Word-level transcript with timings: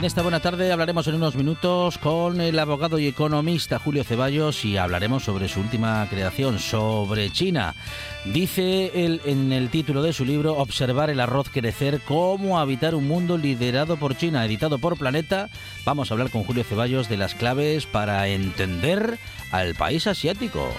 En 0.00 0.06
esta 0.06 0.22
buena 0.22 0.40
tarde 0.40 0.72
hablaremos 0.72 1.06
en 1.08 1.16
unos 1.16 1.36
minutos 1.36 1.98
con 1.98 2.40
el 2.40 2.58
abogado 2.58 2.98
y 2.98 3.06
economista 3.06 3.78
Julio 3.78 4.02
Ceballos 4.02 4.64
y 4.64 4.78
hablaremos 4.78 5.24
sobre 5.24 5.46
su 5.46 5.60
última 5.60 6.06
creación, 6.08 6.58
sobre 6.58 7.28
China. 7.28 7.74
Dice 8.24 8.92
él 8.94 9.20
en 9.26 9.52
el 9.52 9.68
título 9.68 10.02
de 10.02 10.14
su 10.14 10.24
libro 10.24 10.56
Observar 10.56 11.10
el 11.10 11.20
arroz 11.20 11.50
crecer, 11.50 12.00
cómo 12.00 12.58
habitar 12.58 12.94
un 12.94 13.06
mundo 13.06 13.36
liderado 13.36 13.98
por 13.98 14.16
China, 14.16 14.46
editado 14.46 14.78
por 14.78 14.96
Planeta. 14.96 15.50
Vamos 15.84 16.10
a 16.10 16.14
hablar 16.14 16.30
con 16.30 16.44
Julio 16.44 16.64
Ceballos 16.64 17.10
de 17.10 17.18
las 17.18 17.34
claves 17.34 17.84
para 17.84 18.26
entender 18.28 19.18
al 19.52 19.74
país 19.74 20.06
asiático. 20.06 20.72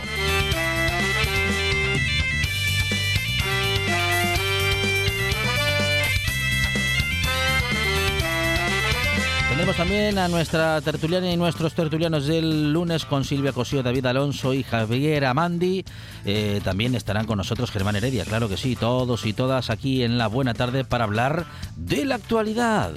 Tenemos 9.62 9.78
también 9.78 10.18
a 10.18 10.28
nuestra 10.28 10.82
tertuliana 10.82 11.32
y 11.32 11.38
nuestros 11.38 11.76
tertulianos 11.76 12.26
del 12.26 12.74
lunes 12.74 13.06
con 13.06 13.24
Silvia 13.24 13.54
Cosío, 13.54 13.84
David 13.84 14.08
Alonso 14.08 14.56
y 14.56 14.64
Javier 14.64 15.24
Amandi. 15.24 15.86
Eh, 16.26 16.62
también 16.64 16.96
estarán 16.96 17.28
con 17.28 17.38
nosotros 17.38 17.70
Germán 17.70 17.96
Heredia, 17.96 18.26
claro 18.26 18.50
que 18.50 18.58
sí, 18.58 18.76
todos 18.76 19.24
y 19.28 19.34
todas 19.34 19.70
aquí 19.70 20.02
en 20.02 20.18
la 20.18 20.26
buena 20.26 20.56
tarde 20.56 20.84
para 20.84 21.04
hablar 21.04 21.46
de 21.76 22.06
la 22.06 22.16
actualidad. 22.16 22.92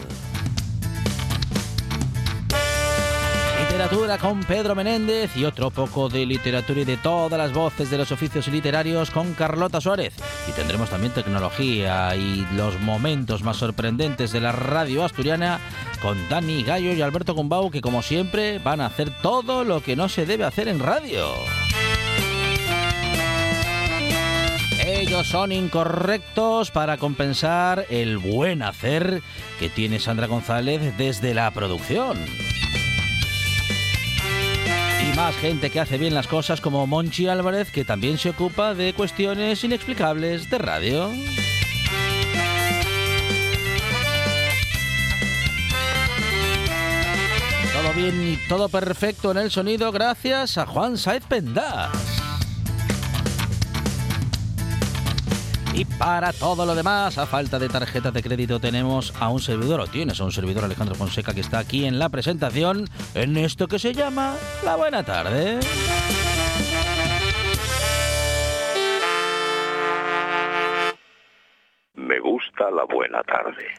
Literatura 3.69 4.19
con 4.19 4.41
Pedro 4.45 4.75
Menéndez 4.75 5.35
y 5.37 5.45
otro 5.47 5.71
poco 5.71 6.11
de 6.11 6.27
literatura 6.27 6.81
y 6.81 6.85
de 6.85 6.99
todas 6.99 7.39
las 7.39 7.53
voces 7.53 7.91
de 7.91 7.97
los 7.97 8.13
oficios 8.13 8.49
literarios 8.49 9.11
con 9.11 9.33
Carlota 9.33 9.81
Suárez. 9.81 10.15
Y 10.49 10.53
tendremos 10.53 10.91
también 10.91 11.15
tecnología 11.15 12.15
y 12.15 12.47
los 12.55 12.79
momentos 12.81 13.43
más 13.43 13.57
sorprendentes 13.57 14.33
de 14.33 14.41
la 14.41 14.53
radio 14.53 15.05
asturiana 15.05 15.61
con 16.03 16.29
Dani 16.29 16.63
Gallo 16.63 16.93
y 16.93 17.01
Alberto 17.01 17.35
Gumbau 17.35 17.71
que 17.71 17.81
como 17.81 18.03
siempre 18.03 18.59
van 18.59 18.83
a 18.83 18.87
hacer 18.87 19.11
todo 19.23 19.65
lo 19.65 19.83
que 19.83 19.97
no 19.97 20.09
se 20.11 20.27
debe 20.27 20.45
hacer 20.45 20.69
en 20.69 20.81
radio. 20.81 21.27
Ellos 24.85 25.27
son 25.27 25.53
incorrectos 25.53 26.71
para 26.71 26.99
compensar 26.99 27.87
el 27.89 28.19
buen 28.19 28.63
hacer 28.63 29.23
que 29.59 29.71
tiene 29.71 30.01
Sandra 30.01 30.27
González 30.27 30.97
desde 30.99 31.33
la 31.33 31.51
producción 31.51 32.19
más 35.17 35.37
gente 35.37 35.71
que 35.71 35.81
hace 35.81 35.99
bien 35.99 36.15
las 36.15 36.27
cosas 36.27 36.61
como 36.61 36.87
Monchi 36.87 37.29
Álvarez, 37.29 37.71
que 37.71 37.85
también 37.85 38.19
se 38.19 38.31
ocupa 38.31 38.75
de 38.75 38.95
cuestiones 38.95 39.63
inexplicables 39.63 40.51
de 40.51 40.59
radio. 40.59 41.11
Todo 47.73 47.93
bien 47.95 48.33
y 48.33 48.37
todo 48.49 48.69
perfecto 48.69 49.31
en 49.31 49.39
el 49.39 49.51
sonido 49.51 49.93
gracias 49.93 50.59
a 50.59 50.67
Juan 50.67 50.99
Saez 50.99 51.25
Pendas. 51.27 52.24
Y 55.77 55.85
para 55.85 56.33
todo 56.33 56.65
lo 56.67 56.75
demás, 56.77 57.19
a 57.19 57.27
falta 57.27 57.59
de 57.59 57.69
tarjetas 57.69 58.15
de 58.15 58.23
crédito, 58.23 58.61
tenemos 58.61 59.13
a 59.21 59.29
un 59.29 59.41
servidor, 59.41 59.81
o 59.81 59.87
tienes 59.89 60.21
a 60.21 60.25
un 60.25 60.31
servidor 60.31 60.63
Alejandro 60.63 60.95
Fonseca 60.95 61.35
que 61.35 61.41
está 61.41 61.59
aquí 61.59 61.85
en 61.85 61.99
la 61.99 62.11
presentación, 62.11 62.87
en 63.15 63.37
esto 63.37 63.67
que 63.67 63.81
se 63.81 63.93
llama 63.93 64.37
La 64.65 64.77
Buena 64.77 65.03
Tarde. 65.03 65.59
Me 71.95 72.21
gusta 72.21 72.71
la 72.71 72.85
buena 72.85 73.23
tarde. 73.25 73.75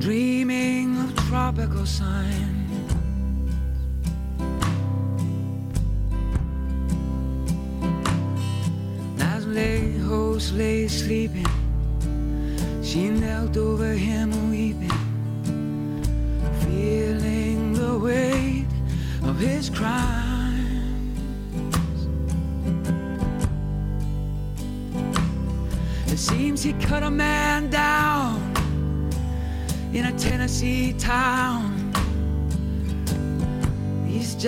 Dreaming 0.00 0.96
of 0.98 1.14
tropical 1.28 1.86
signs. 1.86 2.63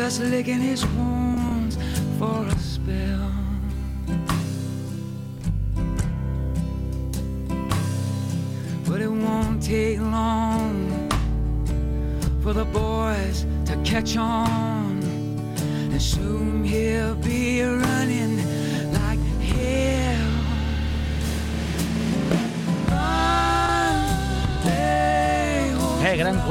Just 0.07 0.21
licking 0.21 0.61
his 0.61 0.87
wounds 0.87 1.26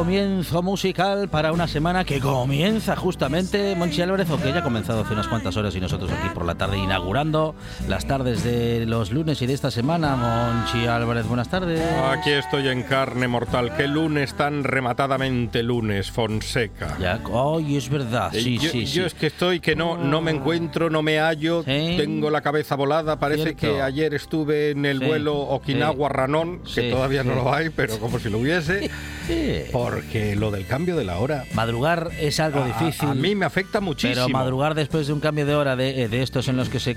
comienzo 0.06 0.62
musical 0.62 1.30
para 1.30 1.52
una 1.52 1.68
semana 1.68 2.06
que 2.06 2.20
comienza 2.20 2.96
justamente 2.96 3.76
Monchi 3.76 4.04
Álvarez, 4.04 4.30
o 4.30 4.38
que 4.40 4.50
ya 4.50 4.60
ha 4.60 4.64
comenzado 4.64 5.02
hace 5.02 5.14
unas 5.14 5.28
cuantas 5.28 5.58
horas 5.58 5.76
y 5.76 5.80
nosotros 5.80 6.12
aquí 6.12 6.30
por 6.32 6.46
la 6.46 6.54
tarde 6.54 6.78
inaugurando 6.78 7.56
las 7.88 8.06
tardes 8.06 8.44
de 8.44 8.86
los 8.86 9.12
lunes 9.12 9.42
y 9.42 9.48
de 9.48 9.54
esta 9.54 9.72
semana. 9.72 10.16
Monchi 10.16 10.86
Álvarez, 10.86 11.26
buenas 11.28 11.50
tardes. 11.50 11.82
Aquí 12.12 12.30
estoy 12.30 12.68
en 12.68 12.84
carne 12.84 13.28
mortal. 13.28 13.76
Qué 13.76 13.88
lunes 13.88 14.36
tan 14.36 14.64
rematadamente 14.64 15.64
lunes, 15.64 16.12
Fonseca. 16.12 16.96
Ya, 17.00 17.20
ay, 17.34 17.76
es 17.76 17.90
verdad, 17.90 18.30
Eh, 18.36 18.42
sí, 18.42 18.60
yo, 18.60 18.70
sí, 18.70 18.86
sí. 18.86 18.94
yo 19.00 19.08
es 19.08 19.16
que 19.16 19.26
estoy 19.26 19.60
que 19.60 19.76
no, 19.76 19.98
no 19.98 20.22
me 20.22 20.30
encuentro, 20.30 20.92
no 20.92 21.02
me 21.02 21.18
hallo, 21.18 21.64
Sí. 21.64 21.96
tengo 21.98 22.30
la 22.30 22.42
cabeza 22.42 22.76
volada. 22.76 23.18
Parece 23.18 23.56
Cierto. 23.56 23.60
que 23.60 23.82
ayer 23.82 24.14
estuve 24.14 24.70
en 24.70 24.86
el 24.86 25.00
Sí, 25.00 25.06
vuelo 25.06 25.36
Okinawa-Ranón, 25.36 26.62
que 26.76 26.92
todavía 26.92 27.24
no 27.24 27.34
lo 27.34 27.52
hay, 27.52 27.70
pero 27.72 27.98
como 27.98 28.20
si 28.20 28.30
lo 28.30 28.38
hubiese, 28.38 28.92
Sí. 29.28 29.62
porque 29.72 30.36
lo 30.36 30.52
del 30.52 30.66
cambio 30.68 30.96
de 30.96 31.04
la 31.04 31.18
hora 31.18 31.46
Madrugar 31.54 32.10
es 32.20 32.40
algo 32.40 32.62
a- 32.64 32.68
difícil. 32.68 33.10
A, 33.10 33.16
mí 33.16 33.36
me 33.36 33.46
afecta 33.46 33.82
muchísimo. 33.82 34.26
Pero 34.26 34.30
madrugar 34.30 34.76
después 34.76 35.08
de 35.08 35.14
un 35.14 35.20
cambio 35.20 35.46
de 35.46 35.56
hora 35.56 35.76
de, 35.76 36.04
eh, 36.04 36.08
de 36.10 36.22
estos 36.22 36.48
en 36.48 36.58
los 36.58 36.70
que 36.70 36.80
se 36.80 36.96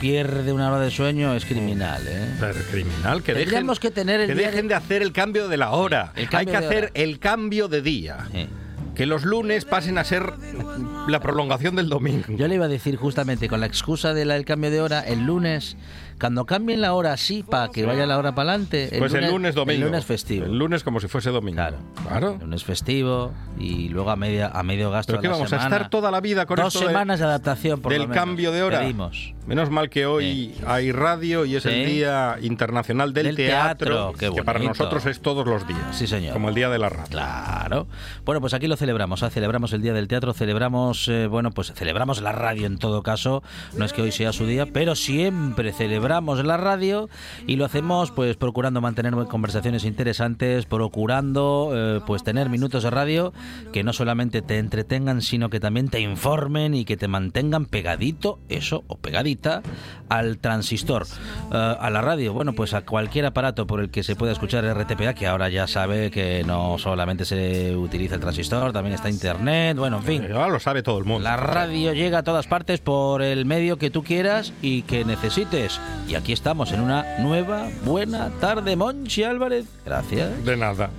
pierde 0.00 0.52
una 0.52 0.68
hora 0.70 0.80
de 0.80 0.90
sueño 0.90 1.34
es 1.34 1.44
criminal, 1.44 2.02
¿eh? 2.08 2.28
Pero 2.40 2.54
criminal, 2.70 3.22
que 3.22 3.34
dejen, 3.34 3.66
que 3.80 3.90
tener 3.90 4.20
el 4.20 4.26
que 4.28 4.34
dejen 4.34 4.62
de- 4.62 4.68
de 4.68 4.74
hacer 4.74 5.02
el 5.02 5.12
cambio 5.12 5.48
de 5.48 5.56
la 5.56 5.70
hora. 5.70 6.12
Hay 6.32 6.46
que 6.46 6.56
hacer 6.56 6.84
hora. 6.84 6.90
el 6.94 7.18
cambio 7.18 7.68
de 7.68 7.82
día. 7.82 8.28
Que 8.94 9.06
los 9.06 9.24
lunes 9.24 9.64
pasen 9.64 9.96
a 9.96 10.04
ser 10.04 10.32
la 11.08 11.20
prolongación 11.20 11.76
del 11.76 11.88
domingo. 11.88 12.24
Yo 12.28 12.46
le 12.48 12.56
iba 12.56 12.66
a 12.66 12.68
decir 12.68 12.96
justamente 12.96 13.48
con 13.48 13.60
la 13.60 13.66
excusa 13.66 14.12
del 14.12 14.44
cambio 14.44 14.70
de 14.70 14.80
hora, 14.82 15.00
el 15.00 15.24
lunes, 15.24 15.76
cuando 16.20 16.44
cambien 16.44 16.80
la 16.80 16.92
hora 16.92 17.14
así 17.14 17.42
para 17.42 17.68
que 17.68 17.86
vaya 17.86 18.06
la 18.06 18.18
hora 18.18 18.34
para 18.34 18.50
adelante. 18.50 18.90
pues 18.98 19.14
el 19.14 19.30
lunes 19.30 19.54
domingo. 19.54 19.72
El 19.72 19.80
lunes 19.86 20.04
festivo. 20.04 20.44
El 20.44 20.58
lunes 20.58 20.84
como 20.84 21.00
si 21.00 21.08
fuese 21.08 21.30
domingo. 21.30 21.56
Claro. 21.56 21.78
Claro. 22.06 22.32
El 22.34 22.40
lunes 22.40 22.62
festivo 22.62 23.32
y 23.58 23.88
luego 23.88 24.10
a 24.10 24.16
media 24.16 24.48
a 24.48 24.62
medio 24.62 24.90
gasto 24.90 25.12
Pero 25.14 25.22
la 25.22 25.28
vamos 25.30 25.48
semana. 25.50 25.64
a 25.64 25.68
estar 25.76 25.90
toda 25.90 26.10
la 26.10 26.20
vida 26.20 26.44
con 26.46 26.56
Dos 26.56 26.74
esto 26.74 26.86
semanas 26.86 27.18
de 27.18 27.24
adaptación 27.24 27.80
por 27.80 27.92
lo 27.92 27.98
del 27.98 28.08
menos. 28.08 28.22
cambio 28.22 28.52
de 28.52 28.62
hora. 28.62 28.80
Pedimos. 28.80 29.34
Menos 29.46 29.70
mal 29.70 29.88
que 29.88 30.06
hoy 30.06 30.54
hay 30.66 30.92
radio 30.92 31.44
y 31.44 31.56
es 31.56 31.66
el. 31.66 31.80
Día 31.86 32.36
Internacional 32.42 33.14
del, 33.14 33.28
Del 33.28 33.36
teatro, 33.36 34.12
Teatro, 34.12 34.12
qué 34.18 34.30
que 34.36 34.44
para 34.44 34.58
nosotros 34.58 35.06
es 35.06 35.20
todos 35.20 35.46
los 35.46 35.66
días. 35.66 35.80
Sí, 35.92 36.06
señor. 36.06 36.34
Como 36.34 36.50
el 36.50 36.54
Día 36.54 36.68
de 36.68 36.78
la 36.78 36.90
Radio. 36.90 37.06
Claro. 37.10 37.86
Bueno, 38.26 38.40
pues 38.42 38.52
aquí 38.52 38.66
lo 38.66 38.76
celebramos, 38.76 39.22
¿ah? 39.22 39.30
celebramos 39.30 39.72
el 39.72 39.80
Día 39.80 39.94
del 39.94 40.06
Teatro, 40.08 40.34
celebramos, 40.34 41.08
eh, 41.08 41.26
bueno, 41.26 41.50
pues 41.52 41.72
celebramos 41.72 42.20
la 42.20 42.32
radio 42.32 42.66
en 42.66 42.76
todo 42.78 43.02
caso, 43.02 43.42
no 43.76 43.84
es 43.86 43.92
que 43.94 44.02
hoy 44.02 44.12
sea 44.12 44.32
su 44.32 44.46
día, 44.46 44.66
pero 44.66 44.94
siempre 44.94 45.72
celebramos 45.72 46.09
la 46.10 46.56
radio 46.56 47.08
y 47.46 47.56
lo 47.56 47.64
hacemos 47.64 48.10
pues 48.10 48.36
procurando 48.36 48.80
mantener 48.80 49.14
conversaciones 49.26 49.84
interesantes, 49.84 50.66
procurando 50.66 51.70
eh, 51.72 52.00
pues 52.06 52.24
tener 52.24 52.48
minutos 52.48 52.82
de 52.82 52.90
radio 52.90 53.32
que 53.72 53.84
no 53.84 53.92
solamente 53.92 54.42
te 54.42 54.58
entretengan, 54.58 55.22
sino 55.22 55.50
que 55.50 55.60
también 55.60 55.88
te 55.88 56.00
informen 56.00 56.74
y 56.74 56.84
que 56.84 56.96
te 56.96 57.08
mantengan 57.08 57.66
pegadito, 57.66 58.38
eso, 58.48 58.82
o 58.88 58.96
pegadita, 58.96 59.62
al 60.08 60.38
transistor, 60.38 61.06
eh, 61.52 61.76
a 61.80 61.90
la 61.90 62.00
radio, 62.02 62.32
bueno, 62.32 62.52
pues 62.52 62.74
a 62.74 62.82
cualquier 62.82 63.26
aparato 63.26 63.66
por 63.66 63.80
el 63.80 63.90
que 63.90 64.02
se 64.02 64.16
pueda 64.16 64.32
escuchar 64.32 64.64
RTPA, 64.64 65.14
que 65.14 65.26
ahora 65.26 65.48
ya 65.48 65.66
sabe 65.66 66.10
que 66.10 66.42
no 66.44 66.78
solamente 66.78 67.24
se 67.24 67.76
utiliza 67.76 68.16
el 68.16 68.20
transistor, 68.20 68.72
también 68.72 68.94
está 68.94 69.08
internet, 69.08 69.76
bueno, 69.76 69.98
en 69.98 70.04
fin. 70.04 70.24
Eh, 70.24 70.32
Ahora 70.32 70.48
lo 70.48 70.60
sabe 70.60 70.82
todo 70.82 70.98
el 70.98 71.04
mundo. 71.04 71.24
La 71.24 71.36
radio 71.36 71.92
llega 71.92 72.18
a 72.18 72.22
todas 72.22 72.46
partes 72.46 72.80
por 72.80 73.22
el 73.22 73.44
medio 73.44 73.78
que 73.78 73.90
tú 73.90 74.02
quieras 74.02 74.52
y 74.62 74.82
que 74.82 75.04
necesites. 75.04 75.80
Y 76.08 76.14
aquí 76.14 76.32
estamos 76.32 76.72
en 76.72 76.80
una 76.80 77.18
nueva, 77.18 77.68
buena 77.84 78.30
tarde, 78.40 78.76
Monchi 78.76 79.22
Álvarez. 79.22 79.66
Gracias. 79.84 80.44
De 80.44 80.56
nada. 80.56 80.90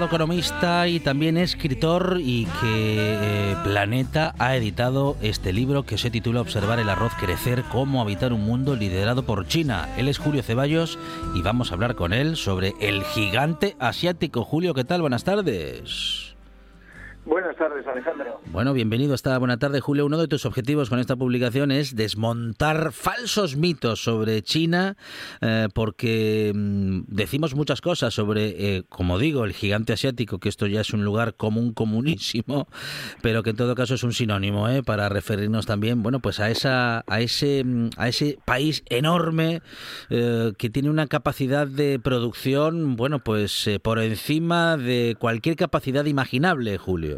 Economista 0.00 0.88
y 0.88 1.00
también 1.00 1.36
escritor 1.36 2.18
y 2.22 2.46
que 2.46 3.18
eh, 3.20 3.56
Planeta 3.62 4.34
ha 4.38 4.56
editado 4.56 5.18
este 5.20 5.52
libro 5.52 5.82
que 5.82 5.98
se 5.98 6.10
titula 6.10 6.40
Observar 6.40 6.78
el 6.78 6.88
arroz 6.88 7.12
crecer, 7.20 7.62
cómo 7.70 8.00
habitar 8.00 8.32
un 8.32 8.42
mundo 8.42 8.74
liderado 8.74 9.24
por 9.24 9.46
China. 9.46 9.88
Él 9.98 10.08
es 10.08 10.16
Julio 10.16 10.42
Ceballos 10.42 10.98
y 11.34 11.42
vamos 11.42 11.70
a 11.70 11.74
hablar 11.74 11.94
con 11.94 12.14
él 12.14 12.36
sobre 12.36 12.72
el 12.80 13.04
gigante 13.04 13.76
asiático. 13.78 14.44
Julio, 14.44 14.72
¿qué 14.72 14.84
tal? 14.84 15.02
Buenas 15.02 15.24
tardes. 15.24 16.21
Buenas 17.24 17.54
tardes, 17.56 17.86
Alejandro. 17.86 18.40
Bueno, 18.46 18.72
bienvenido 18.72 19.14
esta 19.14 19.38
buena 19.38 19.56
tarde, 19.56 19.80
Julio. 19.80 20.06
Uno 20.06 20.18
de 20.18 20.26
tus 20.26 20.44
objetivos 20.44 20.90
con 20.90 20.98
esta 20.98 21.14
publicación 21.14 21.70
es 21.70 21.94
desmontar 21.94 22.90
falsos 22.90 23.54
mitos 23.56 24.02
sobre 24.02 24.42
China, 24.42 24.96
eh, 25.40 25.68
porque 25.72 26.50
mm, 26.52 27.02
decimos 27.06 27.54
muchas 27.54 27.80
cosas 27.80 28.12
sobre, 28.12 28.76
eh, 28.76 28.82
como 28.88 29.20
digo, 29.20 29.44
el 29.44 29.52
gigante 29.52 29.92
asiático, 29.92 30.40
que 30.40 30.48
esto 30.48 30.66
ya 30.66 30.80
es 30.80 30.92
un 30.92 31.04
lugar 31.04 31.34
común, 31.34 31.72
comunísimo, 31.74 32.66
pero 33.22 33.44
que 33.44 33.50
en 33.50 33.56
todo 33.56 33.76
caso 33.76 33.94
es 33.94 34.02
un 34.02 34.12
sinónimo, 34.12 34.68
¿eh? 34.68 34.82
para 34.82 35.08
referirnos 35.08 35.64
también, 35.64 36.02
bueno, 36.02 36.18
pues 36.18 36.40
a 36.40 36.50
esa, 36.50 37.04
a 37.06 37.20
ese, 37.20 37.62
mm, 37.64 37.90
a 37.98 38.08
ese 38.08 38.40
país 38.44 38.82
enorme 38.88 39.62
eh, 40.10 40.52
que 40.58 40.70
tiene 40.70 40.90
una 40.90 41.06
capacidad 41.06 41.68
de 41.68 42.00
producción, 42.00 42.96
bueno, 42.96 43.20
pues 43.20 43.70
por 43.82 44.00
encima 44.00 44.76
de 44.76 45.16
cualquier 45.20 45.54
capacidad 45.54 46.04
imaginable, 46.04 46.78
Julio. 46.78 47.11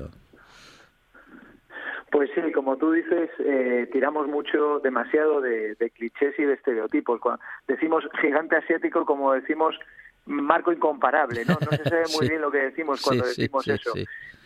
Pues 2.14 2.30
sí, 2.32 2.52
como 2.52 2.76
tú 2.76 2.92
dices, 2.92 3.28
eh, 3.40 3.88
tiramos 3.90 4.28
mucho, 4.28 4.78
demasiado 4.78 5.40
de, 5.40 5.74
de 5.74 5.90
clichés 5.90 6.32
y 6.38 6.44
de 6.44 6.52
estereotipos. 6.54 7.18
Cuando 7.18 7.42
decimos 7.66 8.04
gigante 8.20 8.54
asiático, 8.54 9.04
como 9.04 9.32
decimos 9.32 9.76
marco 10.24 10.70
incomparable, 10.70 11.44
¿no? 11.44 11.58
No 11.60 11.76
se 11.76 11.82
sabe 11.82 12.04
muy 12.16 12.20
Sí. 12.26 12.28
bien 12.28 12.40
lo 12.40 12.52
que 12.52 12.58
decimos 12.58 13.02
cuando 13.02 13.24
sí, 13.24 13.42
decimos 13.42 13.64
sí, 13.64 13.72
eso. 13.72 13.90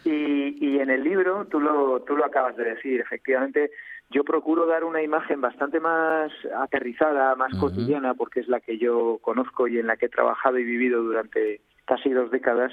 Y, 0.03 0.67
y 0.67 0.81
en 0.81 0.89
el 0.89 1.05
libro, 1.05 1.45
tú 1.45 1.61
lo, 1.61 2.01
tú 2.07 2.17
lo 2.17 2.25
acabas 2.25 2.57
de 2.57 2.65
decir, 2.65 3.03
efectivamente, 3.03 3.71
yo 4.09 4.25
procuro 4.25 4.65
dar 4.65 4.83
una 4.85 5.03
imagen 5.03 5.43
bastante 5.43 5.79
más 5.79 6.33
aterrizada, 6.57 7.35
más 7.35 7.53
cotidiana, 7.61 8.15
porque 8.15 8.41
es 8.41 8.49
la 8.49 8.61
que 8.61 8.79
yo 8.79 9.19
conozco 9.21 9.69
y 9.69 9.79
en 9.79 9.89
la 9.89 9.99
que 9.99 10.07
he 10.07 10.09
trabajado 10.09 10.59
y 10.59 10.65
vivido 10.65 11.03
durante 11.03 11.61
casi 11.85 12.09
dos 12.15 12.31
décadas. 12.31 12.73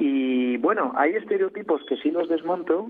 Y 0.00 0.56
bueno, 0.58 0.92
hay 0.96 1.14
estereotipos 1.14 1.82
que 1.88 1.96
sí 1.96 2.12
los 2.12 2.28
desmonto 2.28 2.88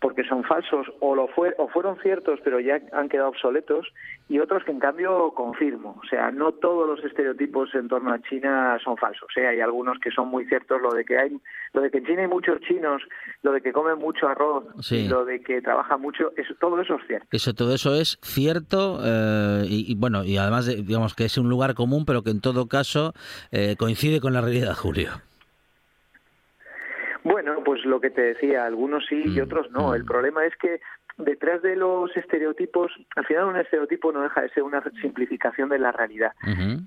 porque 0.00 0.22
son 0.22 0.44
falsos 0.44 0.86
o, 1.00 1.16
lo 1.16 1.26
fue, 1.28 1.52
o 1.58 1.66
fueron 1.68 1.98
ciertos 2.00 2.38
pero 2.44 2.60
ya 2.60 2.80
han 2.92 3.08
quedado 3.08 3.30
obsoletos 3.30 3.88
y 4.28 4.38
otros 4.38 4.62
que 4.62 4.70
en 4.70 4.78
cambio 4.78 5.32
confirmo. 5.34 6.00
O 6.02 6.06
sea, 6.06 6.30
no 6.30 6.52
todos 6.52 6.86
los 6.86 7.04
estereotipos 7.04 7.74
en 7.74 7.88
torno 7.88 8.12
a 8.12 8.22
China 8.22 8.78
son 8.84 8.96
falsos. 8.96 9.28
¿eh? 9.36 9.48
Hay 9.48 9.60
algunos 9.60 9.98
que 9.98 10.10
son 10.10 10.28
muy 10.28 10.44
ciertos. 10.46 10.80
Lo 10.80 10.92
de 10.92 11.04
que 11.04 11.18
hay, 11.18 11.36
lo 11.72 11.80
de 11.80 11.90
que 11.90 11.98
en 11.98 12.06
China 12.06 12.22
hay 12.22 12.28
muchos 12.28 12.60
chinos, 12.60 13.02
lo 13.42 13.52
de 13.52 13.60
que 13.60 13.72
comen 13.72 13.98
mucho 13.98 14.28
arroz, 14.28 14.64
lo 14.90 15.24
de 15.24 15.40
que 15.40 15.60
trabajan 15.60 16.00
mucho, 16.00 16.32
eso, 16.36 16.54
todo 16.60 16.80
eso 16.80 16.96
es 16.96 17.06
cierto. 17.06 17.26
Eso, 17.32 17.54
todo 17.54 17.74
eso 17.74 17.94
es 17.94 18.18
cierto 18.22 19.00
eh, 19.02 19.64
y, 19.66 19.94
bueno, 19.96 20.24
y 20.24 20.36
además 20.36 20.66
digamos 20.66 21.14
que 21.14 21.24
es 21.24 21.38
un 21.38 21.48
lugar 21.48 21.74
común, 21.74 22.04
pero 22.04 22.22
que 22.22 22.30
en 22.30 22.40
todo 22.40 22.68
caso 22.68 23.14
eh, 23.50 23.76
coincide 23.78 24.20
con 24.20 24.34
la 24.34 24.40
realidad, 24.40 24.74
Julio. 24.74 25.10
Bueno, 27.28 27.62
pues 27.64 27.84
lo 27.84 28.00
que 28.00 28.10
te 28.10 28.22
decía, 28.22 28.64
algunos 28.64 29.04
sí 29.06 29.22
y 29.26 29.40
mm, 29.40 29.42
otros 29.42 29.70
no. 29.70 29.94
El 29.94 30.04
mm. 30.04 30.06
problema 30.06 30.46
es 30.46 30.56
que 30.56 30.80
detrás 31.18 31.60
de 31.62 31.76
los 31.76 32.16
estereotipos, 32.16 32.92
al 33.16 33.26
final 33.26 33.46
un 33.46 33.56
estereotipo 33.56 34.12
no 34.12 34.22
deja 34.22 34.40
de 34.40 34.50
ser 34.50 34.62
una 34.62 34.82
simplificación 35.02 35.68
de 35.68 35.78
la 35.78 35.92
realidad. 35.92 36.32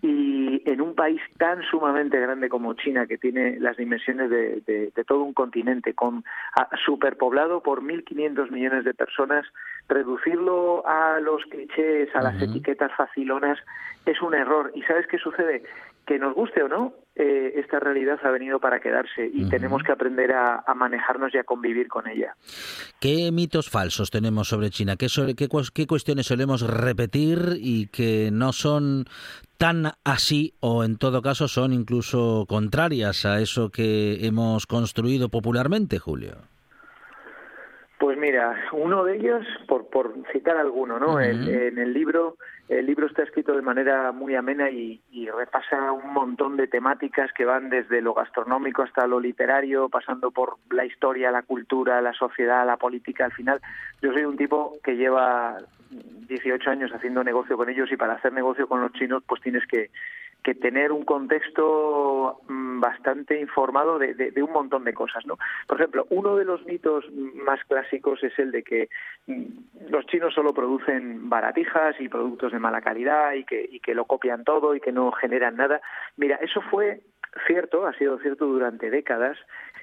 Y 0.02 0.64
en 0.66 0.82
un 0.82 0.96
país 0.96 1.22
tan 1.38 1.62
sumamente 1.64 2.20
grande 2.20 2.50
como 2.50 2.74
China, 2.74 3.06
que 3.06 3.18
tiene 3.18 3.60
las 3.60 3.78
dimensiones 3.78 4.30
de, 4.30 4.92
todo 5.06 5.24
un 5.24 5.34
continente, 5.34 5.94
con 5.94 6.24
superpoblado 6.86 7.62
por 7.62 7.84
1.500 7.84 8.52
millones 8.52 8.86
de 8.86 8.94
personas, 8.94 9.46
reducirlo 9.90 10.88
a 10.88 11.20
los 11.20 11.44
clichés, 11.46 12.16
a 12.16 12.22
las 12.22 12.42
etiquetas 12.42 12.92
facilonas, 12.96 13.60
es 14.06 14.22
un 14.22 14.34
error. 14.34 14.72
¿Y 14.74 14.82
sabes 14.84 15.08
qué 15.08 15.18
sucede? 15.18 15.64
que 16.06 16.20
nos 16.20 16.34
guste 16.34 16.64
o 16.64 16.68
no, 16.68 16.94
eh, 17.16 17.54
esta 17.56 17.80
realidad 17.80 18.20
ha 18.24 18.30
venido 18.30 18.60
para 18.60 18.80
quedarse 18.80 19.30
y 19.34 19.50
tenemos 19.50 19.84
que 19.84 19.92
aprender 19.92 20.32
a, 20.32 20.64
manejarnos 20.76 21.34
y 21.34 21.38
a 21.38 21.44
convivir 21.44 21.90
con 21.90 22.08
ella. 22.08 22.36
¿Qué 23.02 23.32
mitos 23.34 23.70
falsos 23.70 24.10
tenemos 24.10 24.48
sobre 24.48 24.70
China? 24.70 24.96
¿Qué, 24.96 25.08
qué, 25.74 25.88
cuestiones 25.88 26.28
solemos 26.28 26.62
repetir 26.62 27.58
y 27.60 27.88
que 27.88 28.30
no 28.32 28.54
son 28.54 29.06
tan 29.58 29.92
así 30.06 30.54
o 30.62 30.86
en 30.86 30.98
todo 30.98 31.22
caso 31.22 31.50
son 31.50 31.74
incluso 31.74 32.46
contrarias 32.48 33.26
a 33.26 33.42
eso 33.42 33.70
que 33.70 34.26
hemos 34.26 34.66
construido 34.66 35.28
popularmente, 35.28 36.00
Julio? 36.00 36.51
Pues 38.02 38.18
mira, 38.18 38.56
uno 38.72 39.04
de 39.04 39.18
ellos, 39.18 39.46
por, 39.68 39.88
por 39.88 40.16
citar 40.34 40.58
alguno, 40.58 40.98
¿no? 40.98 41.22
en 41.22 41.78
el 41.78 41.94
libro 41.94 42.36
el 42.72 42.86
libro 42.86 43.06
está 43.08 43.24
escrito 43.24 43.54
de 43.54 43.62
manera 43.62 44.14
muy 44.14 44.34
amena 44.34 44.70
y, 44.70 45.02
repasa 45.38 45.92
un 45.92 46.14
montón 46.14 46.56
de 46.56 46.68
temáticas 46.68 47.32
que 47.34 47.44
van 47.44 47.70
desde 47.70 48.02
lo 48.02 48.14
gastronómico 48.14 48.82
hasta 48.82 49.08
lo 49.08 49.20
literario, 49.20 49.90
pasando 49.90 50.32
por 50.32 50.56
la 50.70 50.86
historia, 50.86 51.32
la 51.32 51.42
cultura, 51.42 52.02
la 52.02 52.14
sociedad, 52.14 52.66
la 52.66 52.78
política. 52.78 53.26
Al 53.26 53.34
final, 53.34 53.60
yo 54.02 54.14
soy 54.14 54.24
un 54.24 54.38
tipo 54.38 54.78
que 54.84 54.96
lleva 54.96 55.58
18 55.90 56.70
años 56.70 56.92
haciendo 56.94 57.26
negocio 57.26 57.58
con 57.58 57.70
ellos 57.70 57.92
y 57.92 57.98
para 57.98 58.14
hacer 58.14 58.32
negocio 58.32 58.68
con 58.68 58.82
los 58.82 58.94
chinos, 58.94 59.22
pues 59.28 59.42
tienes 59.42 59.66
que, 59.68 59.90
que 60.44 60.56
tener 60.56 60.92
un 60.92 61.04
contexto 61.04 62.42
mm, 62.48 62.80
bastante 62.80 63.40
informado 63.40 64.00
de, 64.00 64.34
un 64.42 64.52
montón 64.52 64.84
de 64.84 64.94
cosas, 64.94 65.26
¿no? 65.26 65.38
Por 65.68 65.80
ejemplo, 65.80 66.08
uno 66.10 66.36
de 66.36 66.46
los 66.46 66.66
mitos 66.66 67.06
más 67.12 67.64
clásicos 67.66 68.24
es 68.24 68.38
el 68.40 68.52
de 68.52 68.64
que 68.64 68.90
mm, 69.28 69.44
los 69.90 70.06
chinos 70.08 70.34
solo 70.34 70.54
producen 70.54 71.30
baratijas 71.30 72.00
y 72.00 72.10
productos 72.10 72.52
de 72.52 72.60
mala 72.60 72.82
calidad 72.82 73.34
y 73.34 73.44
que, 73.44 73.94
lo 73.94 74.06
copian 74.06 74.44
todo 74.44 74.74
y 74.74 74.80
que 74.80 74.92
no 74.92 75.12
generan 75.12 75.58
nada. 75.58 75.82
Mira, 76.16 76.38
eso 76.38 76.62
fue 76.62 77.02
cierto, 77.46 77.86
ha 77.86 77.94
sido 77.94 78.18
cierto 78.20 78.46
durante 78.46 78.90
décadas. 78.90 79.38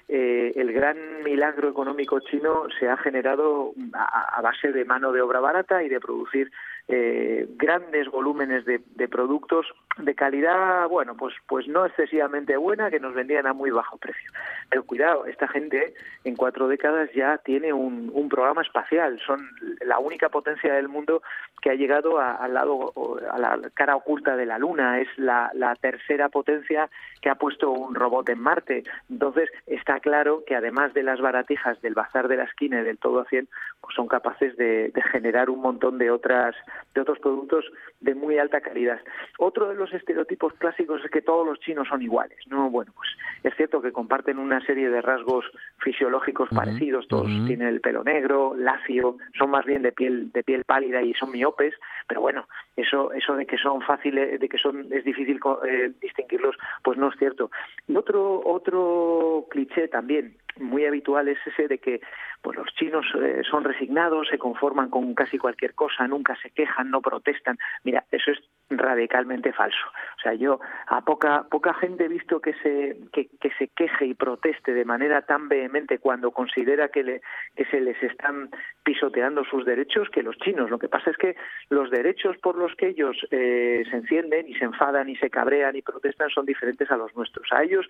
Eh, 0.08 0.54
el 0.56 0.72
gran 0.72 1.22
milagro 1.22 1.68
económico 1.68 2.20
chino 2.20 2.64
se 2.80 2.88
ha 2.88 2.96
generado 2.96 3.74
a, 3.92 4.40
base 4.40 4.72
de 4.72 4.86
mano 4.86 5.12
de 5.12 5.20
obra 5.20 5.40
barata 5.40 5.82
y 5.82 5.90
de 5.90 6.00
producir 6.00 6.50
eh, 6.90 7.46
grandes 7.56 8.08
volúmenes 8.08 8.64
de, 8.64 8.80
productos 9.08 9.66
de 9.98 10.14
calidad, 10.14 10.88
bueno, 10.88 11.14
pues, 11.16 11.34
pues 11.46 11.68
no 11.68 11.84
excesivamente 11.84 12.56
buena, 12.56 12.90
que 12.90 12.98
nos 12.98 13.12
vendían 13.12 13.46
a 13.46 13.52
muy 13.52 13.70
bajo 13.70 13.98
precio. 13.98 14.30
Pero 14.70 14.84
cuidado, 14.84 15.26
esta 15.26 15.48
gente 15.48 15.92
en 16.24 16.34
cuatro 16.34 16.66
décadas 16.66 17.10
ya 17.14 17.36
tiene 17.38 17.74
un, 17.74 18.08
programa 18.30 18.62
espacial, 18.62 19.18
son 19.26 19.50
la 19.84 19.98
única 19.98 20.28
potencia 20.28 20.74
del 20.74 20.88
mundo 20.88 21.22
que 21.62 21.70
ha 21.70 21.74
llegado 21.74 22.20
al 22.20 22.54
lado, 22.54 22.92
a 23.30 23.38
la 23.38 23.58
cara 23.74 23.96
oculta 23.96 24.36
de 24.36 24.46
la 24.46 24.58
Luna, 24.58 25.00
es 25.00 25.08
la, 25.16 25.50
tercera 25.80 26.28
potencia 26.28 26.88
que 27.20 27.30
ha 27.30 27.34
puesto 27.34 27.70
un 27.70 27.94
robot 27.94 28.28
en 28.28 28.40
Marte. 28.40 28.84
Entonces, 29.10 29.50
está 29.66 29.98
claro 30.00 30.44
que 30.46 30.54
además 30.54 30.94
de 30.94 31.02
las 31.02 31.20
baratijas 31.20 31.80
del 31.80 31.94
bazar 31.94 32.28
de 32.28 32.36
la 32.36 32.44
esquina 32.44 32.80
y 32.80 32.84
del 32.84 32.98
todo 32.98 33.20
a 33.20 33.24
100, 33.24 33.48
pues 33.80 33.94
son 33.94 34.08
capaces 34.08 34.56
de 34.56 34.92
generar 35.10 35.50
un 35.50 35.60
montón 35.60 35.98
de 35.98 36.10
otras 36.10 36.54
de 36.94 37.00
otros 37.00 37.18
productos 37.18 37.64
de 38.00 38.14
muy 38.14 38.38
alta 38.38 38.60
calidad. 38.60 39.00
Otro 39.38 39.68
de 39.68 39.74
los 39.74 39.92
estereotipos 39.92 40.52
clásicos 40.54 41.04
es 41.04 41.10
que 41.10 41.22
todos 41.22 41.46
los 41.46 41.60
chinos 41.60 41.88
son 41.88 42.02
iguales, 42.02 42.38
¿no? 42.48 42.70
Bueno, 42.70 42.92
pues 42.94 43.08
es 43.42 43.54
cierto 43.56 43.80
que 43.80 43.92
comparten 43.92 44.38
una 44.38 44.64
serie 44.64 44.90
de 44.90 45.00
rasgos 45.00 45.44
fisiológicos 45.78 46.48
parecidos, 46.50 47.08
todos 47.08 47.26
tienen 47.46 47.68
el 47.68 47.80
pelo 47.80 48.04
negro, 48.04 48.54
lacio, 48.56 49.16
son 49.36 49.50
más 49.50 49.64
bien 49.64 49.82
de 49.82 49.92
piel 49.92 50.32
de 50.32 50.42
piel 50.42 50.64
pálida 50.64 51.02
y 51.02 51.14
son 51.14 51.30
miopes, 51.32 51.74
pero 52.06 52.20
bueno, 52.20 52.48
eso 52.76 53.12
eso 53.12 53.36
de 53.36 53.46
que 53.46 53.58
son 53.58 53.82
fáciles, 53.82 54.40
de 54.40 54.48
que 54.48 54.58
son 54.58 54.86
es 54.90 55.04
difícil 55.04 55.40
eh, 55.66 55.92
distinguirlos, 56.00 56.56
pues 56.82 56.98
no 56.98 57.08
es 57.08 57.18
cierto. 57.18 57.50
Y 57.86 57.96
otro 57.96 58.40
otro 58.44 59.46
cliché 59.50 59.88
también 59.88 60.36
muy 60.58 60.84
habitual 60.86 61.28
es 61.28 61.38
ese 61.46 61.68
de 61.68 61.78
que 61.78 62.00
pues 62.42 62.56
los 62.56 62.68
chinos 62.74 63.06
eh, 63.20 63.42
son 63.50 63.64
resignados, 63.64 64.28
se 64.28 64.38
conforman 64.38 64.90
con 64.90 65.14
casi 65.14 65.38
cualquier 65.38 65.74
cosa, 65.74 66.06
nunca 66.06 66.36
se 66.42 66.50
quejan, 66.50 66.90
no 66.90 67.00
protestan. 67.00 67.58
Mira, 67.84 68.04
eso 68.10 68.30
es 68.30 68.38
radicalmente 68.70 69.52
falso. 69.52 69.86
O 70.18 70.20
sea, 70.20 70.34
yo 70.34 70.60
a 70.86 71.00
poca 71.00 71.44
poca 71.50 71.72
gente 71.74 72.04
he 72.04 72.08
visto 72.08 72.40
que 72.40 72.52
se 72.54 72.98
que, 73.12 73.28
se 73.58 73.68
queje 73.68 74.06
y 74.06 74.14
proteste 74.14 74.74
de 74.74 74.84
manera 74.84 75.22
tan 75.22 75.48
vehemente 75.48 75.98
cuando 75.98 76.30
considera 76.32 76.88
que, 76.88 77.02
le, 77.02 77.20
que 77.56 77.64
se 77.66 77.80
les 77.80 78.00
están 78.02 78.50
pisoteando 78.82 79.44
sus 79.44 79.64
derechos 79.64 80.08
que 80.10 80.22
los 80.22 80.36
chinos. 80.38 80.70
Lo 80.70 80.78
que 80.78 80.88
pasa 80.88 81.10
es 81.10 81.16
que 81.16 81.36
los 81.70 81.90
derechos 81.90 82.36
por 82.38 82.56
los 82.56 82.74
que 82.74 82.88
ellos 82.88 83.16
eh, 83.30 83.84
se 83.90 83.96
encienden 83.96 84.48
y 84.48 84.54
se 84.54 84.64
enfadan 84.64 85.08
y 85.08 85.16
se 85.16 85.30
cabrean 85.30 85.76
y 85.76 85.82
protestan 85.82 86.28
son 86.30 86.44
diferentes 86.44 86.90
a 86.90 86.96
los 86.96 87.14
nuestros. 87.16 87.46
A 87.52 87.62
ellos 87.62 87.86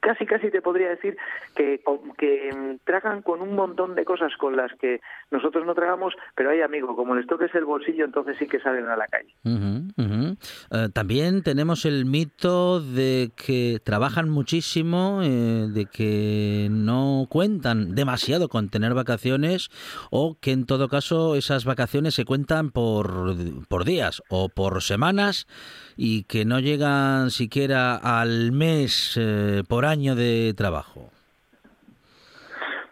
casi 0.00 0.26
casi 0.26 0.50
te 0.50 0.62
podría 0.62 0.88
decir 0.88 1.16
que 1.54 1.80
que 2.18 2.78
tragan 2.84 3.22
con 3.22 3.40
un 3.40 3.54
montón 3.54 3.94
de 3.94 4.04
cosas 4.04 4.36
con 4.36 4.56
las 4.56 4.72
que 4.74 5.00
nosotros 5.30 5.66
no 5.66 5.74
tragamos, 5.74 6.14
pero 6.34 6.50
hay 6.50 6.60
amigo, 6.60 6.94
como 6.96 7.14
les 7.14 7.26
toques 7.26 7.54
el 7.54 7.64
bolsillo, 7.64 8.04
entonces 8.04 8.36
sí 8.38 8.46
que 8.46 8.60
salen 8.60 8.88
a 8.88 8.96
la 8.96 9.06
calle. 9.06 9.34
Eh, 9.96 10.88
también 10.92 11.42
tenemos 11.42 11.84
el 11.84 12.04
mito 12.04 12.80
de 12.80 13.30
que 13.36 13.78
trabajan 13.84 14.28
muchísimo, 14.28 15.20
eh, 15.22 15.68
de 15.68 15.86
que 15.86 16.68
no 16.70 17.26
cuentan 17.28 17.94
demasiado 17.94 18.48
con 18.48 18.68
tener 18.68 18.94
vacaciones 18.94 19.68
o 20.10 20.36
que 20.40 20.52
en 20.52 20.66
todo 20.66 20.88
caso 20.88 21.36
esas 21.36 21.64
vacaciones 21.64 22.14
se 22.14 22.24
cuentan 22.24 22.70
por, 22.70 23.34
por 23.68 23.84
días 23.84 24.22
o 24.28 24.48
por 24.48 24.82
semanas 24.82 25.46
y 25.96 26.24
que 26.24 26.44
no 26.44 26.60
llegan 26.60 27.30
siquiera 27.30 27.96
al 27.96 28.52
mes 28.52 29.18
eh, 29.20 29.62
por 29.68 29.84
año 29.84 30.14
de 30.14 30.54
trabajo. 30.56 31.10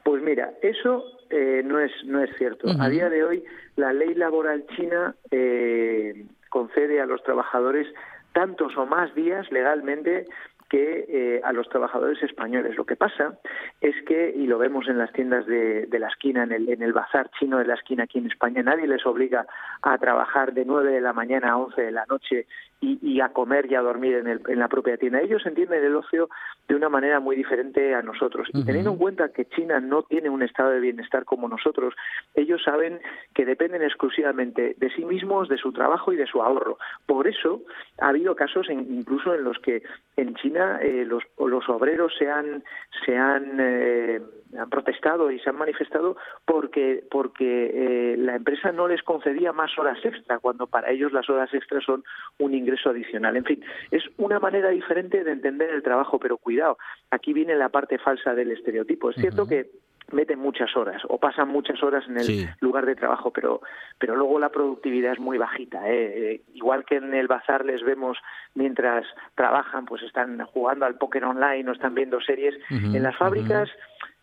Pues 0.04 0.22
mira, 0.22 0.52
eso 0.62 1.04
eh, 1.30 1.62
no 1.64 1.80
es 1.80 1.92
no 2.04 2.22
es 2.22 2.30
cierto. 2.36 2.68
A 2.78 2.88
día 2.88 3.08
de 3.08 3.24
hoy 3.24 3.44
la 3.76 3.92
ley 3.92 4.14
laboral 4.14 4.64
china 4.76 5.14
eh, 5.30 6.26
concede 6.50 7.00
a 7.00 7.06
los 7.06 7.22
trabajadores 7.22 7.86
tantos 8.32 8.76
o 8.76 8.86
más 8.86 9.14
días 9.14 9.50
legalmente 9.50 10.26
que 10.68 11.04
eh, 11.08 11.40
a 11.42 11.52
los 11.52 11.68
trabajadores 11.68 12.22
españoles. 12.22 12.76
Lo 12.76 12.86
que 12.86 12.94
pasa 12.94 13.38
es 13.80 13.94
que, 14.06 14.30
y 14.30 14.46
lo 14.46 14.56
vemos 14.56 14.86
en 14.86 14.98
las 14.98 15.12
tiendas 15.12 15.44
de, 15.46 15.88
la 15.98 16.06
esquina, 16.06 16.44
en 16.44 16.52
el, 16.52 16.68
en 16.68 16.82
el 16.82 16.92
bazar 16.92 17.28
chino 17.38 17.58
de 17.58 17.66
la 17.66 17.74
esquina 17.74 18.04
aquí 18.04 18.18
en 18.18 18.26
España, 18.26 18.62
nadie 18.62 18.86
les 18.86 19.04
obliga 19.04 19.46
a 19.82 19.98
trabajar 19.98 20.52
de 20.52 20.64
9 20.64 20.92
de 20.92 21.00
la 21.00 21.12
mañana 21.12 21.50
a 21.50 21.56
11 21.56 21.82
de 21.82 21.90
la 21.90 22.06
noche 22.08 22.46
y, 22.80 23.20
a 23.20 23.28
comer 23.28 23.70
y 23.70 23.74
a 23.74 23.82
dormir 23.82 24.14
en, 24.14 24.26
el, 24.26 24.40
en, 24.48 24.58
la 24.58 24.68
propia 24.68 24.96
tienda. 24.96 25.20
Ellos 25.20 25.44
entienden 25.44 25.84
el 25.84 25.94
ocio 25.94 26.30
de 26.66 26.74
una 26.74 26.88
manera 26.88 27.20
muy 27.20 27.36
diferente 27.36 27.94
a 27.94 28.00
nosotros. 28.00 28.48
Y 28.54 28.64
teniendo 28.64 28.92
en 28.92 28.96
cuenta 28.96 29.28
que 29.32 29.44
China 29.44 29.80
no 29.80 30.02
tiene 30.02 30.30
un 30.30 30.42
estado 30.42 30.70
de 30.70 30.80
bienestar 30.80 31.24
como 31.24 31.48
nosotros, 31.48 31.94
ellos 32.34 32.62
saben 32.64 33.00
que 33.34 33.44
dependen 33.44 33.82
exclusivamente 33.82 34.74
de 34.78 34.90
sí 34.94 35.04
mismos, 35.04 35.48
de 35.48 35.58
su 35.58 35.72
trabajo 35.72 36.12
y 36.12 36.16
de 36.16 36.26
su 36.26 36.42
ahorro. 36.42 36.78
Por 37.06 37.28
eso 37.28 37.60
ha 37.98 38.08
habido 38.08 38.34
casos 38.34 38.68
incluso 38.70 39.34
en 39.34 39.44
los 39.44 39.58
que 39.58 39.82
en 40.16 40.34
China 40.36 40.78
eh, 40.80 41.04
los, 41.04 41.22
los 41.38 41.68
obreros 41.68 42.14
se 42.18 42.30
han, 42.30 42.64
se 43.04 43.16
han 43.16 43.56
eh, 43.58 44.20
han 44.58 44.68
protestado 44.68 45.30
y 45.30 45.38
se 45.38 45.50
han 45.50 45.56
manifestado 45.56 46.16
porque 46.44 47.04
porque 47.10 47.70
eh, 47.72 48.16
la 48.16 48.36
empresa 48.36 48.72
no 48.72 48.88
les 48.88 49.02
concedía 49.02 49.52
más 49.52 49.78
horas 49.78 49.98
extra 50.04 50.38
cuando 50.38 50.66
para 50.66 50.90
ellos 50.90 51.12
las 51.12 51.28
horas 51.30 51.52
extras 51.54 51.84
son 51.84 52.02
un 52.38 52.54
ingreso 52.54 52.69
adicional. 52.90 53.36
En 53.36 53.44
fin, 53.44 53.64
es 53.90 54.04
una 54.18 54.38
manera 54.38 54.70
diferente 54.70 55.24
de 55.24 55.32
entender 55.32 55.70
el 55.70 55.82
trabajo, 55.82 56.18
pero 56.18 56.38
cuidado, 56.38 56.78
aquí 57.10 57.32
viene 57.32 57.54
la 57.54 57.68
parte 57.68 57.98
falsa 57.98 58.34
del 58.34 58.52
estereotipo. 58.52 59.10
Es 59.10 59.16
cierto 59.16 59.46
que 59.46 59.70
meten 60.12 60.38
muchas 60.38 60.76
horas 60.76 61.02
o 61.08 61.18
pasan 61.18 61.48
muchas 61.48 61.82
horas 61.82 62.04
en 62.08 62.18
el 62.18 62.48
lugar 62.60 62.86
de 62.86 62.96
trabajo, 62.96 63.30
pero 63.32 63.60
pero 63.98 64.16
luego 64.16 64.38
la 64.38 64.48
productividad 64.48 65.12
es 65.12 65.20
muy 65.20 65.38
bajita. 65.38 65.88
¿eh? 65.88 66.32
¿eh? 66.32 66.40
Igual 66.54 66.84
que 66.84 66.96
en 66.96 67.14
el 67.14 67.28
bazar 67.28 67.64
les 67.64 67.82
vemos 67.82 68.18
mientras 68.54 69.06
trabajan, 69.34 69.84
pues 69.84 70.02
están 70.02 70.44
jugando 70.46 70.86
al 70.86 70.96
póker 70.96 71.24
online 71.24 71.68
o 71.68 71.72
están 71.72 71.94
viendo 71.94 72.20
series. 72.20 72.54
en 72.70 73.02
las 73.02 73.16
fábricas 73.16 73.70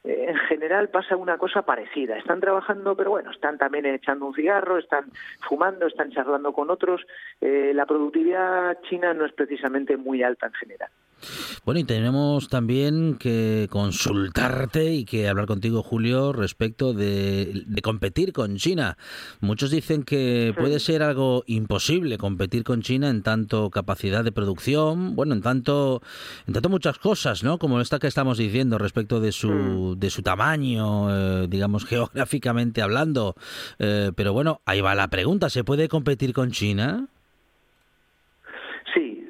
en 0.07 0.35
general 0.47 0.89
pasa 0.89 1.15
una 1.15 1.37
cosa 1.37 1.63
parecida. 1.63 2.17
Están 2.17 2.39
trabajando, 2.39 2.95
pero 2.95 3.11
bueno, 3.11 3.31
están 3.31 3.57
también 3.57 3.85
echando 3.85 4.25
un 4.25 4.33
cigarro, 4.33 4.77
están 4.77 5.11
fumando, 5.47 5.87
están 5.87 6.11
charlando 6.11 6.53
con 6.53 6.69
otros. 6.69 7.05
Eh, 7.41 7.71
la 7.73 7.85
productividad 7.85 8.81
china 8.89 9.13
no 9.13 9.25
es 9.25 9.33
precisamente 9.33 9.97
muy 9.97 10.23
alta 10.23 10.47
en 10.47 10.53
general. 10.53 10.89
Bueno, 11.65 11.79
y 11.79 11.83
tenemos 11.83 12.47
también 12.47 13.15
que 13.15 13.67
consultarte 13.69 14.93
y 14.93 15.05
que 15.05 15.27
hablar 15.27 15.45
contigo, 15.47 15.83
Julio, 15.83 16.33
respecto 16.33 16.93
de, 16.93 17.65
competir 17.83 18.33
con 18.33 18.57
China. 18.57 18.97
Muchos 19.39 19.71
dicen 19.71 20.03
que 20.03 20.53
puede 20.57 20.79
ser 20.79 21.03
algo 21.03 21.43
imposible 21.47 22.17
competir 22.17 22.63
con 22.63 22.81
China 22.81 23.09
en 23.09 23.23
tanto 23.23 23.69
capacidad 23.69 24.23
de 24.23 24.31
producción, 24.31 25.15
bueno, 25.15 25.33
en 25.33 25.41
tanto, 25.41 26.01
en 26.47 26.53
tanto 26.53 26.69
muchas 26.69 26.97
cosas, 26.99 27.43
¿no? 27.43 27.57
Como 27.57 27.81
esta 27.81 27.99
que 27.99 28.07
estamos 28.07 28.37
diciendo 28.37 28.77
respecto 28.77 29.19
de 29.19 29.31
su, 29.31 29.49
mm. 29.49 29.99
de 29.99 30.09
su 30.09 30.21
tamaño, 30.21 31.43
eh, 31.43 31.47
digamos, 31.49 31.85
geográficamente 31.87 32.81
hablando. 32.81 33.35
Eh, 33.79 34.11
pero 34.15 34.33
bueno, 34.33 34.61
ahí 34.65 34.81
va 34.81 34.95
la 34.95 35.09
pregunta, 35.09 35.49
¿se 35.49 35.63
puede 35.63 35.87
competir 35.87 36.33
con 36.33 36.51
China? 36.51 37.07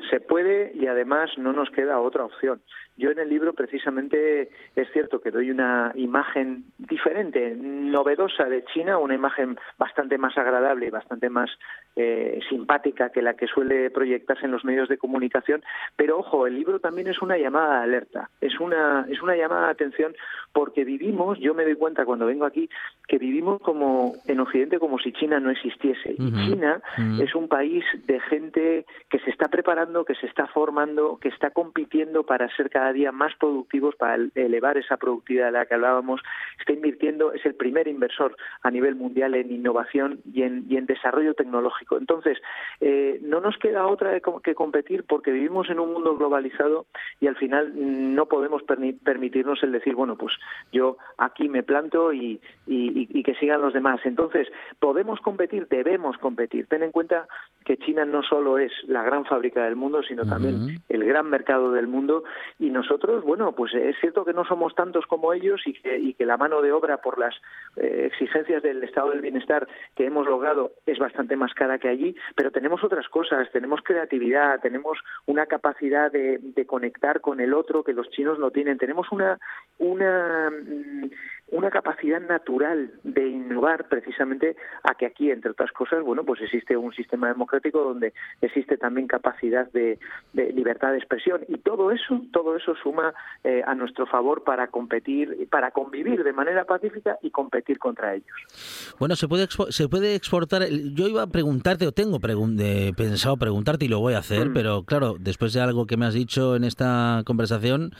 Se 0.09 0.19
puede 0.19 0.71
y 0.73 0.87
además 0.87 1.29
no 1.37 1.53
nos 1.53 1.69
queda 1.71 1.99
otra 1.99 2.25
opción. 2.25 2.61
Yo 2.97 3.11
en 3.11 3.19
el 3.19 3.29
libro 3.29 3.53
precisamente 3.53 4.49
es 4.75 4.91
cierto 4.91 5.21
que 5.21 5.31
doy 5.31 5.51
una 5.51 5.91
imagen 5.95 6.65
diferente, 6.77 7.55
novedosa 7.55 8.45
de 8.45 8.65
China, 8.65 8.97
una 8.97 9.13
imagen 9.13 9.57
bastante 9.77 10.17
más 10.17 10.37
agradable 10.37 10.87
y 10.87 10.89
bastante 10.89 11.29
más 11.29 11.49
eh, 11.95 12.39
simpática 12.49 13.11
que 13.11 13.21
la 13.21 13.35
que 13.35 13.47
suele 13.47 13.91
proyectarse 13.91 14.45
en 14.45 14.51
los 14.51 14.65
medios 14.65 14.89
de 14.89 14.97
comunicación. 14.97 15.63
Pero 15.95 16.17
ojo, 16.19 16.47
el 16.47 16.55
libro 16.55 16.79
también 16.79 17.07
es 17.07 17.21
una 17.21 17.37
llamada 17.37 17.77
de 17.77 17.83
alerta, 17.83 18.29
es 18.41 18.59
una, 18.59 19.05
es 19.09 19.21
una 19.21 19.35
llamada 19.35 19.65
de 19.65 19.71
atención 19.71 20.15
porque 20.51 20.83
vivimos, 20.83 21.37
yo 21.39 21.53
me 21.53 21.63
doy 21.63 21.75
cuenta 21.75 22.05
cuando 22.05 22.25
vengo 22.25 22.45
aquí, 22.45 22.67
que 23.07 23.19
vivimos 23.19 23.61
como 23.61 24.15
en 24.25 24.39
Occidente 24.39 24.79
como 24.79 24.97
si 24.97 25.11
China 25.13 25.39
no 25.39 25.51
existiese. 25.51 26.15
Y 26.17 26.31
China 26.31 26.81
es 27.19 27.35
un 27.35 27.47
país 27.47 27.85
de 28.05 28.19
gente 28.21 28.85
que 29.09 29.19
se 29.19 29.29
está 29.29 29.49
preparando, 29.49 30.03
que 30.03 30.15
se 30.15 30.25
está 30.25 30.47
formando, 30.47 31.17
que 31.19 31.29
está 31.29 31.51
compitiendo 31.51 32.23
para 32.23 32.49
ser 32.55 32.69
cada 32.69 32.86
día 32.93 33.11
más 33.11 33.33
productivos 33.35 33.95
para 33.95 34.17
elevar 34.35 34.77
esa 34.77 34.97
productividad 34.97 35.47
de 35.47 35.51
la 35.53 35.65
que 35.65 35.75
hablábamos. 35.75 36.21
Está 36.59 36.73
invirtiendo, 36.73 37.33
es 37.33 37.45
el 37.45 37.55
primer 37.55 37.87
inversor 37.87 38.35
a 38.61 38.71
nivel 38.71 38.95
mundial 38.95 39.35
en 39.35 39.51
innovación 39.51 40.19
y 40.31 40.43
en, 40.43 40.65
y 40.69 40.77
en 40.77 40.85
desarrollo 40.85 41.33
tecnológico. 41.33 41.97
Entonces, 41.97 42.37
eh, 42.81 43.19
no 43.23 43.41
nos 43.41 43.57
queda 43.57 43.87
otra 43.87 44.19
que 44.43 44.55
competir 44.55 45.03
porque 45.07 45.31
vivimos 45.31 45.69
en 45.69 45.79
un 45.79 45.93
mundo 45.93 46.15
globalizado 46.15 46.85
y 47.19 47.27
al 47.27 47.35
final 47.35 47.71
no 47.75 48.25
podemos 48.27 48.63
permitirnos 48.63 49.61
el 49.63 49.71
decir, 49.71 49.95
bueno, 49.95 50.17
pues 50.17 50.33
yo 50.71 50.97
aquí 51.17 51.49
me 51.49 51.63
planto 51.63 52.13
y, 52.13 52.39
y, 52.65 53.23
que 53.23 53.35
sigan 53.35 53.61
los 53.61 53.73
demás. 53.73 53.99
Entonces, 54.05 54.47
podemos 54.79 55.19
competir, 55.19 55.67
debemos 55.67 56.17
competir. 56.17 56.67
Ten 56.67 56.83
en 56.83 56.91
cuenta 56.91 57.27
que 57.65 57.77
China 57.77 58.05
no 58.05 58.23
solo 58.23 58.57
es 58.57 58.71
la 58.87 59.03
gran 59.03 59.25
fábrica 59.25 59.65
del 59.65 59.75
mundo, 59.75 60.01
sino 60.03 60.25
también 60.25 60.79
el 60.87 61.03
gran 61.03 61.29
mercado 61.29 61.71
del 61.71 61.87
mundo 61.87 62.23
y 62.59 62.69
nosotros, 62.77 63.23
bueno, 63.23 63.51
pues 63.53 63.73
es 63.73 63.95
cierto 63.99 64.23
que 64.23 64.33
no 64.33 64.45
somos 64.45 64.73
tantos 64.75 65.05
como 65.05 65.33
ellos 65.33 65.61
y 65.65 65.73
que, 65.73 65.97
y 65.97 66.13
que 66.13 66.25
la 66.25 66.37
mano 66.37 66.61
de 66.61 66.71
obra 66.71 66.97
por 66.97 67.19
las 67.19 67.35
eh, 67.75 68.03
exigencias 68.11 68.63
del 68.63 68.83
estado 68.83 69.09
del 69.09 69.21
bienestar 69.21 69.67
que 69.95 70.05
hemos 70.05 70.27
logrado 70.27 70.71
es 70.85 70.99
bastante 70.99 71.35
más 71.35 71.53
cara 71.53 71.79
que 71.79 71.89
allí, 71.89 72.15
pero 72.35 72.51
tenemos 72.51 72.83
otras 72.83 73.07
cosas, 73.09 73.51
tenemos 73.51 73.81
creatividad, 73.83 74.59
tenemos 74.61 74.97
una 75.25 75.45
capacidad 75.45 76.11
de, 76.11 76.37
de 76.41 76.65
conectar 76.65 77.21
con 77.21 77.39
el 77.39 77.53
otro 77.53 77.83
que 77.83 77.93
los 77.93 78.09
chinos 78.11 78.39
no 78.39 78.51
tienen, 78.51 78.77
tenemos 78.77 79.11
una, 79.11 79.39
una 79.79 80.49
mm, 80.49 81.09
una 81.49 81.69
capacidad 81.69 82.21
natural 82.21 82.91
de 83.03 83.27
innovar 83.27 83.87
precisamente 83.87 84.55
a 84.83 84.95
que 84.95 85.05
aquí, 85.05 85.31
entre 85.31 85.51
otras 85.51 85.71
cosas, 85.71 86.03
bueno, 86.03 86.23
pues 86.23 86.41
existe 86.41 86.75
un 86.75 86.93
sistema 86.93 87.27
democrático 87.29 87.83
donde 87.83 88.13
existe 88.41 88.77
también 88.77 89.07
capacidad 89.07 89.71
de, 89.71 89.97
libertad 90.33 90.91
de 90.91 90.97
expresión 90.97 91.41
y 91.47 91.57
todo 91.57 91.91
eso, 91.91 92.21
todo 92.31 92.55
eso 92.55 92.75
suma 92.75 93.13
eh, 93.43 93.61
a 93.65 93.75
nuestro 93.75 94.05
favor 94.07 94.43
para 94.43 94.67
competir, 94.67 95.47
para 95.49 95.71
convivir 95.71 96.23
de 96.23 96.33
manera 96.33 96.65
pacífica 96.65 97.17
y 97.21 97.31
competir 97.31 97.79
contra 97.79 98.13
ellos. 98.13 98.95
Bueno, 98.99 99.15
se 99.15 99.27
puede 99.27 99.47
se 99.69 99.87
puede 99.87 100.15
exportar. 100.15 100.67
Yo 100.69 101.07
iba 101.07 101.23
a 101.23 101.27
preguntarte 101.27 101.87
o 101.87 101.91
tengo 101.91 102.19
pensado 102.19 103.37
preguntarte 103.37 103.85
y 103.85 103.87
lo 103.87 103.99
voy 103.99 104.13
a 104.13 104.19
hacer, 104.19 104.49
mm. 104.49 104.53
pero 104.53 104.83
claro, 104.83 105.15
después 105.19 105.53
de 105.53 105.61
algo 105.61 105.85
que 105.85 105.97
me 105.97 106.05
has 106.05 106.13
dicho 106.13 106.55
en 106.55 106.63
esta 106.63 107.21
conversación, 107.25 107.93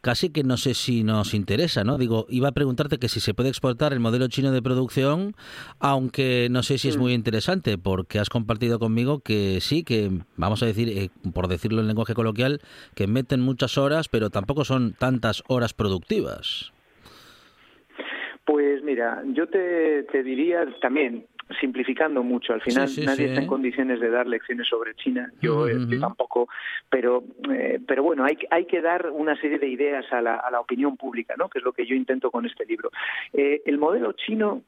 casi 0.00 0.30
que 0.30 0.44
no 0.44 0.56
sé 0.56 0.74
si 0.74 1.04
nos 1.04 1.34
interesa, 1.34 1.84
¿no? 1.84 1.98
Digo, 1.98 2.26
iba 2.28 2.48
a 2.48 2.52
preguntarte 2.86 2.98
que 2.98 3.08
si 3.08 3.20
se 3.20 3.34
puede 3.34 3.48
exportar 3.48 3.92
el 3.92 4.00
modelo 4.00 4.28
chino 4.28 4.52
de 4.52 4.62
producción, 4.62 5.34
aunque 5.80 6.48
no 6.50 6.62
sé 6.62 6.78
si 6.78 6.88
es 6.88 6.96
muy 6.96 7.12
interesante, 7.12 7.78
porque 7.78 8.18
has 8.18 8.28
compartido 8.28 8.78
conmigo 8.78 9.20
que 9.20 9.60
sí, 9.60 9.82
que 9.84 10.10
vamos 10.36 10.62
a 10.62 10.66
decir, 10.66 10.88
eh, 10.88 11.10
por 11.34 11.48
decirlo 11.48 11.80
en 11.80 11.88
lenguaje 11.88 12.14
coloquial, 12.14 12.60
que 12.94 13.06
meten 13.06 13.40
muchas 13.40 13.78
horas, 13.78 14.08
pero 14.08 14.30
tampoco 14.30 14.64
son 14.64 14.94
tantas 14.98 15.42
horas 15.48 15.74
productivas. 15.74 16.72
Pues 18.44 18.82
mira, 18.82 19.22
yo 19.34 19.48
te, 19.48 20.04
te 20.04 20.22
diría 20.22 20.64
también, 20.80 21.26
simplificando 21.60 22.22
mucho. 22.22 22.52
Al 22.52 22.60
final 22.60 22.88
nadie 23.04 23.26
está 23.26 23.40
en 23.40 23.46
condiciones 23.46 24.00
de 24.00 24.10
dar 24.10 24.26
lecciones 24.26 24.66
sobre 24.68 24.94
China, 24.94 25.30
yo, 25.40 25.68
eh, 25.68 25.76
tampoco, 26.00 26.48
pero, 26.90 27.24
eh, 27.52 27.80
pero 27.86 28.02
bueno, 28.02 28.24
hay, 28.24 28.36
hay 28.50 28.66
que 28.66 28.80
dar 28.80 29.10
una 29.10 29.40
serie 29.40 29.58
de 29.58 29.68
ideas 29.68 30.04
a 30.12 30.20
la, 30.20 30.36
a 30.36 30.50
la 30.50 30.60
opinión 30.60 30.96
pública, 30.96 31.34
¿no? 31.38 31.48
que 31.48 31.58
es 31.58 31.64
lo 31.64 31.72
que 31.72 31.86
yo 31.86 31.94
intento 31.94 32.30
con 32.30 32.46
este 32.46 32.66
libro. 32.66 32.90
Eh, 33.32 33.62
el 33.64 33.78
modelo 33.78 34.12
chino 34.12 34.62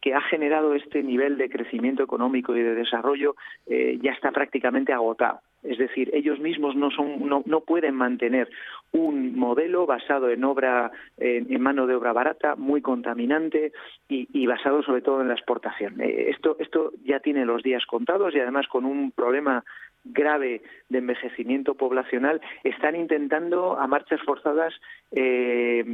que 0.00 0.14
ha 0.14 0.20
generado 0.22 0.74
este 0.74 1.02
nivel 1.02 1.38
de 1.38 1.48
crecimiento 1.48 2.02
económico 2.02 2.56
y 2.56 2.62
de 2.62 2.74
desarrollo 2.74 3.36
ya 3.66 4.12
está 4.12 4.30
prácticamente 4.30 4.92
agotado. 4.92 5.40
Es 5.62 5.78
decir, 5.78 6.10
ellos 6.12 6.40
mismos 6.40 6.74
no, 6.74 7.60
pueden 7.60 7.94
mantener 7.94 8.48
un 8.90 9.38
modelo 9.38 9.86
basado 9.86 10.28
en 10.30 10.42
obra, 10.42 10.90
en, 11.18 11.60
mano 11.60 11.86
de 11.86 11.94
obra 11.94 12.12
barata, 12.12 12.56
muy 12.56 12.82
contaminante 12.82 13.72
y, 14.08 14.46
basado 14.46 14.82
sobre 14.82 15.02
todo 15.02 15.20
en 15.20 15.28
la 15.28 15.34
exportación. 15.34 16.00
Eh, 16.00 16.30
esto, 16.30 16.92
ya 17.04 17.20
tiene 17.20 17.44
los 17.44 17.62
días 17.62 17.86
contados 17.86 18.34
y 18.34 18.40
además 18.40 18.66
con 18.66 18.84
un 18.84 19.12
problema 19.12 19.64
grave 20.04 20.62
de 20.88 20.98
envejecimiento 20.98 21.74
poblacional, 21.76 22.40
están 22.64 22.96
intentando 22.96 23.78
a 23.78 23.86
marchas 23.86 24.20
forzadas 24.22 24.74
eh, 25.12 25.84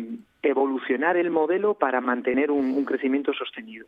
evolucionar 0.42 1.16
el 1.16 1.30
modelo 1.30 1.74
para 1.74 2.00
mantener 2.00 2.50
un, 2.50 2.84
crecimiento 2.84 3.32
sostenido. 3.32 3.86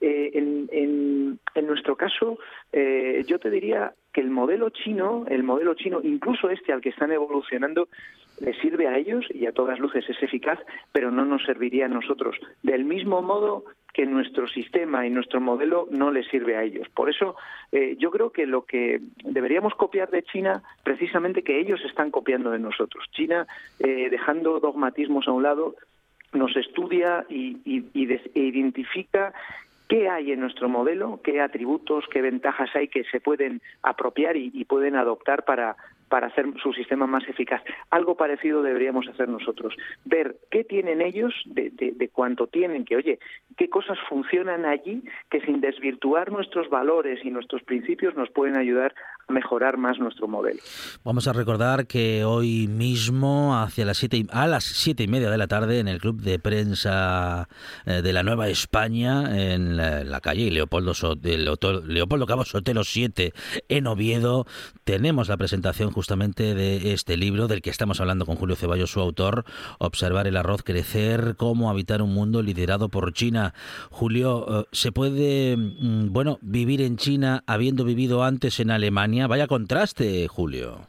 Eh, 0.00 0.30
en, 0.34 1.38
nuestro 1.66 1.96
caso, 1.96 2.38
eh, 2.72 3.24
yo 3.26 3.38
te 3.38 3.50
diría 3.50 3.94
que 4.12 4.20
el 4.20 4.30
modelo 4.30 4.68
chino, 4.70 5.24
el 5.28 5.42
modelo 5.42 5.74
chino, 5.74 6.00
incluso 6.02 6.50
este 6.50 6.72
al 6.72 6.80
que 6.80 6.90
están 6.90 7.12
evolucionando, 7.12 7.88
le 8.40 8.52
sirve 8.60 8.88
a 8.88 8.98
ellos 8.98 9.24
y 9.32 9.46
a 9.46 9.52
todas 9.52 9.78
luces 9.78 10.04
es 10.08 10.22
eficaz, 10.22 10.58
pero 10.90 11.10
no 11.10 11.24
nos 11.24 11.44
serviría 11.44 11.86
a 11.86 11.88
nosotros. 11.88 12.36
Del 12.62 12.84
mismo 12.84 13.22
modo 13.22 13.64
que 13.94 14.04
nuestro 14.04 14.48
sistema 14.48 15.06
y 15.06 15.10
nuestro 15.10 15.40
modelo 15.40 15.86
no 15.90 16.10
le 16.10 16.24
sirve 16.24 16.56
a 16.56 16.62
ellos. 16.62 16.88
Por 16.90 17.08
eso 17.10 17.36
eh, 17.70 17.96
yo 17.98 18.10
creo 18.10 18.30
que 18.30 18.46
lo 18.46 18.64
que 18.64 19.00
deberíamos 19.22 19.74
copiar 19.74 20.10
de 20.10 20.22
China, 20.24 20.62
precisamente 20.82 21.42
que 21.42 21.60
ellos 21.60 21.80
están 21.84 22.10
copiando 22.10 22.50
de 22.50 22.58
nosotros. 22.58 23.04
China, 23.12 23.46
dejando 23.78 24.60
dogmatismos 24.60 25.28
a 25.28 25.32
un 25.32 25.42
lado, 25.42 25.76
nos 26.32 26.56
estudia 26.56 27.24
y, 27.28 27.60
e 27.64 28.40
identifica 28.40 29.32
qué 29.88 30.08
hay 30.08 30.32
en 30.32 30.40
nuestro 30.40 30.68
modelo, 30.68 31.20
qué 31.22 31.40
atributos, 31.40 32.04
qué 32.10 32.22
ventajas 32.22 32.70
hay 32.74 32.88
que 32.88 33.04
se 33.04 33.20
pueden 33.20 33.60
apropiar 33.82 34.36
y, 34.36 34.64
pueden 34.64 34.96
adoptar 34.96 35.44
para, 35.44 35.76
para 36.12 36.26
hacer 36.26 36.44
su 36.62 36.74
sistema 36.74 37.06
más 37.06 37.26
eficaz. 37.26 37.62
Algo 37.88 38.18
parecido 38.18 38.62
deberíamos 38.62 39.08
hacer 39.08 39.30
nosotros. 39.30 39.74
Ver 40.04 40.36
qué 40.50 40.62
tienen 40.62 41.00
ellos, 41.00 41.32
de, 41.46 41.70
de, 41.70 42.08
cuánto 42.10 42.48
tienen, 42.48 42.84
que 42.84 42.96
oye, 42.96 43.18
qué 43.56 43.70
cosas 43.70 43.96
funcionan 44.10 44.66
allí 44.66 45.02
que 45.30 45.40
sin 45.40 45.62
desvirtuar 45.62 46.30
nuestros 46.30 46.68
valores 46.68 47.24
y 47.24 47.30
nuestros 47.30 47.62
principios 47.62 48.14
nos 48.14 48.28
pueden 48.28 48.58
ayudar 48.58 48.94
a 49.26 49.32
mejorar 49.32 49.78
más 49.78 49.98
nuestro 49.98 50.28
modelo. 50.28 50.60
Vamos 51.02 51.28
a 51.28 51.32
recordar 51.32 51.86
que 51.86 52.24
hoy 52.24 52.68
mismo, 52.68 53.58
hacia 53.58 53.86
las 53.86 53.96
siete, 53.96 54.26
a 54.32 54.46
las 54.46 54.64
siete 54.64 55.04
y 55.04 55.08
media 55.08 55.30
de 55.30 55.38
la 55.38 55.46
tarde, 55.46 55.78
en 55.78 55.88
el 55.88 55.98
Club 55.98 56.20
de 56.20 56.38
Prensa 56.38 57.48
eh, 57.86 58.02
de 58.02 58.12
la 58.12 58.22
Nueva 58.22 58.48
España, 58.48 59.54
en 59.54 59.78
la, 59.78 60.20
calle 60.20 60.50
Leopoldo, 60.50 60.92
Leopoldo 61.22 62.26
Cabo 62.26 62.44
Sotelo 62.44 62.84
7, 62.84 63.32
en 63.70 63.86
Oviedo, 63.86 64.46
tenemos 64.84 65.30
la 65.30 65.38
presentación 65.38 65.90
justamente 66.02 66.56
de 66.56 66.94
este 66.94 67.16
libro 67.16 67.46
del 67.46 67.62
que 67.62 67.70
estamos 67.70 68.00
hablando 68.00 68.26
con 68.26 68.34
Julio 68.34 68.56
Ceballos, 68.56 68.90
su 68.90 68.98
autor, 68.98 69.44
Observar 69.78 70.26
el 70.26 70.36
arroz 70.36 70.64
crecer, 70.64 71.36
cómo 71.38 71.70
habitar 71.70 72.02
un 72.02 72.12
mundo 72.12 72.42
liderado 72.42 72.88
por 72.88 73.12
China. 73.12 73.52
Julio, 73.88 74.44
eh, 74.48 74.64
¿se 74.72 74.90
puede, 74.90 75.56
mm, 75.56 76.12
bueno, 76.12 76.38
vivir 76.42 76.80
en 76.82 76.96
China 76.96 77.44
habiendo 77.46 77.84
vivido 77.84 78.24
antes 78.24 78.58
en 78.58 78.72
Alemania? 78.72 79.28
Vaya 79.28 79.46
contraste, 79.46 80.26
Julio. 80.26 80.88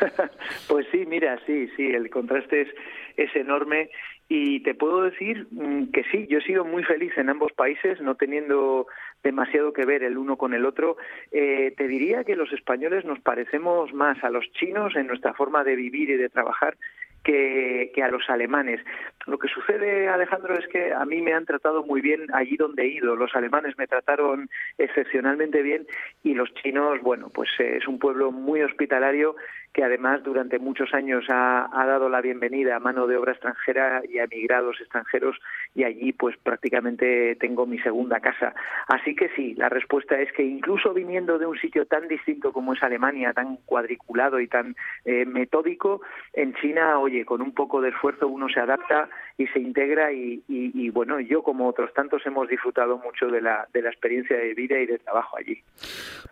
pues 0.68 0.86
sí, 0.92 1.06
mira, 1.06 1.40
sí, 1.46 1.70
sí, 1.74 1.86
el 1.86 2.10
contraste 2.10 2.60
es, 2.60 2.68
es 3.16 3.34
enorme 3.36 3.88
y 4.28 4.60
te 4.60 4.74
puedo 4.74 5.04
decir 5.04 5.46
mm, 5.50 5.92
que 5.92 6.04
sí, 6.12 6.26
yo 6.28 6.40
he 6.40 6.42
sido 6.42 6.66
muy 6.66 6.82
feliz 6.84 7.16
en 7.16 7.30
ambos 7.30 7.52
países, 7.54 8.02
no 8.02 8.16
teniendo 8.16 8.86
demasiado 9.26 9.72
que 9.72 9.84
ver 9.84 10.04
el 10.04 10.16
uno 10.16 10.36
con 10.36 10.54
el 10.54 10.64
otro. 10.64 10.96
Eh, 11.32 11.74
te 11.76 11.88
diría 11.88 12.22
que 12.22 12.36
los 12.36 12.52
españoles 12.52 13.04
nos 13.04 13.18
parecemos 13.18 13.92
más 13.92 14.22
a 14.22 14.30
los 14.30 14.44
chinos 14.52 14.94
en 14.94 15.08
nuestra 15.08 15.34
forma 15.34 15.64
de 15.64 15.74
vivir 15.74 16.10
y 16.10 16.16
de 16.16 16.28
trabajar 16.28 16.76
que, 17.24 18.02
a 18.02 18.08
los 18.08 18.22
alemanes. 18.30 18.80
Lo 19.26 19.36
que 19.38 19.48
sucede, 19.48 20.08
Alejandro, 20.08 20.54
es 20.54 20.66
que 20.68 20.92
a 20.92 21.04
mí 21.04 21.20
me 21.22 21.32
han 21.32 21.44
tratado 21.44 21.82
muy 21.82 22.00
bien 22.00 22.26
allí 22.32 22.56
donde 22.56 22.84
he 22.84 22.88
ido. 22.88 23.16
Los 23.16 23.34
alemanes 23.34 23.76
me 23.76 23.88
trataron 23.88 24.48
excepcionalmente 24.78 25.60
bien 25.62 25.86
y 26.22 26.34
los 26.34 26.54
chinos, 26.54 27.00
bueno, 27.02 27.28
pues 27.34 27.48
eh, 27.58 27.78
es 27.78 27.88
un 27.88 27.98
pueblo 27.98 28.30
muy 28.30 28.62
hospitalario 28.62 29.34
que 29.76 29.84
además 29.84 30.22
durante 30.24 30.58
muchos 30.58 30.94
años 30.94 31.26
ha, 31.28 31.68
dado 31.70 32.08
la 32.08 32.22
bienvenida 32.22 32.76
a 32.76 32.80
mano 32.80 33.06
de 33.06 33.18
obra 33.18 33.32
extranjera 33.32 34.00
y 34.08 34.18
a 34.18 34.24
emigrados 34.24 34.80
extranjeros 34.80 35.36
y 35.74 35.84
allí 35.84 36.14
pues 36.14 36.34
prácticamente 36.38 37.36
tengo 37.36 37.66
mi 37.66 37.78
segunda 37.80 38.20
casa. 38.20 38.54
Así 38.88 39.14
que 39.14 39.28
sí, 39.36 39.54
la 39.54 39.68
respuesta 39.68 40.18
es 40.18 40.32
que 40.32 40.44
incluso 40.44 40.94
viniendo 40.94 41.38
de 41.38 41.44
un 41.44 41.58
sitio 41.58 41.84
tan 41.84 42.08
distinto 42.08 42.54
como 42.54 42.72
es 42.72 42.82
Alemania, 42.82 43.34
tan 43.34 43.58
cuadriculado 43.66 44.40
y 44.40 44.48
tan 44.48 44.74
eh, 45.04 45.26
metódico, 45.26 46.00
en 46.32 46.54
China, 46.54 46.98
oye, 46.98 47.26
con 47.26 47.42
un 47.42 47.52
poco 47.52 47.82
de 47.82 47.90
esfuerzo 47.90 48.28
uno 48.28 48.48
se 48.48 48.60
adapta 48.60 49.10
y 49.38 49.46
se 49.48 49.60
integra 49.60 50.12
y, 50.12 50.88
bueno, 50.90 51.20
yo 51.20 51.42
como 51.42 51.68
otros 51.68 51.92
tantos 51.92 52.22
hemos 52.24 52.48
disfrutado 52.48 52.96
mucho 52.96 53.26
de 53.26 53.42
la, 53.42 53.68
de 53.72 53.82
la 53.82 53.90
experiencia 53.90 54.34
de 54.34 54.54
vida 54.54 54.80
y 54.80 54.86
de 54.86 54.98
trabajo 54.98 55.36
allí. 55.36 55.62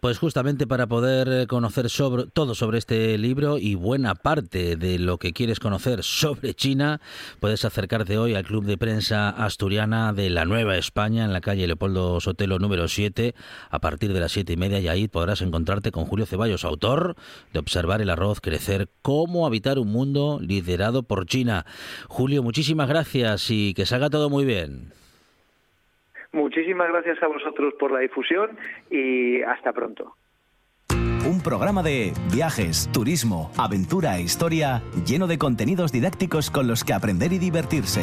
Pues 0.00 0.18
justamente 0.18 0.66
para 0.66 0.86
poder 0.86 1.28
eh, 1.28 1.46
conocer 1.46 1.90
sobre, 1.90 2.24
todo 2.32 2.54
sobre 2.54 2.78
este 2.78 3.18
libro 3.18 3.58
y 3.58 3.74
buena 3.74 4.14
parte 4.14 4.76
de 4.76 4.98
lo 4.98 5.18
que 5.18 5.32
quieres 5.32 5.60
conocer 5.60 6.02
sobre 6.02 6.54
China, 6.54 7.00
puedes 7.40 7.66
acercarte 7.66 8.16
hoy 8.16 8.34
al 8.34 8.44
Club 8.44 8.64
de 8.64 8.78
Prensa 8.78 9.28
Asturiana 9.28 10.14
de 10.14 10.30
la 10.30 10.46
Nueva 10.46 10.76
España 10.78 11.24
en 11.24 11.32
la 11.34 11.42
calle 11.42 11.66
Leopoldo 11.66 12.20
Sotelo 12.20 12.58
número 12.58 12.88
7 12.88 13.34
a 13.68 13.78
partir 13.80 14.14
de 14.14 14.20
las 14.20 14.32
siete 14.32 14.54
y 14.54 14.56
media 14.56 14.80
y 14.80 14.88
ahí 14.88 15.08
podrás 15.08 15.42
encontrarte 15.42 15.90
con 15.90 16.06
Julio 16.06 16.24
Ceballos, 16.24 16.64
autor 16.64 17.16
de 17.52 17.58
Observar 17.58 18.00
el 18.00 18.10
arroz 18.10 18.40
crecer, 18.40 18.88
cómo 19.02 19.46
habitar 19.46 19.78
un 19.78 19.88
mundo 19.88 20.38
liderado 20.40 21.02
por 21.02 21.26
China. 21.26 21.66
Julio, 22.08 22.42
muchísimas 22.42 22.88
gracias 22.88 22.93
gracias 22.94 23.50
y 23.50 23.74
que 23.74 23.86
salga 23.86 24.08
todo 24.08 24.30
muy 24.30 24.44
bien. 24.44 24.92
Muchísimas 26.30 26.88
gracias 26.88 27.20
a 27.22 27.26
vosotros 27.26 27.74
por 27.78 27.90
la 27.90 27.98
difusión 27.98 28.56
y 28.88 29.42
hasta 29.42 29.72
pronto. 29.72 30.14
Un 31.26 31.42
programa 31.42 31.82
de 31.82 32.12
viajes, 32.32 32.88
turismo, 32.92 33.50
aventura 33.56 34.16
e 34.18 34.22
historia 34.22 34.82
lleno 35.04 35.26
de 35.26 35.38
contenidos 35.38 35.90
didácticos 35.90 36.50
con 36.50 36.68
los 36.68 36.84
que 36.84 36.92
aprender 36.92 37.32
y 37.32 37.38
divertirse. 37.38 38.02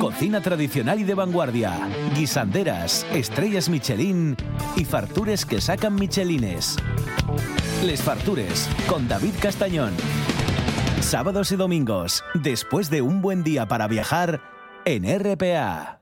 Cocina 0.00 0.40
tradicional 0.40 0.98
y 1.00 1.04
de 1.04 1.14
vanguardia, 1.14 1.88
guisanderas, 2.14 3.06
estrellas 3.12 3.68
Michelin 3.68 4.36
y 4.76 4.84
fartures 4.84 5.44
que 5.46 5.60
sacan 5.60 5.94
Michelines. 5.94 6.76
Les 7.84 8.02
Fartures 8.02 8.68
con 8.88 9.06
David 9.08 9.34
Castañón. 9.40 9.92
Sábados 11.00 11.52
y 11.52 11.56
domingos, 11.56 12.24
después 12.34 12.90
de 12.90 13.02
un 13.02 13.22
buen 13.22 13.42
día 13.42 13.66
para 13.66 13.86
viajar 13.86 14.40
en 14.84 15.04
RPA. 15.04 16.00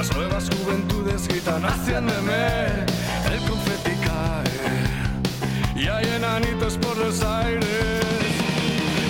Las 0.00 0.16
nuevas 0.16 0.48
juventudes 0.48 1.28
gritan 1.28 1.62
haciéndome 1.62 2.86
el 3.30 3.38
confeti 3.46 3.90
cae 4.06 5.76
y 5.76 5.88
hay 5.88 6.06
enanitos 6.16 6.78
por 6.78 6.96
los 6.96 7.22
aires. 7.22 8.00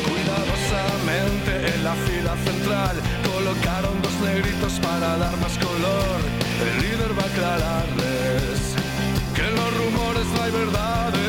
Cuidadosamente 0.03 1.74
en 1.76 1.85
la 1.85 1.94
fila 1.94 2.35
central 2.44 2.96
colocaron 3.33 4.03
dos 4.03 4.14
negritos 4.20 4.81
para 4.81 5.16
dar 5.16 5.37
más 5.37 5.57
color. 5.59 6.18
El 6.61 6.83
líder 6.83 7.16
va 7.16 7.22
a 7.22 7.26
aclararles 7.26 8.74
que 9.33 9.42
en 9.46 9.55
los 9.55 9.76
rumores 9.76 10.26
no 10.35 10.42
hay 10.42 10.50
verdades. 10.50 11.19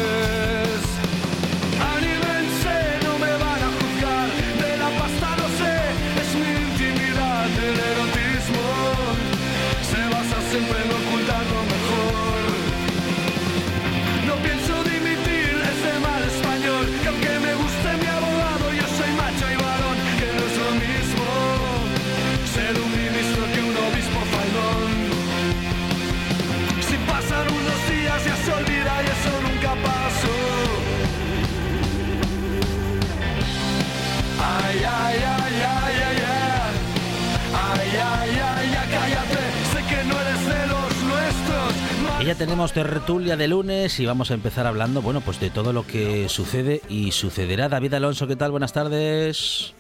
Y 42.22 42.26
ya 42.26 42.36
tenemos 42.36 42.72
tertulia 42.72 43.36
de 43.36 43.48
lunes 43.48 44.00
y 44.00 44.06
vamos 44.06 44.30
a 44.30 44.36
empezar 44.36 44.68
hablando, 44.68 45.02
bueno, 45.02 45.22
pues 45.22 45.40
de 45.40 45.50
todo 45.50 45.74
lo 45.74 45.88
que 45.88 46.30
sucede 46.30 46.82
y 46.88 47.14
sucederá. 47.14 47.68
David 47.68 47.96
Alonso, 47.96 48.28
¿qué 48.28 48.36
tal? 48.36 48.52
Buenas 48.52 48.74
tardes. 48.74 49.74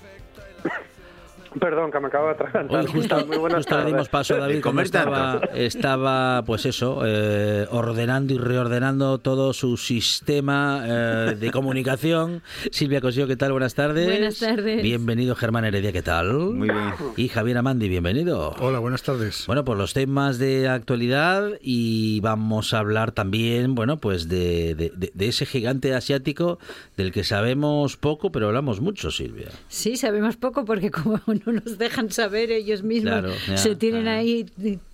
Perdón, 1.59 1.91
que 1.91 1.99
me 1.99 2.07
acabo 2.07 2.27
de 2.27 2.31
atragantar. 2.31 2.85
justo, 2.87 3.25
Muy 3.25 3.37
buenas 3.37 3.57
justo 3.57 3.77
le 3.79 3.85
dimos 3.85 4.07
paso 4.09 4.35
a 4.35 4.37
David, 4.37 4.61
como 4.61 4.81
estaba, 4.81 5.41
estaba, 5.53 6.43
pues 6.45 6.65
eso, 6.65 7.01
eh, 7.05 7.67
ordenando 7.71 8.33
y 8.33 8.37
reordenando 8.37 9.17
todo 9.17 9.51
su 9.51 9.75
sistema 9.75 10.83
eh, 10.85 11.35
de 11.37 11.51
comunicación. 11.51 12.41
Silvia 12.71 13.01
Cosío, 13.01 13.27
¿qué 13.27 13.35
tal? 13.35 13.51
Buenas 13.51 13.75
tardes. 13.75 14.05
Buenas 14.05 14.39
tardes. 14.39 14.81
Bienvenido, 14.81 15.35
Germán 15.35 15.65
Heredia, 15.65 15.91
¿qué 15.91 16.01
tal? 16.01 16.31
Muy 16.33 16.69
bien. 16.69 16.93
Y 17.17 17.27
Javier 17.27 17.57
Amandi, 17.57 17.89
bienvenido. 17.89 18.55
Hola, 18.59 18.79
buenas 18.79 19.03
tardes. 19.03 19.45
Bueno, 19.45 19.65
pues 19.65 19.77
los 19.77 19.93
temas 19.93 20.37
de 20.39 20.69
actualidad 20.69 21.49
y 21.61 22.21
vamos 22.21 22.73
a 22.73 22.79
hablar 22.79 23.11
también, 23.11 23.75
bueno, 23.75 23.97
pues 23.97 24.29
de, 24.29 24.75
de 24.75 25.27
ese 25.27 25.45
gigante 25.45 25.93
asiático 25.93 26.59
del 26.95 27.11
que 27.11 27.23
sabemos 27.23 27.97
poco, 27.97 28.31
pero 28.31 28.47
hablamos 28.47 28.79
mucho, 28.79 29.11
Silvia. 29.11 29.49
Sí, 29.67 29.97
sabemos 29.97 30.37
poco 30.37 30.63
porque 30.63 30.91
como 30.91 31.19
no 31.45 31.53
nos 31.53 31.77
dejan 31.77 32.11
saber 32.11 32.51
ellos 32.51 32.83
mismos. 32.83 33.33
se 33.55 33.75
tienen 33.75 34.07
ahí 34.07 34.45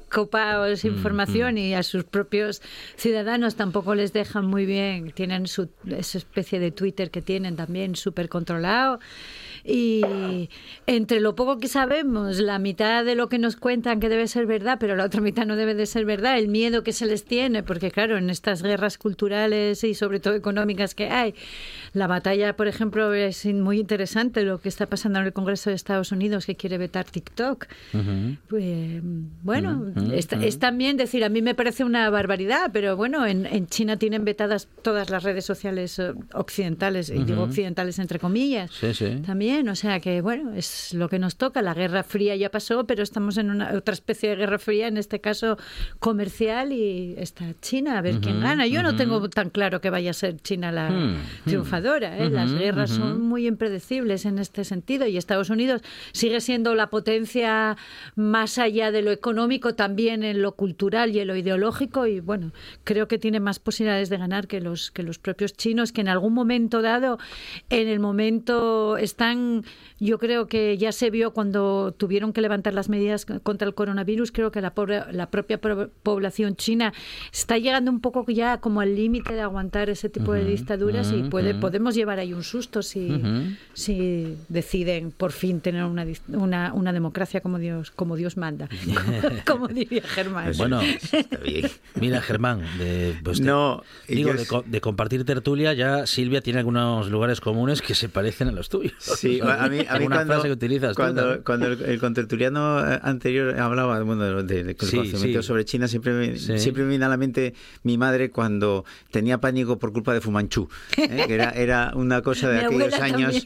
copados 0.09 0.83
mm, 0.83 0.87
información 0.87 1.55
mm. 1.55 1.57
y 1.57 1.73
a 1.73 1.83
sus 1.83 2.03
propios 2.03 2.61
ciudadanos 2.95 3.55
tampoco 3.55 3.95
les 3.95 4.13
dejan 4.13 4.45
muy 4.45 4.65
bien. 4.65 5.11
Tienen 5.11 5.47
su, 5.47 5.69
esa 5.87 6.17
especie 6.17 6.59
de 6.59 6.71
Twitter 6.71 7.11
que 7.11 7.21
tienen 7.21 7.55
también 7.55 7.95
súper 7.95 8.29
controlado. 8.29 8.99
Y 9.69 10.49
entre 10.85 11.19
lo 11.19 11.35
poco 11.35 11.59
que 11.59 11.67
sabemos, 11.67 12.39
la 12.39 12.57
mitad 12.57 13.03
de 13.03 13.15
lo 13.15 13.27
que 13.27 13.37
nos 13.37 13.57
cuentan 13.57 13.99
que 13.99 14.07
debe 14.07 14.29
ser 14.29 14.45
verdad, 14.45 14.77
pero 14.79 14.95
la 14.95 15.03
otra 15.03 15.19
mitad 15.19 15.45
no 15.45 15.57
debe 15.57 15.75
de 15.75 15.85
ser 15.85 16.05
verdad, 16.05 16.37
el 16.37 16.47
miedo 16.47 16.83
que 16.83 16.93
se 16.93 17.05
les 17.05 17.25
tiene, 17.25 17.63
porque 17.63 17.91
claro, 17.91 18.17
en 18.17 18.29
estas 18.29 18.63
guerras 18.63 18.97
culturales 18.97 19.83
y 19.83 19.93
sobre 19.93 20.21
todo 20.21 20.35
económicas 20.35 20.95
que 20.95 21.09
hay, 21.09 21.35
la 21.97 22.07
batalla, 22.07 22.55
por 22.55 22.67
ejemplo, 22.67 23.13
es 23.13 23.45
muy 23.45 23.79
interesante 23.79 24.43
lo 24.43 24.59
que 24.59 24.69
está 24.69 24.85
pasando 24.85 25.19
en 25.19 25.25
el 25.25 25.33
Congreso 25.33 25.69
de 25.69 25.75
Estados 25.75 26.11
Unidos 26.11 26.45
que 26.45 26.55
quiere 26.55 26.77
vetar 26.77 27.05
TikTok. 27.05 27.67
pues, 28.47 29.01
bueno, 29.43 29.93
es, 30.11 30.59
también 30.59 30.97
decir, 30.97 31.23
a 31.23 31.29
mí 31.29 31.41
me 31.41 31.55
parece 31.55 31.83
una 31.83 32.09
barbaridad, 32.09 32.69
pero 32.71 32.95
bueno, 32.95 33.25
en, 33.25 33.45
en 33.45 33.67
China 33.67 33.97
tienen 33.97 34.25
vetadas 34.25 34.67
todas 34.81 35.09
las 35.09 35.23
redes 35.23 35.45
sociales 35.45 35.99
eh, 35.99 36.13
occidentales, 36.33 37.09
y 37.09 37.23
digo 37.23 37.43
occidentales 37.43 37.99
entre 37.99 38.19
comillas, 38.19 38.71
también, 39.25 39.67
o 39.69 39.75
sea 39.75 39.99
que 39.99 40.21
bueno, 40.21 40.53
es 40.53 40.93
lo 40.93 41.09
que 41.09 41.19
nos 41.19 41.35
toca, 41.37 41.61
la 41.61 41.73
Guerra 41.73 42.03
Fría 42.03 42.35
ya 42.35 42.49
pasó, 42.49 42.85
pero 42.85 43.03
estamos 43.03 43.37
en 43.37 43.49
una 43.49 43.73
otra 43.73 43.93
especie 43.93 44.29
de 44.29 44.35
Guerra 44.35 44.59
Fría, 44.59 44.87
en 44.87 44.97
este 44.97 45.19
caso 45.21 45.57
comercial, 45.99 46.71
y 46.71 47.15
está 47.17 47.45
China, 47.61 47.97
a 47.97 48.01
ver 48.01 48.19
quién 48.19 48.41
gana. 48.41 48.67
Yo 48.67 48.83
no 48.83 48.95
tengo 48.95 49.29
tan 49.29 49.49
claro 49.49 49.81
que 49.81 49.89
vaya 49.89 50.11
a 50.11 50.13
ser 50.13 50.37
China 50.41 50.71
la 50.71 50.89
¿eh? 51.95 52.29
las 52.29 52.53
guerras 52.53 52.91
son 52.91 53.21
muy 53.21 53.47
impredecibles 53.47 54.25
en 54.25 54.39
este 54.39 54.63
sentido, 54.63 55.07
y 55.07 55.17
Estados 55.17 55.49
Unidos 55.49 55.81
sigue 56.11 56.41
siendo 56.41 56.75
la 56.75 56.89
potencia 56.89 57.77
más 58.15 58.57
allá 58.57 58.91
de 58.91 59.01
lo 59.01 59.11
económico, 59.11 59.75
también 59.75 60.23
en 60.23 60.41
lo 60.41 60.53
cultural 60.53 61.15
y 61.15 61.19
en 61.19 61.27
lo 61.27 61.35
ideológico, 61.35 62.05
y 62.07 62.19
bueno, 62.19 62.51
creo 62.83 63.07
que 63.07 63.17
tiene 63.17 63.39
más 63.39 63.59
posibilidades 63.59 64.09
de 64.09 64.17
ganar 64.17 64.47
que 64.47 64.61
los, 64.61 64.91
que 64.91 65.03
los 65.03 65.19
propios 65.19 65.53
chinos, 65.53 65.91
que 65.91 66.01
en 66.01 66.09
algún 66.09 66.33
momento 66.33 66.81
dado, 66.81 67.17
en 67.69 67.87
el 67.87 67.99
momento 67.99 68.97
están, 68.97 69.63
yo 69.99 70.19
creo 70.19 70.47
que 70.47 70.77
ya 70.77 70.91
se 70.91 71.09
vio 71.09 71.31
cuando 71.31 71.93
tuvieron 71.93 72.33
que 72.33 72.41
levantar 72.41 72.73
las 72.73 72.89
medidas 72.89 73.25
contra 73.25 73.67
el 73.67 73.73
coronavirus, 73.73 74.31
creo 74.31 74.51
que 74.51 74.61
la, 74.61 74.73
la 75.11 75.29
propia 75.29 75.59
población 75.59 76.55
china 76.55 76.93
está 77.31 77.57
llegando 77.57 77.91
un 77.91 78.01
poco 78.01 78.25
ya 78.27 78.59
como 78.59 78.81
al 78.81 78.95
límite 78.95 79.33
de 79.33 79.41
aguantar 79.41 79.89
ese 79.89 80.09
tipo 80.09 80.33
de 80.33 80.43
dictaduras 80.43 81.11
y 81.11 81.23
puede, 81.23 81.53
podemos 81.77 81.93
llevar 81.93 82.17
ahí 82.17 82.33
un 82.33 82.43
susto 82.43 82.81
si, 82.81 83.21
si 83.75 84.35
deciden 84.49 85.11
por 85.11 85.31
fin 85.31 85.61
tener 85.61 85.83
una, 85.83 86.07
una, 86.29 86.73
una 86.73 86.91
democracia 86.91 87.39
como 87.39 87.59
Dios, 87.59 87.91
como 87.91 88.15
Dios 88.15 88.35
manda, 88.35 88.67
como 89.45 89.67
diría 89.67 90.01
Germán. 90.01 90.53
Bueno, 90.57 90.81
mira 92.01 92.19
Germán, 92.23 92.63
de, 92.79 93.15
pues 93.23 93.41
no, 93.41 93.83
digo, 94.07 94.33
de, 94.65 94.81
compartir 94.81 95.23
tertulia 95.23 95.73
ya 95.73 96.07
Silvia 96.07 96.41
tiene 96.41 96.57
algunos 96.57 97.11
lugares 97.11 97.41
comunes 97.41 97.83
que 97.83 97.93
se 97.93 98.09
parecen 98.09 98.47
a 98.47 98.53
los 98.53 98.69
tuyos. 98.69 98.95
Sí, 98.97 99.39
a 99.39 99.69
mí, 99.69 99.85
a 99.87 99.99
mí 99.99 100.07
cuando, 100.07 100.25
frase 100.25 100.47
que 100.47 100.53
utilizas 100.53 100.95
cuando, 100.95 101.43
cuando 101.43 101.67
el, 101.67 101.99
contertuliano 101.99 102.91
eh, 102.91 102.99
anterior 103.03 103.59
hablaba 103.59 104.01
bueno, 104.01 104.41
de, 104.41 104.63
de, 104.63 104.75
conocimiento 104.75 105.43
sobre 105.43 105.63
China, 105.63 105.87
siempre 105.87 106.13
me, 106.13 106.37
siempre 106.39 106.81
me 106.81 106.89
viene 106.89 107.05
a 107.05 107.09
la 107.09 107.17
mente 107.17 107.53
mi 107.83 107.99
madre 107.99 108.31
cuando 108.31 108.83
tenía 109.11 109.37
pánico 109.39 109.77
por 109.77 109.93
culpa 109.93 110.15
de 110.15 110.21
Fumanchu, 110.21 110.67
¿eh? 110.97 111.25
que 111.27 111.35
era, 111.35 111.51
era 111.57 111.91
una 111.95 112.21
cosa 112.21 112.49
de 112.49 112.59
aquellos 112.59 112.93
años. 112.95 113.35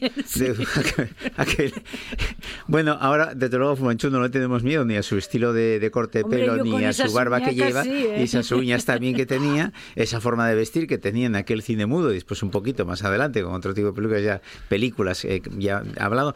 bueno, 2.66 2.96
ahora 3.00 3.34
desde 3.34 3.58
luego 3.58 3.76
Fumanchu 3.76 4.10
no 4.10 4.22
le 4.22 4.28
tenemos 4.28 4.62
miedo 4.62 4.84
ni 4.84 4.96
a 4.96 5.02
su 5.02 5.16
estilo 5.16 5.52
de, 5.52 5.90
corte 5.92 6.18
de 6.18 6.24
pelo, 6.24 6.62
ni 6.62 6.84
a 6.84 6.92
su 6.92 7.12
barba 7.12 7.40
que 7.40 7.54
lleva, 7.54 7.84
¿eh? 7.84 8.20
y 8.20 8.22
esas 8.22 8.50
uñas 8.52 8.84
también 8.84 9.14
que 9.14 9.26
tenía, 9.26 9.72
esa 9.96 10.20
forma 10.20 10.48
de 10.48 10.54
vestir 10.54 10.86
que 10.86 10.98
tenía 10.98 11.26
en 11.26 11.36
aquel 11.36 11.62
cine 11.62 11.86
mudo, 11.86 12.10
y 12.10 12.14
después 12.14 12.42
un 12.42 12.50
poquito 12.50 12.84
más 12.84 13.02
adelante 13.02 13.42
con 13.42 13.54
otro 13.54 13.74
tipo 13.74 13.88
de 13.88 13.92
películas 13.92 14.22
ya 14.22 14.40
películas 14.68 15.24
eh, 15.24 15.42
ya 15.58 15.82
hablado. 15.98 16.34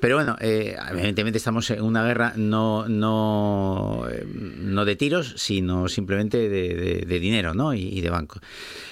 Pero 0.00 0.16
bueno, 0.16 0.36
eh, 0.40 0.76
evidentemente 0.90 1.38
estamos 1.38 1.70
en 1.70 1.82
una 1.82 2.04
guerra 2.04 2.34
no, 2.36 2.86
no, 2.86 4.04
eh, 4.10 4.26
no 4.26 4.84
de 4.84 4.94
tiros, 4.94 5.34
sino 5.36 5.88
simplemente 5.88 6.48
de, 6.48 7.18
dinero 7.18 7.54
¿no? 7.54 7.72
y, 7.72 8.00
de 8.00 8.10
banco. 8.10 8.40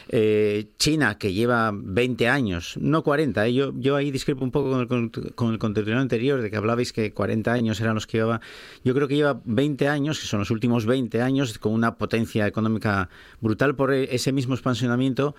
Eh, 0.08 0.68
China, 0.78 1.18
que 1.18 1.32
lleva 1.32 1.72
20 1.74 2.28
años, 2.28 2.76
no 2.80 3.02
40, 3.02 3.48
yo, 3.48 3.72
yo 3.76 3.96
ahí 3.96 4.10
discrepo 4.10 4.44
un 4.44 4.50
poco 4.50 4.86
con 4.86 5.10
el, 5.14 5.34
con 5.34 5.52
el 5.52 5.58
contenido 5.58 5.98
anterior, 5.98 6.40
de 6.40 6.50
que 6.50 6.56
hablabais 6.56 6.92
que 6.92 7.12
40 7.12 7.52
años 7.52 7.80
eran 7.80 7.94
los 7.94 8.06
que 8.06 8.18
llevaba. 8.18 8.40
Yo 8.82 8.94
creo 8.94 9.06
que 9.06 9.16
lleva 9.16 9.40
20 9.44 9.88
años, 9.88 10.20
que 10.20 10.26
son 10.26 10.40
los 10.40 10.50
últimos 10.50 10.86
20 10.86 11.20
años, 11.20 11.58
con 11.58 11.72
una 11.72 11.96
potencia 11.96 12.46
económica 12.46 13.10
brutal 13.40 13.74
por 13.74 13.92
ese 13.92 14.32
mismo 14.32 14.54
expansionamiento 14.54 15.34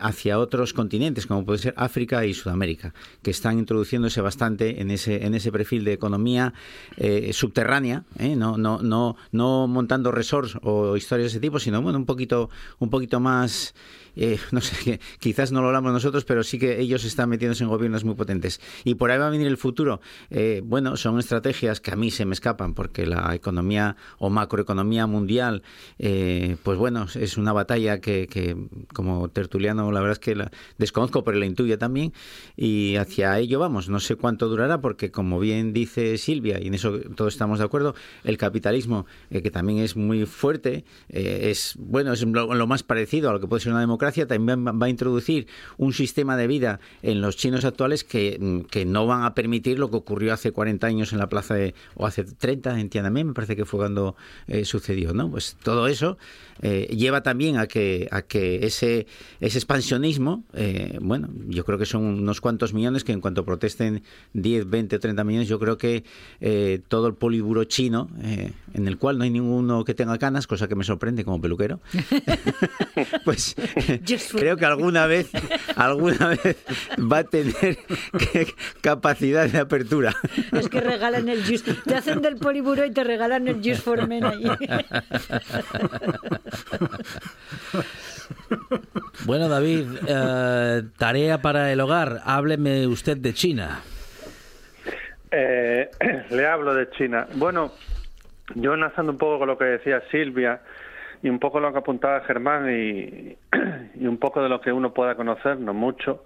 hacia 0.00 0.38
otros 0.38 0.72
continentes, 0.72 1.26
como 1.26 1.44
puede 1.44 1.58
ser 1.58 1.74
África 1.76 2.24
y 2.26 2.34
Sudamérica, 2.34 2.94
que 3.22 3.30
están 3.30 3.58
introduciéndose 3.58 4.20
bastante 4.20 4.80
en 4.80 4.90
ese 4.90 5.04
en 5.22 5.34
ese 5.34 5.52
perfil 5.52 5.84
de 5.84 5.92
economía 5.92 6.52
eh, 6.96 7.32
subterránea, 7.32 8.04
¿eh? 8.18 8.36
no, 8.36 8.56
no, 8.56 8.80
no, 8.82 9.16
no 9.32 9.66
montando 9.66 10.10
resorts 10.10 10.56
o 10.62 10.96
historias 10.96 11.32
de 11.32 11.38
ese 11.38 11.40
tipo, 11.40 11.58
sino 11.58 11.82
bueno, 11.82 11.98
un 11.98 12.06
poquito, 12.06 12.50
un 12.78 12.90
poquito 12.90 13.20
más 13.20 13.74
eh, 14.16 14.38
no 14.52 14.60
sé, 14.60 15.00
quizás 15.18 15.52
no 15.52 15.60
lo 15.60 15.68
hablamos 15.68 15.92
nosotros, 15.92 16.24
pero 16.24 16.42
sí 16.42 16.58
que 16.58 16.80
ellos 16.80 17.04
están 17.04 17.28
metiéndose 17.28 17.64
en 17.64 17.70
gobiernos 17.70 18.04
muy 18.04 18.14
potentes. 18.14 18.60
Y 18.84 18.94
por 18.94 19.10
ahí 19.10 19.18
va 19.18 19.26
a 19.26 19.30
venir 19.30 19.46
el 19.46 19.56
futuro. 19.56 20.00
Eh, 20.30 20.62
bueno, 20.64 20.96
son 20.96 21.18
estrategias 21.18 21.80
que 21.80 21.90
a 21.90 21.96
mí 21.96 22.10
se 22.10 22.24
me 22.24 22.34
escapan, 22.34 22.74
porque 22.74 23.06
la 23.06 23.34
economía 23.34 23.96
o 24.18 24.30
macroeconomía 24.30 25.06
mundial, 25.06 25.62
eh, 25.98 26.56
pues 26.62 26.78
bueno, 26.78 27.06
es 27.14 27.36
una 27.36 27.52
batalla 27.52 28.00
que, 28.00 28.56
como 28.92 29.28
tertuliano, 29.28 29.90
la 29.90 30.00
verdad 30.00 30.12
es 30.12 30.18
que 30.18 30.34
la 30.34 30.50
desconozco, 30.78 31.24
pero 31.24 31.38
la 31.38 31.46
intuyo 31.46 31.78
también, 31.78 32.12
y 32.56 32.96
hacia 32.96 33.38
ello 33.38 33.58
vamos. 33.58 33.88
No 33.88 34.00
sé 34.00 34.16
cuánto 34.16 34.48
durará, 34.48 34.80
porque 34.80 35.10
como 35.10 35.40
bien 35.40 35.72
dice 35.72 36.18
Silvia, 36.18 36.60
y 36.60 36.68
en 36.68 36.74
eso 36.74 36.98
todos 37.16 37.34
estamos 37.34 37.58
de 37.58 37.64
acuerdo, 37.64 37.94
el 38.24 38.38
capitalismo, 38.38 39.06
que 39.30 39.50
también 39.50 39.80
es 39.80 39.96
muy 39.96 40.26
fuerte, 40.26 40.84
es 41.08 41.74
bueno, 41.78 42.12
es 42.12 42.22
lo 42.22 42.66
más 42.66 42.82
parecido 42.82 43.30
a 43.30 43.32
lo 43.32 43.40
que 43.40 43.46
puede 43.46 43.60
ser 43.60 43.72
una 43.72 43.80
democracia 43.80 44.03
también 44.12 44.64
va 44.64 44.86
a 44.86 44.88
introducir 44.88 45.46
un 45.76 45.92
sistema 45.92 46.36
de 46.36 46.46
vida 46.46 46.80
en 47.02 47.20
los 47.20 47.36
chinos 47.36 47.64
actuales 47.64 48.04
que, 48.04 48.38
mm, 48.40 48.90
no 48.90 49.06
van 49.06 49.24
a 49.24 49.34
permitir 49.34 49.78
lo 49.78 49.90
que 49.90 49.96
ocurrió 49.96 50.32
hace 50.32 50.52
40 50.52 50.86
años 50.86 51.12
en 51.12 51.18
la 51.18 51.28
plaza 51.28 51.54
de, 51.54 51.74
o 51.94 52.06
hace 52.06 52.24
30 52.24 52.78
en 52.78 52.88
Tiananmen, 52.88 53.28
me 53.28 53.32
parece 53.34 53.56
que 53.56 53.64
fue 53.64 53.80
cuando 53.80 54.16
eh, 54.46 54.64
sucedió, 54.64 55.12
¿no? 55.14 55.30
Pues 55.30 55.56
todo 55.62 55.86
eso 55.86 56.18
eh, 56.62 56.94
lleva 56.96 57.22
también 57.22 57.56
a 57.56 57.66
que, 57.66 58.08
a 58.10 58.22
que 58.22 58.66
ese, 58.66 59.06
ese 59.40 59.58
expansionismo, 59.58 60.44
eh, 60.52 60.98
bueno, 61.00 61.28
yo 61.48 61.64
creo 61.64 61.78
que 61.78 61.86
son 61.86 62.04
unos 62.04 62.40
cuantos 62.40 62.74
millones 62.74 63.04
que 63.04 63.12
en 63.12 63.20
cuanto 63.20 63.44
protesten 63.44 64.02
10, 64.34 64.68
20 64.68 64.96
o 64.96 65.00
30 65.00 65.24
millones, 65.24 65.48
yo 65.48 65.58
creo 65.58 65.78
que 65.78 66.04
todo 66.88 67.06
el 67.06 67.14
poliburo 67.14 67.64
chino, 67.64 68.08
en 68.74 68.88
el 68.88 68.98
cual 68.98 69.18
no 69.18 69.24
hay 69.24 69.30
ninguno 69.30 69.84
que 69.84 69.94
tenga 69.94 70.18
canas, 70.18 70.46
cosa 70.46 70.68
que 70.68 70.74
me 70.74 70.84
sorprende 70.84 71.24
como 71.24 71.40
peluquero, 71.40 71.80
pues 73.24 73.56
creo 74.32 74.56
que 74.56 74.64
alguna 74.64 75.06
vez, 75.06 75.30
alguna 75.76 76.28
vez 76.28 76.56
va 77.00 77.18
a 77.18 77.24
tener 77.24 77.78
capacidad 78.80 79.48
de 79.48 79.58
apertura. 79.58 80.14
Es 80.52 80.68
que 80.68 80.80
regalan 80.80 81.28
el 81.28 81.44
juice. 81.44 81.74
Te 81.84 81.94
hacen 81.94 82.22
del 82.22 82.36
poliburo 82.36 82.84
y 82.84 82.92
te 82.92 83.04
regalan 83.04 83.48
el 83.48 83.56
juice 83.56 83.80
for 83.80 84.06
men 84.06 84.24
allí. 84.24 84.48
Bueno, 89.26 89.48
David, 89.48 89.86
eh, 90.06 90.82
tarea 90.98 91.40
para 91.40 91.72
el 91.72 91.80
hogar. 91.80 92.20
Hábleme 92.24 92.86
usted 92.86 93.16
de 93.16 93.32
China. 93.32 93.80
Eh, 95.30 95.90
le 96.30 96.46
hablo 96.46 96.74
de 96.74 96.90
China. 96.90 97.26
Bueno, 97.34 97.72
yo 98.54 98.74
enlazando 98.74 99.12
un 99.12 99.18
poco 99.18 99.38
con 99.38 99.48
lo 99.48 99.58
que 99.58 99.64
decía 99.64 100.02
Silvia, 100.10 100.60
y 101.24 101.30
un 101.30 101.38
poco 101.38 101.58
lo 101.58 101.72
que 101.72 101.78
apuntaba 101.78 102.20
Germán 102.20 102.70
y, 102.70 103.34
y 103.98 104.06
un 104.06 104.18
poco 104.18 104.42
de 104.42 104.50
lo 104.50 104.60
que 104.60 104.70
uno 104.70 104.92
pueda 104.92 105.14
conocer, 105.14 105.58
no 105.58 105.72
mucho. 105.72 106.22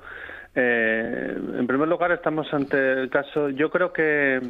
Eh, 0.57 1.35
en 1.37 1.67
primer 1.69 1.87
lugar, 1.87 2.11
estamos 2.11 2.53
ante 2.53 2.95
el 2.95 3.09
caso, 3.09 3.49
yo 3.51 3.71
creo 3.71 3.93
que 3.93 4.41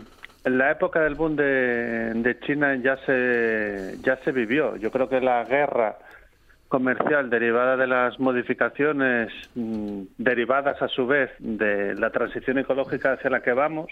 en 0.44 0.58
la 0.58 0.70
época 0.70 1.00
del 1.00 1.16
boom 1.16 1.36
de, 1.36 2.14
de 2.14 2.40
China 2.40 2.74
ya 2.76 2.96
se, 3.04 3.98
ya 4.00 4.16
se 4.24 4.32
vivió. 4.32 4.76
Yo 4.76 4.90
creo 4.90 5.06
que 5.06 5.20
la 5.20 5.44
guerra 5.44 5.98
comercial 6.68 7.28
derivada 7.28 7.76
de 7.76 7.86
las 7.86 8.18
modificaciones 8.18 9.30
mm, 9.54 10.00
derivadas 10.16 10.80
a 10.80 10.88
su 10.88 11.06
vez 11.06 11.30
de 11.40 11.94
la 11.94 12.08
transición 12.08 12.56
ecológica 12.56 13.12
hacia 13.12 13.28
la 13.28 13.42
que 13.42 13.52
vamos, 13.52 13.90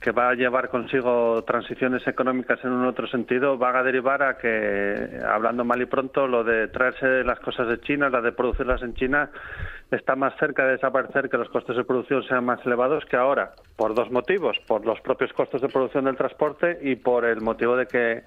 que 0.00 0.12
va 0.12 0.28
a 0.28 0.34
llevar 0.34 0.68
consigo 0.68 1.42
transiciones 1.44 2.06
económicas 2.06 2.62
en 2.62 2.70
un 2.70 2.86
otro 2.86 3.06
sentido, 3.06 3.56
van 3.56 3.76
a 3.76 3.82
derivar 3.82 4.22
a 4.22 4.36
que, 4.36 5.20
hablando 5.26 5.64
mal 5.64 5.80
y 5.80 5.86
pronto, 5.86 6.26
lo 6.26 6.44
de 6.44 6.68
traerse 6.68 7.24
las 7.24 7.40
cosas 7.40 7.68
de 7.68 7.80
China, 7.80 8.10
la 8.10 8.20
de 8.20 8.32
producirlas 8.32 8.82
en 8.82 8.94
China, 8.94 9.30
está 9.90 10.14
más 10.14 10.36
cerca 10.38 10.64
de 10.66 10.72
desaparecer 10.72 11.28
que 11.28 11.38
los 11.38 11.48
costes 11.48 11.76
de 11.76 11.84
producción 11.84 12.22
sean 12.24 12.44
más 12.44 12.64
elevados 12.66 13.04
que 13.06 13.16
ahora, 13.16 13.52
por 13.76 13.94
dos 13.94 14.10
motivos, 14.10 14.58
por 14.66 14.84
los 14.84 15.00
propios 15.00 15.32
costos 15.32 15.62
de 15.62 15.68
producción 15.68 16.04
del 16.04 16.16
transporte 16.16 16.78
y 16.82 16.96
por 16.96 17.24
el 17.24 17.40
motivo 17.40 17.76
de 17.76 17.86
que 17.86 18.22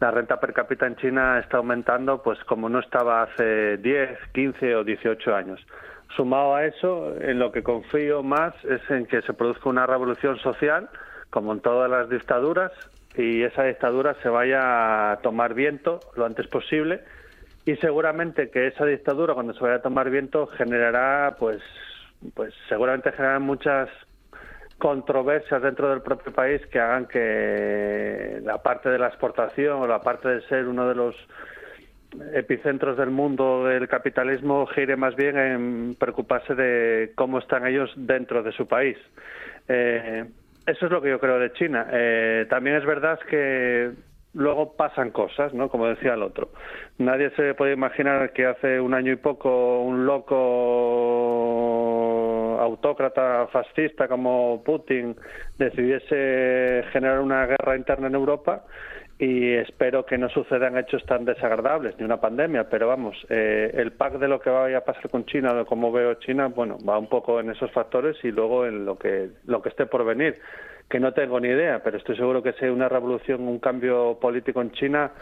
la 0.00 0.10
renta 0.10 0.40
per 0.40 0.52
cápita 0.52 0.86
en 0.86 0.96
China 0.96 1.38
está 1.38 1.58
aumentando 1.58 2.22
pues 2.22 2.42
como 2.44 2.68
no 2.68 2.80
estaba 2.80 3.22
hace 3.22 3.76
10, 3.76 4.18
15 4.32 4.76
o 4.76 4.84
18 4.84 5.34
años. 5.34 5.64
Sumado 6.16 6.54
a 6.54 6.66
eso, 6.66 7.14
en 7.20 7.38
lo 7.38 7.52
que 7.52 7.62
confío 7.62 8.22
más 8.22 8.54
es 8.64 8.80
en 8.90 9.06
que 9.06 9.22
se 9.22 9.32
produzca 9.32 9.68
una 9.68 9.86
revolución 9.86 10.38
social, 10.38 10.88
como 11.30 11.52
en 11.52 11.60
todas 11.60 11.90
las 11.90 12.08
dictaduras, 12.10 12.72
y 13.16 13.42
esa 13.42 13.64
dictadura 13.64 14.14
se 14.22 14.28
vaya 14.28 15.12
a 15.12 15.16
tomar 15.18 15.54
viento 15.54 16.00
lo 16.16 16.24
antes 16.24 16.46
posible 16.48 17.02
y 17.64 17.76
seguramente 17.76 18.50
que 18.50 18.68
esa 18.68 18.84
dictadura 18.84 19.34
cuando 19.34 19.54
se 19.54 19.60
vaya 19.60 19.76
a 19.76 19.82
tomar 19.82 20.10
viento 20.10 20.46
generará 20.46 21.36
pues 21.38 21.62
pues 22.34 22.54
seguramente 22.68 23.12
generará 23.12 23.38
muchas 23.38 23.88
controversias 24.78 25.62
dentro 25.62 25.90
del 25.90 26.02
propio 26.02 26.32
país 26.32 26.64
que 26.66 26.80
hagan 26.80 27.06
que 27.06 28.40
la 28.42 28.62
parte 28.62 28.88
de 28.88 28.98
la 28.98 29.08
exportación 29.08 29.82
o 29.82 29.86
la 29.86 30.00
parte 30.00 30.28
de 30.28 30.40
ser 30.48 30.66
uno 30.66 30.88
de 30.88 30.94
los 30.94 31.14
epicentros 32.34 32.96
del 32.96 33.10
mundo 33.10 33.64
del 33.64 33.88
capitalismo 33.88 34.66
gire 34.66 34.96
más 34.96 35.16
bien 35.16 35.38
en 35.38 35.94
preocuparse 35.98 36.54
de 36.54 37.12
cómo 37.14 37.38
están 37.38 37.66
ellos 37.66 37.90
dentro 37.96 38.42
de 38.42 38.52
su 38.52 38.66
país. 38.66 38.96
Eh, 39.68 40.24
eso 40.66 40.86
es 40.86 40.92
lo 40.92 41.00
que 41.02 41.10
yo 41.10 41.18
creo 41.18 41.38
de 41.38 41.52
China. 41.52 41.86
Eh, 41.90 42.46
también 42.48 42.76
es 42.76 42.84
verdad 42.84 43.18
que 43.28 43.90
luego 44.34 44.76
pasan 44.76 45.10
cosas, 45.10 45.52
¿no? 45.52 45.68
Como 45.68 45.86
decía 45.86 46.14
el 46.14 46.22
otro. 46.22 46.50
Nadie 46.98 47.30
se 47.30 47.54
puede 47.54 47.72
imaginar 47.72 48.32
que 48.32 48.46
hace 48.46 48.80
un 48.80 48.94
año 48.94 49.12
y 49.12 49.16
poco 49.16 49.80
un 49.82 50.06
loco 50.06 50.38
autócrata 52.60 53.48
fascista 53.48 54.06
como 54.08 54.62
Putin 54.64 55.16
decidiese 55.58 56.84
generar 56.92 57.20
una 57.20 57.46
guerra 57.46 57.76
interna 57.76 58.06
en 58.06 58.14
Europa 58.14 58.64
y 59.22 59.54
espero 59.54 60.04
que 60.04 60.18
no 60.18 60.28
sucedan 60.30 60.76
hechos 60.76 61.06
tan 61.06 61.24
desagradables 61.24 61.96
ni 61.96 62.04
una 62.04 62.20
pandemia, 62.20 62.68
pero 62.68 62.88
vamos, 62.88 63.16
eh, 63.28 63.70
el 63.72 63.92
pack 63.92 64.14
de 64.18 64.26
lo 64.26 64.40
que 64.40 64.50
vaya 64.50 64.78
a 64.78 64.84
pasar 64.84 65.08
con 65.10 65.26
China, 65.26 65.54
de 65.54 65.64
cómo 65.64 65.92
veo 65.92 66.14
China, 66.14 66.48
bueno, 66.48 66.76
va 66.86 66.98
un 66.98 67.06
poco 67.06 67.38
en 67.38 67.48
esos 67.48 67.70
factores 67.70 68.16
y 68.24 68.32
luego 68.32 68.66
en 68.66 68.84
lo 68.84 68.98
que 68.98 69.30
lo 69.46 69.62
que 69.62 69.68
esté 69.68 69.86
por 69.86 70.04
venir 70.04 70.40
que 70.90 70.98
no 70.98 71.12
tengo 71.12 71.38
ni 71.38 71.48
idea, 71.48 71.80
pero 71.84 71.98
estoy 71.98 72.16
seguro 72.16 72.42
que 72.42 72.52
sea 72.54 72.72
una 72.72 72.88
revolución, 72.88 73.46
un 73.46 73.60
cambio 73.60 74.18
político 74.20 74.60
en 74.60 74.72
China, 74.72 75.12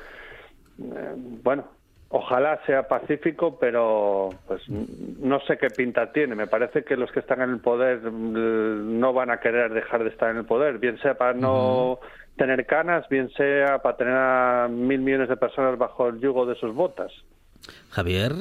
eh, 0.79 1.15
bueno, 1.43 1.67
ojalá 2.09 2.59
sea 2.65 2.89
pacífico, 2.89 3.59
pero 3.59 4.31
pues 4.49 4.63
no 4.69 5.41
sé 5.41 5.59
qué 5.59 5.69
pinta 5.69 6.11
tiene. 6.11 6.35
Me 6.35 6.47
parece 6.47 6.85
que 6.85 6.97
los 6.97 7.13
que 7.13 7.21
están 7.21 7.43
en 7.43 7.51
el 7.51 7.61
poder 7.61 8.01
mm, 8.01 8.99
no 8.99 9.13
van 9.13 9.31
a 9.31 9.41
querer 9.41 9.73
dejar 9.75 10.05
de 10.05 10.11
estar 10.11 10.31
en 10.31 10.39
el 10.39 10.45
poder, 10.47 10.79
bien 10.79 10.99
sea 10.99 11.15
para 11.15 11.35
no 11.35 12.01
tener 12.41 12.65
canas, 12.65 13.07
bien 13.11 13.31
sea 13.37 13.83
para 13.83 13.99
tener 13.99 14.15
a 14.17 14.67
mil 14.67 15.01
millones 15.01 15.29
de 15.29 15.37
personas 15.37 15.77
bajo 15.77 16.09
el 16.09 16.21
yugo 16.21 16.47
de 16.47 16.55
sus 16.55 16.75
botas. 16.75 17.13
Javier. 17.91 18.33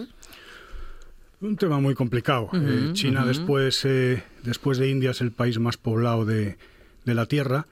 Un 1.41 1.57
tema 1.57 1.81
muy 1.81 1.95
complicado. 1.95 2.49
Eh, 2.53 2.93
China 2.93 3.25
después, 3.25 3.83
eh, 3.83 4.23
después 4.43 4.77
de 4.77 4.89
India 4.89 5.11
es 5.11 5.19
el 5.19 5.31
país 5.31 5.59
más 5.59 5.75
poblado 5.75 6.23
de, 6.23 6.57
de 7.03 7.13
la 7.13 7.25
Tierra, 7.25 7.65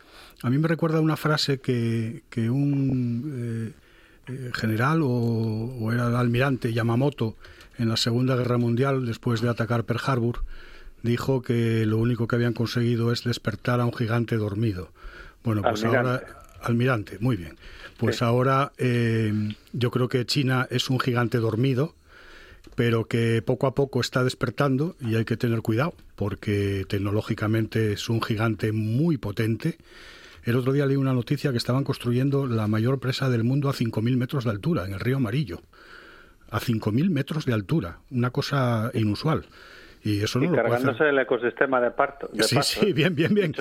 a 0.43 0.49
mí 0.49 0.57
me 0.57 0.67
recuerda 0.67 0.99
una 0.99 1.17
frase 1.17 1.59
que, 1.59 2.23
que 2.29 2.49
un 2.49 3.73
eh, 4.27 4.31
eh, 4.31 4.51
general 4.53 4.99
o, 5.01 5.91
era 5.91 6.07
el 6.07 6.15
almirante 6.15 6.73
Yamamoto 6.73 7.35
en 7.79 7.89
la 7.89 7.97
Segunda 7.97 8.35
Guerra 8.35 8.57
Mundial, 8.57 9.05
después 9.05 9.41
de 9.41 9.49
atacar 9.49 9.85
Pearl 9.85 10.01
Harbor, 10.05 10.43
dijo 11.03 11.41
que 11.41 11.85
lo 11.85 11.97
único 11.97 12.27
que 12.27 12.35
habían 12.35 12.53
conseguido 12.53 13.11
es 13.11 13.23
despertar 13.23 13.79
a 13.79 13.85
un 13.85 13.93
gigante 13.93 14.35
dormido. 14.35 14.89
Bueno, 15.43 15.61
pues 15.61 15.83
ahora... 15.83 16.23
Almirante, 16.59 17.19
muy 17.19 17.37
bien. 17.37 17.55
Pues 17.97 18.23
ahora 18.23 18.73
eh, 18.79 19.31
yo 19.73 19.91
creo 19.91 20.09
que 20.09 20.25
China 20.25 20.67
es 20.71 20.89
un 20.89 20.99
gigante 20.99 21.37
dormido 21.37 21.93
pero 22.77 23.07
que 23.07 23.41
poco 23.41 23.65
a 23.65 23.73
poco 23.73 24.01
está 24.01 24.23
despertando 24.23 24.95
y 25.01 25.15
hay 25.15 25.25
que 25.25 25.35
tener 25.35 25.63
cuidado 25.63 25.95
porque 26.15 26.85
tecnológicamente 26.87 27.93
es 27.93 28.07
un 28.07 28.21
gigante 28.21 28.71
muy 28.71 29.17
potente. 29.17 29.79
El 30.43 30.57
otro 30.57 30.73
día 30.73 30.85
leí 30.85 30.95
una 30.95 31.13
noticia 31.13 31.51
que 31.51 31.57
estaban 31.57 31.83
construyendo 31.83 32.45
la 32.45 32.67
mayor 32.67 32.99
presa 32.99 33.31
del 33.31 33.43
mundo 33.43 33.67
a 33.67 33.73
5.000 33.73 34.15
metros 34.17 34.43
de 34.43 34.51
altura, 34.51 34.85
en 34.85 34.93
el 34.93 34.99
río 34.99 35.17
Amarillo. 35.17 35.63
A 36.51 36.59
5.000 36.59 37.09
metros 37.09 37.45
de 37.45 37.53
altura, 37.53 37.97
una 38.11 38.29
cosa 38.29 38.91
inusual. 38.93 39.47
Y 40.03 40.21
eso 40.21 40.39
no 40.39 40.51
cargándose 40.53 41.09
el 41.09 41.19
ecosistema 41.19 41.81
de 41.81 41.91
parto. 41.91 42.29
sí, 42.39 42.57
sí, 42.61 42.93
bien, 42.93 43.15
bien, 43.15 43.33
bien. 43.33 43.53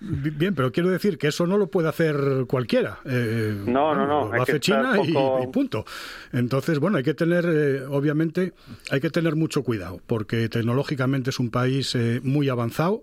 Bien, 0.00 0.54
pero 0.54 0.70
quiero 0.70 0.90
decir 0.90 1.18
que 1.18 1.28
eso 1.28 1.46
no 1.46 1.58
lo 1.58 1.68
puede 1.68 1.88
hacer 1.88 2.16
cualquiera. 2.46 2.98
Eh, 3.04 3.54
no, 3.66 3.94
no, 3.94 4.06
no. 4.06 4.32
Lo 4.32 4.42
hace 4.42 4.60
China 4.60 4.94
y, 5.02 5.12
punto. 5.48 5.84
Entonces, 6.32 6.78
bueno, 6.78 6.98
hay 6.98 7.04
que 7.04 7.14
tener, 7.14 7.46
eh, 7.48 7.86
obviamente, 7.86 8.52
hay 8.90 9.00
que 9.00 9.10
tener 9.10 9.34
mucho 9.34 9.62
cuidado, 9.62 10.00
porque 10.06 10.48
tecnológicamente 10.48 11.30
es 11.30 11.38
un 11.38 11.50
país 11.50 11.94
eh, 11.94 12.20
muy 12.22 12.48
avanzado. 12.48 13.02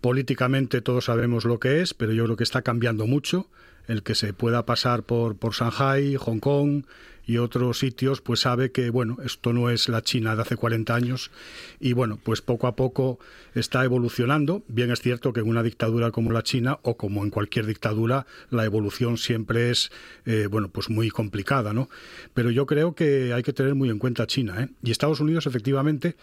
Políticamente 0.00 0.82
todos 0.82 1.06
sabemos 1.06 1.44
lo 1.44 1.58
que 1.58 1.80
es, 1.80 1.94
pero 1.94 2.12
yo 2.12 2.24
creo 2.24 2.36
que 2.36 2.44
está 2.44 2.62
cambiando 2.62 3.06
mucho. 3.06 3.48
El 3.86 4.02
que 4.02 4.14
se 4.16 4.32
pueda 4.32 4.66
pasar 4.66 5.04
por, 5.04 5.36
por 5.36 5.52
Shanghai, 5.52 6.16
Hong 6.16 6.40
Kong, 6.40 6.84
y 7.26 7.38
otros 7.38 7.80
sitios, 7.80 8.20
pues 8.20 8.40
sabe 8.40 8.70
que, 8.70 8.90
bueno, 8.90 9.18
esto 9.24 9.52
no 9.52 9.68
es 9.68 9.88
la 9.88 10.02
China 10.02 10.36
de 10.36 10.42
hace 10.42 10.56
40 10.56 10.94
años 10.94 11.30
y, 11.80 11.92
bueno, 11.92 12.18
pues 12.22 12.40
poco 12.40 12.68
a 12.68 12.76
poco 12.76 13.18
está 13.54 13.84
evolucionando. 13.84 14.62
Bien 14.68 14.90
es 14.92 15.00
cierto 15.00 15.32
que 15.32 15.40
en 15.40 15.48
una 15.48 15.64
dictadura 15.64 16.12
como 16.12 16.30
la 16.30 16.42
China 16.42 16.78
o 16.82 16.96
como 16.96 17.24
en 17.24 17.30
cualquier 17.30 17.66
dictadura, 17.66 18.26
la 18.50 18.64
evolución 18.64 19.18
siempre 19.18 19.70
es, 19.70 19.90
eh, 20.24 20.46
bueno, 20.48 20.68
pues 20.68 20.88
muy 20.88 21.10
complicada, 21.10 21.72
¿no? 21.72 21.88
Pero 22.32 22.50
yo 22.50 22.66
creo 22.66 22.94
que 22.94 23.32
hay 23.32 23.42
que 23.42 23.52
tener 23.52 23.74
muy 23.74 23.90
en 23.90 23.98
cuenta 23.98 24.26
China, 24.26 24.62
¿eh? 24.62 24.68
Y 24.84 24.92
Estados 24.92 25.20
Unidos, 25.20 25.46
efectivamente, 25.46 26.14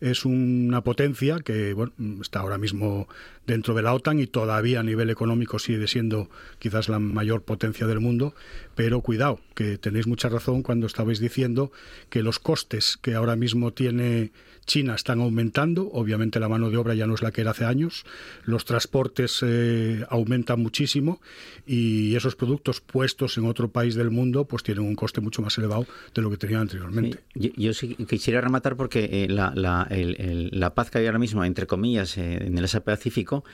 es 0.00 0.24
una 0.24 0.82
potencia 0.82 1.40
que, 1.40 1.72
bueno, 1.72 1.92
está 2.20 2.40
ahora 2.40 2.58
mismo 2.58 3.08
dentro 3.46 3.74
de 3.74 3.82
la 3.82 3.92
OTAN 3.94 4.20
y 4.20 4.26
todavía 4.26 4.80
a 4.80 4.82
nivel 4.82 5.10
económico 5.10 5.58
sigue 5.58 5.88
siendo 5.88 6.30
quizás 6.58 6.88
la 6.88 6.98
mayor 6.98 7.42
potencia 7.42 7.86
del 7.86 8.00
mundo, 8.00 8.34
pero 8.74 9.00
cuidado, 9.00 9.40
que 9.54 9.78
tenéis 9.78 10.06
mucha 10.06 10.28
razón 10.28 10.62
cuando 10.62 10.86
estabais 10.86 11.18
diciendo 11.18 11.72
que 12.08 12.22
los 12.22 12.38
costes 12.38 12.96
que 13.00 13.14
ahora 13.14 13.36
mismo 13.36 13.72
tiene 13.72 14.32
China 14.66 14.94
están 14.94 15.20
aumentando, 15.20 15.90
obviamente 15.92 16.38
la 16.38 16.48
mano 16.48 16.70
de 16.70 16.76
obra 16.76 16.94
ya 16.94 17.06
no 17.06 17.14
es 17.14 17.22
la 17.22 17.32
que 17.32 17.40
era 17.40 17.50
hace 17.50 17.64
años, 17.64 18.04
los 18.44 18.64
transportes 18.64 19.40
eh, 19.42 20.04
aumentan 20.08 20.60
muchísimo 20.60 21.20
y 21.66 22.14
esos 22.14 22.36
productos 22.36 22.80
puestos 22.80 23.36
en 23.38 23.46
otro 23.46 23.70
país 23.70 23.94
del 23.94 24.10
mundo 24.10 24.44
pues 24.44 24.62
tienen 24.62 24.84
un 24.84 24.94
coste 24.94 25.20
mucho 25.20 25.42
más 25.42 25.58
elevado 25.58 25.86
de 26.14 26.22
lo 26.22 26.30
que 26.30 26.36
tenían 26.36 26.62
anteriormente. 26.62 27.18
yo, 27.34 27.74
sí 27.74 27.94
quisiera 28.08 28.40
rematar 28.40 28.76
porque 28.76 29.08
eh, 29.24 29.28
la, 29.28 30.74
paz 30.74 30.90
que 30.90 30.98
hay 30.98 31.06
ahora 31.06 31.18
mismo, 31.18 31.44
entre 31.44 31.66
comillas, 31.66 32.16
eh, 32.18 32.46
en 32.46 32.56
el 32.56 32.64
Asia 32.64 32.80
Pacífico, 32.80 33.44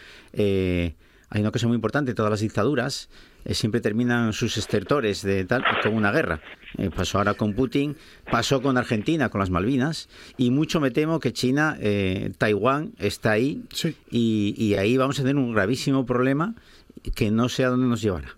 hay 1.31 1.43
una 1.43 1.51
cosa 1.51 1.67
muy 1.67 1.75
importante, 1.75 2.15
todas 2.15 2.31
las 2.31 2.41
dictaduras 2.41 3.11
eh, 3.45 3.55
siempre 3.55 3.81
terminan 3.81 4.33
sus 4.33 4.57
estertores 4.57 5.23
de 5.23 5.45
tal 5.45 5.63
con 5.83 5.95
una 5.95 6.11
guerra. 6.11 6.41
Eh, 6.79 6.91
pasó 6.95 7.19
ahora 7.19 7.35
con 7.35 7.55
Putin, 7.55 7.97
pasó 8.31 8.63
con 8.63 8.79
Argentina, 8.79 9.29
con 9.29 9.41
las 9.41 9.51
Malvinas, 9.51 10.09
y 10.37 10.51
mucho 10.51 10.81
me 10.81 10.91
temo 10.91 11.21
que 11.21 11.33
China, 11.33 11.77
eh, 11.81 12.33
Taiwán 12.39 12.93
está 12.99 13.33
ahí, 13.33 13.63
y, 14.11 14.75
ahí 14.75 14.97
vamos 14.97 15.19
a 15.19 15.23
tener 15.23 15.37
un 15.37 15.53
gravísimo 15.53 16.07
problema 16.07 16.55
que 17.15 17.31
no 17.31 17.49
sé 17.49 17.65
a 17.65 17.69
dónde 17.69 17.87
nos 17.87 18.01
llevará. 18.01 18.35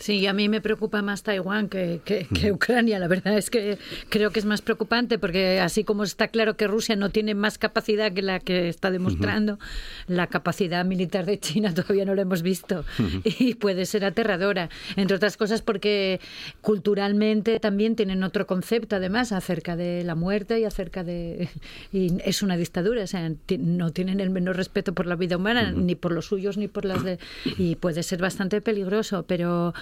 Sí, 0.00 0.26
a 0.26 0.32
mí 0.32 0.48
me 0.48 0.62
preocupa 0.62 1.02
más 1.02 1.22
Taiwán 1.22 1.68
que, 1.68 2.00
que, 2.02 2.52
Ucrania. 2.52 2.98
La 2.98 3.06
verdad 3.06 3.36
es 3.36 3.50
que 3.50 3.76
creo 4.08 4.30
que 4.30 4.38
es 4.38 4.46
más 4.46 4.62
preocupante 4.62 5.18
porque 5.18 5.60
así 5.60 5.84
como 5.84 6.04
está 6.04 6.28
claro 6.28 6.56
que 6.56 6.66
Rusia 6.66 6.96
no 6.96 7.10
tiene 7.10 7.34
más 7.34 7.58
capacidad 7.58 8.10
que 8.10 8.22
la 8.22 8.40
que 8.40 8.70
está 8.70 8.90
demostrando, 8.90 9.58
la 10.06 10.26
capacidad 10.26 10.86
militar 10.86 11.26
de 11.26 11.38
China 11.38 11.74
todavía 11.74 12.06
no 12.06 12.14
la 12.14 12.22
hemos 12.22 12.40
visto 12.40 12.86
y 13.24 13.56
puede 13.56 13.84
ser 13.84 14.06
aterradora. 14.06 14.70
Entre 14.96 15.14
otras 15.14 15.36
cosas 15.36 15.60
porque 15.60 16.18
culturalmente 16.62 17.60
también 17.60 17.94
tienen 17.94 18.22
otro 18.22 18.46
concepto 18.46 18.96
además 18.96 19.32
acerca 19.32 19.76
de 19.76 20.02
la 20.02 20.14
muerte 20.14 20.58
y 20.60 20.64
acerca 20.64 21.04
de... 21.04 21.48
Y 21.92 22.18
es 22.24 22.42
una 22.42 22.56
dictadura, 22.56 23.02
o 23.02 23.06
sea, 23.06 23.30
no 23.58 23.90
tienen 23.90 24.20
el 24.20 24.30
menor 24.30 24.56
respeto 24.56 24.94
por 24.94 25.06
la 25.06 25.16
vida 25.16 25.36
humana, 25.36 25.72
ni 25.72 25.94
por 25.94 26.12
los 26.12 26.26
suyos, 26.26 26.56
ni 26.56 26.68
por 26.68 26.84
las 26.84 27.02
de... 27.02 27.18
Y 27.58 27.76
puede 27.76 28.02
ser 28.02 28.20
bastante 28.20 28.60
peligroso, 28.60 29.24
pero 29.26 29.74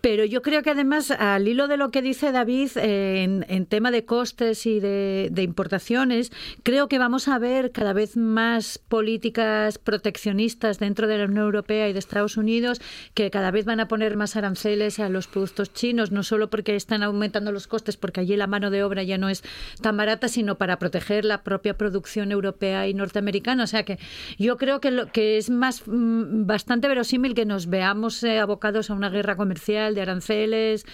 Pero 0.00 0.24
yo 0.24 0.42
creo 0.42 0.62
que 0.62 0.70
además, 0.70 1.10
al 1.10 1.48
hilo 1.48 1.66
de 1.66 1.76
lo 1.76 1.90
que 1.90 2.02
dice 2.02 2.30
David 2.30 2.70
eh, 2.76 3.24
en, 3.24 3.66
tema 3.66 3.90
de 3.90 4.04
costes 4.04 4.64
y 4.66 4.78
de, 4.78 5.30
importaciones, 5.38 6.30
creo 6.62 6.88
que 6.88 6.98
vamos 6.98 7.26
a 7.26 7.38
ver 7.38 7.72
cada 7.72 7.92
vez 7.92 8.16
más 8.16 8.78
políticas 8.78 9.78
proteccionistas 9.78 10.78
dentro 10.78 11.08
de 11.08 11.18
la 11.18 11.24
Unión 11.24 11.44
Europea 11.44 11.88
y 11.88 11.92
de 11.92 11.98
Estados 11.98 12.36
Unidos 12.36 12.80
que 13.14 13.30
cada 13.30 13.50
vez 13.50 13.64
van 13.64 13.80
a 13.80 13.88
poner 13.88 14.16
más 14.16 14.36
aranceles 14.36 15.00
a 15.00 15.08
los 15.08 15.26
productos 15.26 15.72
chinos, 15.72 16.12
no 16.12 16.22
solo 16.22 16.48
porque 16.48 16.76
están 16.76 17.02
aumentando 17.02 17.50
los 17.50 17.66
costes, 17.66 17.96
porque 17.96 18.20
allí 18.20 18.36
la 18.36 18.46
mano 18.46 18.70
de 18.70 18.84
obra 18.84 19.02
ya 19.02 19.18
no 19.18 19.28
es 19.28 19.42
tan 19.82 19.96
barata, 19.96 20.28
sino 20.28 20.58
para 20.58 20.78
proteger 20.78 21.24
la 21.24 21.42
propia 21.42 21.76
producción 21.76 22.30
europea 22.30 22.86
y 22.86 22.94
norteamericana. 22.94 23.64
O 23.64 23.66
sea 23.66 23.84
que 23.84 23.98
yo 24.38 24.58
creo 24.58 24.80
que, 24.80 24.92
lo, 24.92 25.06
que 25.10 25.38
es 25.38 25.50
más 25.50 25.82
mm, 25.86 26.46
bastante 26.46 26.86
verosímil 26.86 27.34
que 27.34 27.46
nos 27.46 27.66
veamos 27.66 28.22
eh, 28.22 28.38
abocados 28.38 28.90
a 28.90 28.94
una 28.94 29.10
guerra 29.10 29.36
comercial 29.36 29.87
de 29.94 30.02
aranceles 30.02 30.86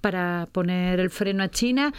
para 0.00 0.48
poner 0.52 1.00
el 1.00 1.10
freno 1.10 1.42
a 1.42 1.50
China. 1.50 1.92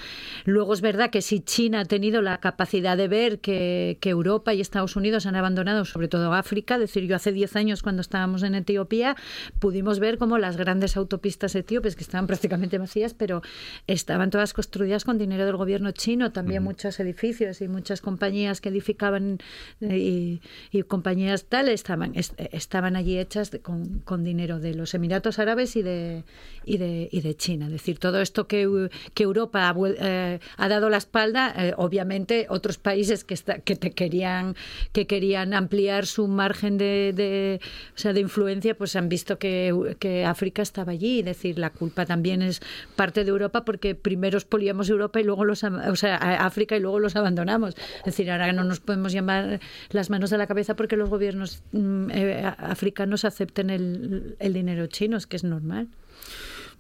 Luego 0.46 0.74
es 0.74 0.82
verdad 0.82 1.10
que 1.10 1.22
si 1.22 1.40
China 1.40 1.82
ha 1.82 1.86
tenido 1.86 2.22
la 2.22 2.40
capacidad 2.40 2.98
de 2.98 3.08
ver 3.08 3.40
que, 3.40 3.98
Europa 4.12 4.54
y 4.54 4.60
Estados 4.60 4.98
Unidos 4.98 5.26
han 5.26 5.38
abandonado 5.38 5.86
sobre 5.86 6.10
todo 6.10 6.34
África, 6.34 6.76
es 6.76 6.82
decir, 6.82 7.06
yo 7.06 7.16
hace 7.16 7.32
10 7.32 7.56
años 7.56 7.82
cuando 7.82 8.02
estábamos 8.02 8.44
en 8.44 8.56
Etiopía 8.56 9.16
pudimos 9.60 10.00
ver 10.00 10.18
cómo 10.18 10.38
las 10.38 10.58
grandes 10.58 10.98
autopistas 10.98 11.56
etíopes, 11.56 11.96
que 11.96 12.04
estaban 12.04 12.28
prácticamente 12.28 12.78
vacías, 12.78 13.14
pero 13.14 13.42
estaban 13.88 14.30
todas 14.30 14.54
construidas 14.54 15.06
con 15.06 15.18
dinero 15.18 15.46
del 15.46 15.56
gobierno 15.56 15.92
chino, 15.92 16.32
también 16.32 16.64
muchos 16.64 17.00
edificios 17.00 17.62
y 17.62 17.70
muchas 17.70 18.02
compañías 18.02 18.60
que 18.60 18.70
edificaban 18.70 19.40
eh, 19.80 20.40
y, 20.72 20.84
compañías 20.84 21.46
tales 21.46 21.76
estaban, 21.76 22.14
estaban 22.16 22.96
allí 22.96 23.18
hechas 23.18 23.52
con, 23.62 24.00
con 24.00 24.24
dinero 24.24 24.60
de 24.60 24.74
los 24.74 24.94
Emiratos 24.94 25.40
Árabes 25.40 25.76
y 25.76 25.84
de, 25.84 26.24
y 26.66 26.78
de, 26.78 27.10
y 27.12 27.22
de 27.22 27.36
China. 27.36 27.66
Es 27.66 27.72
decir, 27.74 28.00
todo 28.00 28.22
esto 28.22 28.48
que, 28.48 28.90
que 29.14 29.24
Europa 29.24 29.70
ha, 29.70 29.76
eh, 29.98 30.40
ha, 30.58 30.68
dado 30.70 30.90
la 30.90 30.98
espalda, 30.98 31.54
eh, 31.58 31.74
obviamente 31.78 32.46
otros 32.50 32.78
países 32.78 33.24
que, 33.24 33.36
que, 33.64 33.76
te 33.76 33.92
querían, 33.92 34.56
que 34.92 35.08
querían 35.08 35.54
ampliar 35.54 36.06
su 36.06 36.28
margen 36.28 36.78
de, 36.78 37.14
de, 37.16 37.60
o 37.96 37.98
sea, 37.98 38.14
de 38.14 38.20
influencia, 38.20 38.76
pues 38.78 38.96
han 38.96 39.10
visto 39.10 39.40
que, 39.40 39.96
que 40.00 40.26
África 40.26 40.62
estaba 40.62 40.92
allí. 40.92 41.20
Es 41.20 41.26
decir, 41.26 41.58
la 41.58 41.72
culpa 41.72 42.06
también 42.06 42.42
es 42.42 42.62
parte 42.96 43.24
de 43.24 43.30
Europa 43.30 43.66
porque 43.66 43.96
primero 43.96 44.38
expoliamos 44.38 44.90
Europa 44.90 45.20
y 45.20 45.24
luego 45.24 45.46
los, 45.46 45.64
o 45.64 45.96
sea, 45.96 46.18
África 46.18 46.76
y 46.76 46.80
luego 46.80 47.00
los 47.00 47.16
abandonamos. 47.16 47.76
Es 48.00 48.06
decir, 48.06 48.30
ahora 48.32 48.52
no 48.54 48.64
nos 48.64 48.80
podemos 48.80 49.14
llamar 49.14 49.60
las 49.90 50.10
manos 50.10 50.30
de 50.30 50.38
la 50.38 50.48
cabeza 50.48 50.76
porque 50.76 50.96
los 50.96 51.10
gobiernos 51.10 51.64
mm, 51.72 52.12
eh, 52.12 52.54
africanos 52.58 53.26
acepten 53.26 53.70
el, 53.70 54.36
el 54.40 54.54
dinero 54.54 54.88
chino, 54.88 55.18
es 55.18 55.28
que 55.28 55.38
es 55.38 55.44
normal. 55.44 55.88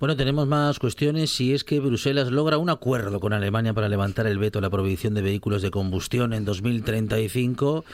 Bueno, 0.02 0.16
tenemos 0.16 0.48
más 0.48 0.80
cuestiones. 0.80 1.30
Si 1.30 1.54
es 1.54 1.64
que 1.64 1.80
Bruselas 1.80 2.32
logra 2.32 2.58
un 2.58 2.72
acuerdo 2.72 3.20
con 3.20 3.34
Alemania 3.34 3.76
para 3.76 3.88
levantar 3.88 4.26
el 4.26 4.40
veto 4.40 4.58
a 4.58 4.62
la 4.64 4.72
prohibición 4.72 5.14
de 5.14 5.22
vehículos 5.22 5.62
de 5.62 5.70
combustión 5.70 6.34
en 6.34 6.44
2035, 6.44 7.86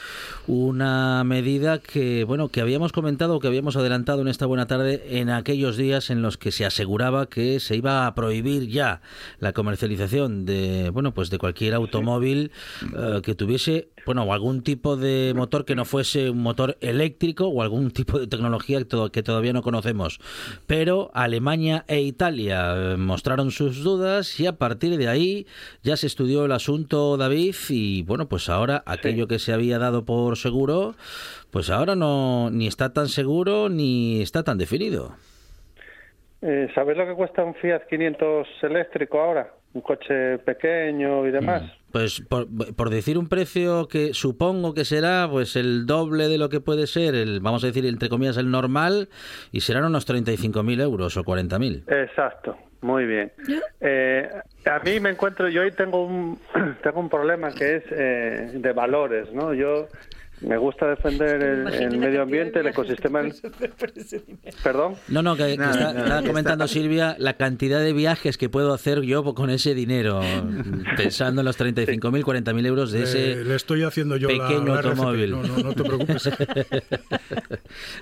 una 0.46 1.22
medida 1.24 1.80
que, 1.80 2.24
bueno, 2.24 2.48
que 2.48 2.62
habíamos 2.62 2.92
comentado, 2.92 3.40
que 3.40 3.46
habíamos 3.46 3.76
adelantado 3.76 4.22
en 4.22 4.28
esta 4.28 4.46
buena 4.46 4.66
tarde 4.66 5.20
en 5.20 5.28
aquellos 5.28 5.76
días 5.76 6.08
en 6.08 6.22
los 6.22 6.38
que 6.38 6.50
se 6.50 6.64
aseguraba 6.64 7.26
que 7.26 7.60
se 7.60 7.76
iba 7.76 8.06
a 8.06 8.14
prohibir 8.14 8.68
ya 8.68 9.02
la 9.38 9.52
comercialización 9.52 10.46
de, 10.46 10.88
bueno, 10.88 11.12
pues 11.12 11.28
de 11.28 11.36
cualquier 11.36 11.74
automóvil 11.74 12.52
eh, 12.96 13.20
que 13.22 13.34
tuviese, 13.34 13.90
bueno, 14.08 14.22
o 14.22 14.32
algún 14.32 14.62
tipo 14.62 14.96
de 14.96 15.34
motor 15.36 15.66
que 15.66 15.74
no 15.74 15.84
fuese 15.84 16.30
un 16.30 16.42
motor 16.42 16.78
eléctrico 16.80 17.46
o 17.46 17.60
algún 17.60 17.90
tipo 17.90 18.18
de 18.18 18.26
tecnología 18.26 18.78
que, 19.12 19.22
todavía 19.22 19.52
no 19.52 19.60
conocemos. 19.60 20.18
Pero 20.66 21.10
Alemania 21.12 21.84
e 21.88 22.00
Italia 22.00 22.72
eh, 22.74 22.96
mostraron 22.96 23.50
sus 23.50 23.84
dudas 23.84 24.40
y 24.40 24.46
a 24.46 24.54
partir 24.54 24.96
de 24.96 25.08
ahí 25.08 25.46
ya 25.82 25.98
se 25.98 26.06
estudió 26.06 26.46
el 26.46 26.52
asunto, 26.52 27.18
David, 27.18 27.54
y 27.68 28.02
bueno, 28.04 28.30
pues 28.30 28.48
ahora 28.48 28.82
aquello 28.86 29.28
que 29.28 29.38
se 29.38 29.52
había 29.52 29.78
dado 29.78 30.06
por 30.06 30.38
seguro, 30.38 30.94
pues 31.50 31.68
ahora 31.68 31.94
no 31.94 32.48
ni 32.50 32.66
está 32.66 32.94
tan 32.94 33.08
seguro 33.08 33.68
ni 33.68 34.22
está 34.22 34.42
tan 34.42 34.56
definido. 34.56 35.16
Eh, 36.40 36.68
¿Sabes 36.74 36.96
lo 36.96 37.06
que 37.06 37.12
cuesta 37.12 37.44
un 37.44 37.54
Fiat 37.56 37.82
500 37.90 38.48
eléctrico 38.62 39.20
ahora? 39.20 39.52
Un 39.74 39.82
coche 39.82 40.38
pequeño 40.38 41.26
y 41.26 41.30
demás. 41.30 41.62
Mm. 41.62 41.77
Pues 41.92 42.20
por, 42.20 42.90
decir 42.90 43.16
un 43.16 43.28
precio 43.28 43.88
que 43.88 44.12
supongo 44.12 44.74
que 44.74 44.84
será 44.84 45.26
pues 45.30 45.56
el 45.56 45.86
doble 45.86 46.28
de 46.28 46.36
lo 46.36 46.50
que 46.50 46.60
puede 46.60 46.86
ser, 46.86 47.14
el 47.14 47.40
vamos 47.40 47.64
a 47.64 47.68
decir 47.68 47.86
entre 47.86 48.08
comillas 48.08 48.36
el 48.36 48.50
normal, 48.50 49.08
y 49.52 49.60
serán 49.60 49.84
unos 49.84 50.06
35.000 50.06 50.82
euros 50.82 51.16
o 51.16 51.24
40.000. 51.24 51.90
Exacto, 51.90 52.58
muy 52.82 53.06
bien. 53.06 53.32
Eh, 53.80 54.28
a 54.66 54.78
mí 54.80 55.00
me 55.00 55.10
encuentro, 55.10 55.48
yo 55.48 55.62
hoy 55.62 55.72
tengo 55.72 56.04
un, 56.04 56.38
tengo 56.82 57.00
un 57.00 57.08
problema 57.08 57.52
que 57.52 57.76
es 57.76 57.84
eh, 57.90 58.50
de 58.54 58.72
valores, 58.72 59.32
¿no? 59.32 59.54
Yo 59.54 59.88
me 60.40 60.56
gusta 60.56 60.86
defender 60.86 61.42
el, 61.42 61.98
medio 61.98 62.22
ambiente, 62.22 62.60
el 62.60 62.66
ecosistema. 62.68 63.22
¿Perdón? 64.62 64.94
No, 65.08 65.22
no, 65.22 65.36
que, 65.36 65.52
está, 65.52 66.22
comentando 66.26 66.66
Silvia 66.68 67.16
la 67.18 67.34
cantidad 67.34 67.80
de 67.80 67.92
viajes 67.92 68.38
que 68.38 68.48
puedo 68.48 68.72
hacer 68.72 69.02
yo 69.02 69.24
con 69.34 69.50
ese 69.50 69.74
dinero, 69.74 70.20
pensando 70.96 71.40
en 71.40 71.44
los 71.44 71.58
35.000, 71.58 72.22
40.000 72.22 72.66
euros 72.66 72.92
de 72.92 73.02
ese 73.02 73.36
le 73.44 73.54
estoy 73.54 73.82
haciendo 73.82 74.16
yo 74.16 74.28
pequeño 74.28 74.74
automóvil. 74.74 75.30
No, 75.30 75.42
no, 75.42 75.72
te 75.72 75.84
preocupes. 75.84 76.30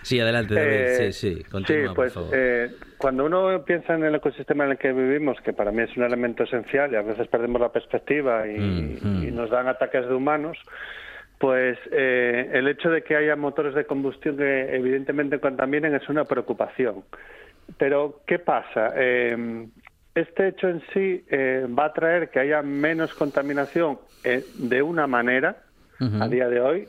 sí, 0.03 0.21
adelante, 0.21 0.55
David. 0.55 0.71
Eh, 0.73 1.13
sí, 1.13 1.35
sí, 1.35 1.45
continúa, 1.45 1.95
pues, 1.95 2.13
por 2.13 2.25
favor. 2.25 2.39
Eh, 2.39 2.71
cuando 2.99 3.25
uno 3.25 3.65
piensa 3.65 3.95
en 3.95 4.05
el 4.05 4.15
ecosistema 4.15 4.65
en 4.65 4.73
el 4.73 4.79
que 4.79 4.93
vivimos, 4.93 5.37
que 5.45 5.53
para 5.53 5.71
mí 5.71 5.83
es 5.83 5.97
un 5.97 6.05
elemento 6.05 6.45
esencial 6.45 6.93
y 6.93 6.97
a 6.97 7.03
veces 7.03 7.29
perdemos 7.29 7.61
la 7.61 7.71
perspectiva 7.71 8.47
y, 8.47 8.59
mm, 8.59 9.25
y 9.25 9.31
mm. 9.31 9.35
nos 9.35 9.51
dan 9.51 9.69
ataques 9.69 10.07
de 10.09 10.15
humanos, 10.15 10.59
pues 11.39 11.79
eh, 11.91 12.51
el 12.55 12.69
hecho 12.69 12.91
de 12.91 13.03
que 13.03 13.17
haya 13.17 13.37
motores 13.37 13.75
de 13.75 13.85
combustión 13.85 14.37
que 14.37 14.75
evidentemente 14.75 15.39
contaminen 15.39 15.95
es 15.95 16.09
una 16.09 16.25
preocupación. 16.25 17.05
Pero, 17.79 18.21
¿qué 18.27 18.39
pasa? 18.39 18.93
Eh, 18.97 19.67
este 20.15 20.49
hecho 20.49 20.69
en 20.69 20.83
sí 20.93 21.25
eh, 21.29 21.67
va 21.69 21.87
a 21.87 21.93
traer 21.93 22.31
que 22.31 22.41
haya 22.41 22.63
menos 22.63 23.13
contaminación 23.15 23.99
de 24.25 24.83
una 24.83 25.07
manera 25.07 25.57
a 26.01 26.29
día 26.29 26.49
de 26.49 26.61
hoy, 26.61 26.87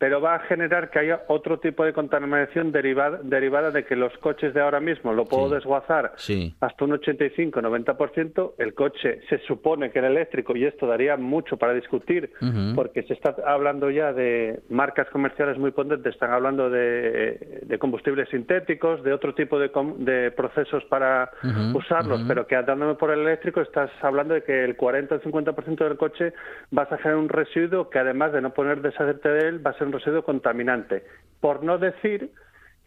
pero 0.00 0.18
va 0.18 0.36
a 0.36 0.38
generar 0.40 0.88
que 0.88 0.98
haya 0.98 1.20
otro 1.28 1.58
tipo 1.58 1.84
de 1.84 1.92
contaminación 1.92 2.72
derivada, 2.72 3.20
derivada 3.22 3.70
de 3.70 3.84
que 3.84 3.94
los 3.94 4.16
coches 4.16 4.54
de 4.54 4.62
ahora 4.62 4.80
mismo 4.80 5.12
lo 5.12 5.26
puedo 5.26 5.50
desguazar 5.50 6.12
hasta 6.60 6.84
un 6.86 6.92
85-90%. 6.92 8.52
El 8.56 8.72
coche 8.72 9.20
se 9.28 9.38
supone 9.40 9.90
que 9.90 9.98
era 9.98 10.08
eléctrico 10.08 10.56
y 10.56 10.64
esto 10.64 10.86
daría 10.86 11.18
mucho 11.18 11.58
para 11.58 11.74
discutir 11.74 12.30
porque 12.74 13.02
se 13.02 13.12
está 13.12 13.36
hablando 13.46 13.90
ya 13.90 14.14
de 14.14 14.60
marcas 14.70 15.06
comerciales 15.10 15.58
muy 15.58 15.70
potentes, 15.70 16.14
están 16.14 16.30
hablando 16.30 16.70
de, 16.70 17.76
combustibles 17.78 18.30
sintéticos, 18.30 19.02
de 19.02 19.12
otro 19.12 19.34
tipo 19.34 19.58
de, 19.58 19.70
de 19.98 20.30
procesos 20.30 20.82
para 20.84 21.30
usarlos, 21.74 22.22
pero 22.26 22.46
que 22.46 22.56
andándome 22.56 22.94
por 22.94 23.10
el 23.10 23.20
eléctrico 23.20 23.60
estás 23.60 23.90
hablando 24.00 24.32
de 24.32 24.44
que 24.44 24.64
el 24.64 24.76
40 24.76 25.16
o 25.16 25.20
50% 25.20 25.76
del 25.76 25.98
coche 25.98 26.32
vas 26.70 26.90
a 26.90 26.96
generar 26.96 27.16
un 27.16 27.28
residuo 27.28 27.90
que 27.90 27.98
además 27.98 28.32
de 28.32 28.40
no 28.40 28.54
poner 28.54 28.80
deshacerte 28.80 29.28
de 29.28 29.48
él 29.48 29.66
va 29.66 29.72
a 29.72 29.74
ser 29.74 29.89
residuo 29.92 30.22
contaminante. 30.22 31.04
Por 31.40 31.62
no 31.64 31.78
decir 31.78 32.32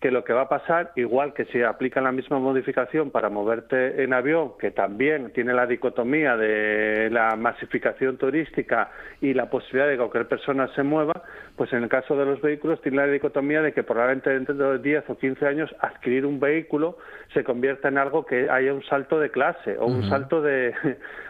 que 0.03 0.11
lo 0.11 0.25
que 0.25 0.33
va 0.33 0.41
a 0.41 0.49
pasar, 0.49 0.91
igual 0.97 1.33
que 1.33 1.45
si 1.45 1.61
aplican 1.61 2.03
la 2.03 2.11
misma 2.11 2.37
modificación 2.37 3.09
para 3.09 3.29
moverte 3.29 4.03
en 4.03 4.11
avión, 4.11 4.51
que 4.59 4.69
también 4.69 5.31
tiene 5.31 5.53
la 5.53 5.65
dicotomía 5.65 6.35
de 6.35 7.09
la 7.09 7.37
masificación 7.37 8.17
turística 8.17 8.91
y 9.21 9.33
la 9.33 9.49
posibilidad 9.49 9.87
de 9.87 9.93
que 9.93 9.99
cualquier 9.99 10.27
persona 10.27 10.67
se 10.75 10.83
mueva, 10.83 11.23
pues 11.55 11.71
en 11.71 11.83
el 11.83 11.87
caso 11.87 12.17
de 12.17 12.25
los 12.25 12.41
vehículos 12.41 12.81
tiene 12.81 12.97
la 12.97 13.07
dicotomía 13.07 13.61
de 13.61 13.71
que 13.71 13.83
probablemente 13.83 14.31
dentro 14.31 14.55
de 14.55 14.79
10 14.79 15.09
o 15.09 15.17
15 15.17 15.47
años 15.47 15.73
adquirir 15.79 16.25
un 16.25 16.37
vehículo 16.37 16.97
se 17.33 17.45
convierta 17.45 17.87
en 17.87 17.97
algo 17.97 18.25
que 18.25 18.49
haya 18.49 18.73
un 18.73 18.83
salto 18.83 19.21
de 19.21 19.29
clase 19.29 19.77
o 19.77 19.85
un 19.85 20.09
salto 20.09 20.41
de, 20.41 20.73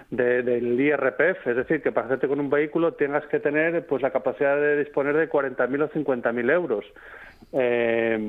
del 0.09 0.79
IRPF, 0.79 1.45
es 1.45 1.55
decir, 1.55 1.83
que 1.83 1.91
para 1.91 2.07
hacerte 2.07 2.27
con 2.27 2.39
un 2.39 2.49
vehículo 2.49 2.93
tengas 2.93 3.25
que 3.27 3.39
tener 3.39 3.85
pues 3.85 4.01
la 4.01 4.09
capacidad 4.09 4.55
de 4.55 4.77
disponer 4.77 5.15
de 5.15 5.29
40.000 5.29 5.83
o 5.83 5.89
50.000 5.89 6.51
euros. 6.51 6.85
Eh, 7.53 8.19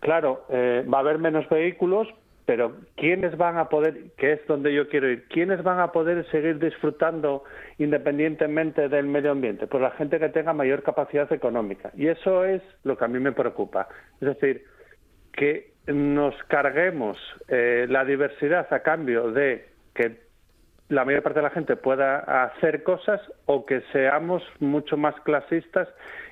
claro, 0.00 0.44
eh, 0.50 0.84
va 0.92 0.98
a 0.98 1.00
haber 1.00 1.18
menos 1.18 1.48
vehículos, 1.48 2.08
pero 2.44 2.76
¿quiénes 2.96 3.36
van 3.36 3.56
a 3.56 3.68
poder, 3.68 4.10
que 4.16 4.32
es 4.32 4.46
donde 4.48 4.74
yo 4.74 4.88
quiero 4.88 5.08
ir, 5.08 5.24
quiénes 5.28 5.62
van 5.62 5.78
a 5.78 5.92
poder 5.92 6.28
seguir 6.30 6.58
disfrutando 6.58 7.44
independientemente 7.78 8.88
del 8.88 9.06
medio 9.06 9.30
ambiente? 9.30 9.66
Pues 9.68 9.80
la 9.80 9.92
gente 9.92 10.18
que 10.18 10.28
tenga 10.28 10.52
mayor 10.52 10.82
capacidad 10.82 11.32
económica. 11.32 11.92
Y 11.96 12.08
eso 12.08 12.44
es 12.44 12.62
lo 12.82 12.98
que 12.98 13.04
a 13.04 13.08
mí 13.08 13.20
me 13.20 13.32
preocupa. 13.32 13.88
Es 14.20 14.28
decir, 14.28 14.64
que 15.32 15.72
nos 15.86 16.34
carguemos 16.48 17.16
eh, 17.48 17.86
la 17.88 18.04
diversidad 18.04 18.66
a 18.72 18.80
cambio 18.80 19.30
de 19.30 19.66
que 19.94 20.31
la 20.92 21.04
mayor 21.06 21.22
parte 21.22 21.38
de 21.38 21.44
la 21.44 21.50
gente 21.50 21.76
pueda 21.76 22.18
hacer 22.44 22.82
cosas 22.82 23.20
o 23.46 23.64
que 23.64 23.80
seamos 23.92 24.42
mucho 24.60 24.96
más 24.96 25.14
clasistas 25.22 25.88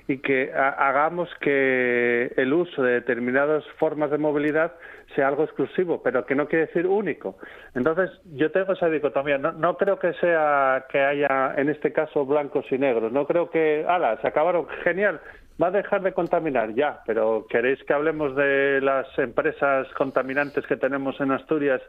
y 0.06 0.18
que 0.18 0.52
hagamos 0.52 1.28
que 1.40 2.32
el 2.36 2.52
uso 2.52 2.82
de 2.82 2.94
determinadas 2.94 3.64
formas 3.78 4.10
de 4.10 4.18
movilidad 4.18 4.72
sea 5.14 5.28
algo 5.28 5.44
exclusivo, 5.44 6.02
pero 6.02 6.26
que 6.26 6.34
no 6.34 6.46
quiere 6.46 6.66
decir 6.66 6.86
único. 6.86 7.36
Entonces, 7.74 8.10
yo 8.34 8.50
tengo 8.50 8.72
esa 8.72 8.88
dicotomía. 8.88 9.38
No, 9.38 9.52
no 9.52 9.76
creo 9.76 9.98
que 9.98 10.12
sea 10.14 10.84
que 10.90 11.00
haya, 11.00 11.54
en 11.56 11.68
este 11.68 11.92
caso, 11.92 12.26
blancos 12.26 12.66
y 12.70 12.78
negros. 12.78 13.12
No 13.12 13.26
creo 13.26 13.50
que, 13.50 13.84
ala, 13.88 14.20
se 14.20 14.28
acabaron, 14.28 14.68
genial, 14.84 15.20
va 15.60 15.68
a 15.68 15.70
dejar 15.70 16.02
de 16.02 16.12
contaminar, 16.12 16.74
ya, 16.74 17.00
pero 17.06 17.46
¿queréis 17.48 17.82
que 17.84 17.92
hablemos 17.92 18.34
de 18.34 18.80
las 18.80 19.06
empresas 19.18 19.86
contaminantes 19.94 20.66
que 20.66 20.76
tenemos 20.76 21.20
en 21.20 21.32
Asturias 21.32 21.82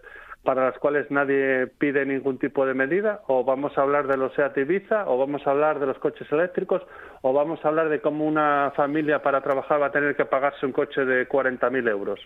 para 0.44 0.66
las 0.66 0.80
cuales 0.80 1.10
nadie 1.12 1.68
pide 1.68 2.06
ningún 2.06 2.40
tipo 2.40 2.66
de 2.66 2.74
medida? 2.74 3.22
¿O 3.28 3.44
vamos 3.44 3.78
a 3.78 3.82
hablar 3.82 4.08
de 4.08 4.18
los 4.18 4.34
SEAT 4.34 4.58
Ibiza? 4.58 5.08
¿O 5.08 5.18
vamos 5.18 5.46
a 5.46 5.52
hablar 5.52 5.80
de 5.80 5.86
los 5.86 5.98
coches 6.00 6.32
eléctricos? 6.32 6.82
¿O 7.22 7.34
vamos 7.34 7.64
a 7.64 7.68
hablar 7.68 7.90
de 7.90 8.02
cómo 8.02 8.26
una 8.26 8.72
familia 8.76 9.22
para 9.22 9.42
trabajar 9.42 9.82
va 9.82 9.88
a 9.88 9.92
tener 9.92 10.16
que 10.16 10.26
pagarse 10.26 10.66
un 10.66 10.72
coche 10.72 11.06
de 11.06 11.28
40.000 11.30 11.90
euros? 11.90 12.20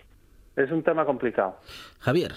Es 0.55 0.71
un 0.71 0.83
tema 0.83 1.05
complicado. 1.05 1.57
Javier. 1.99 2.31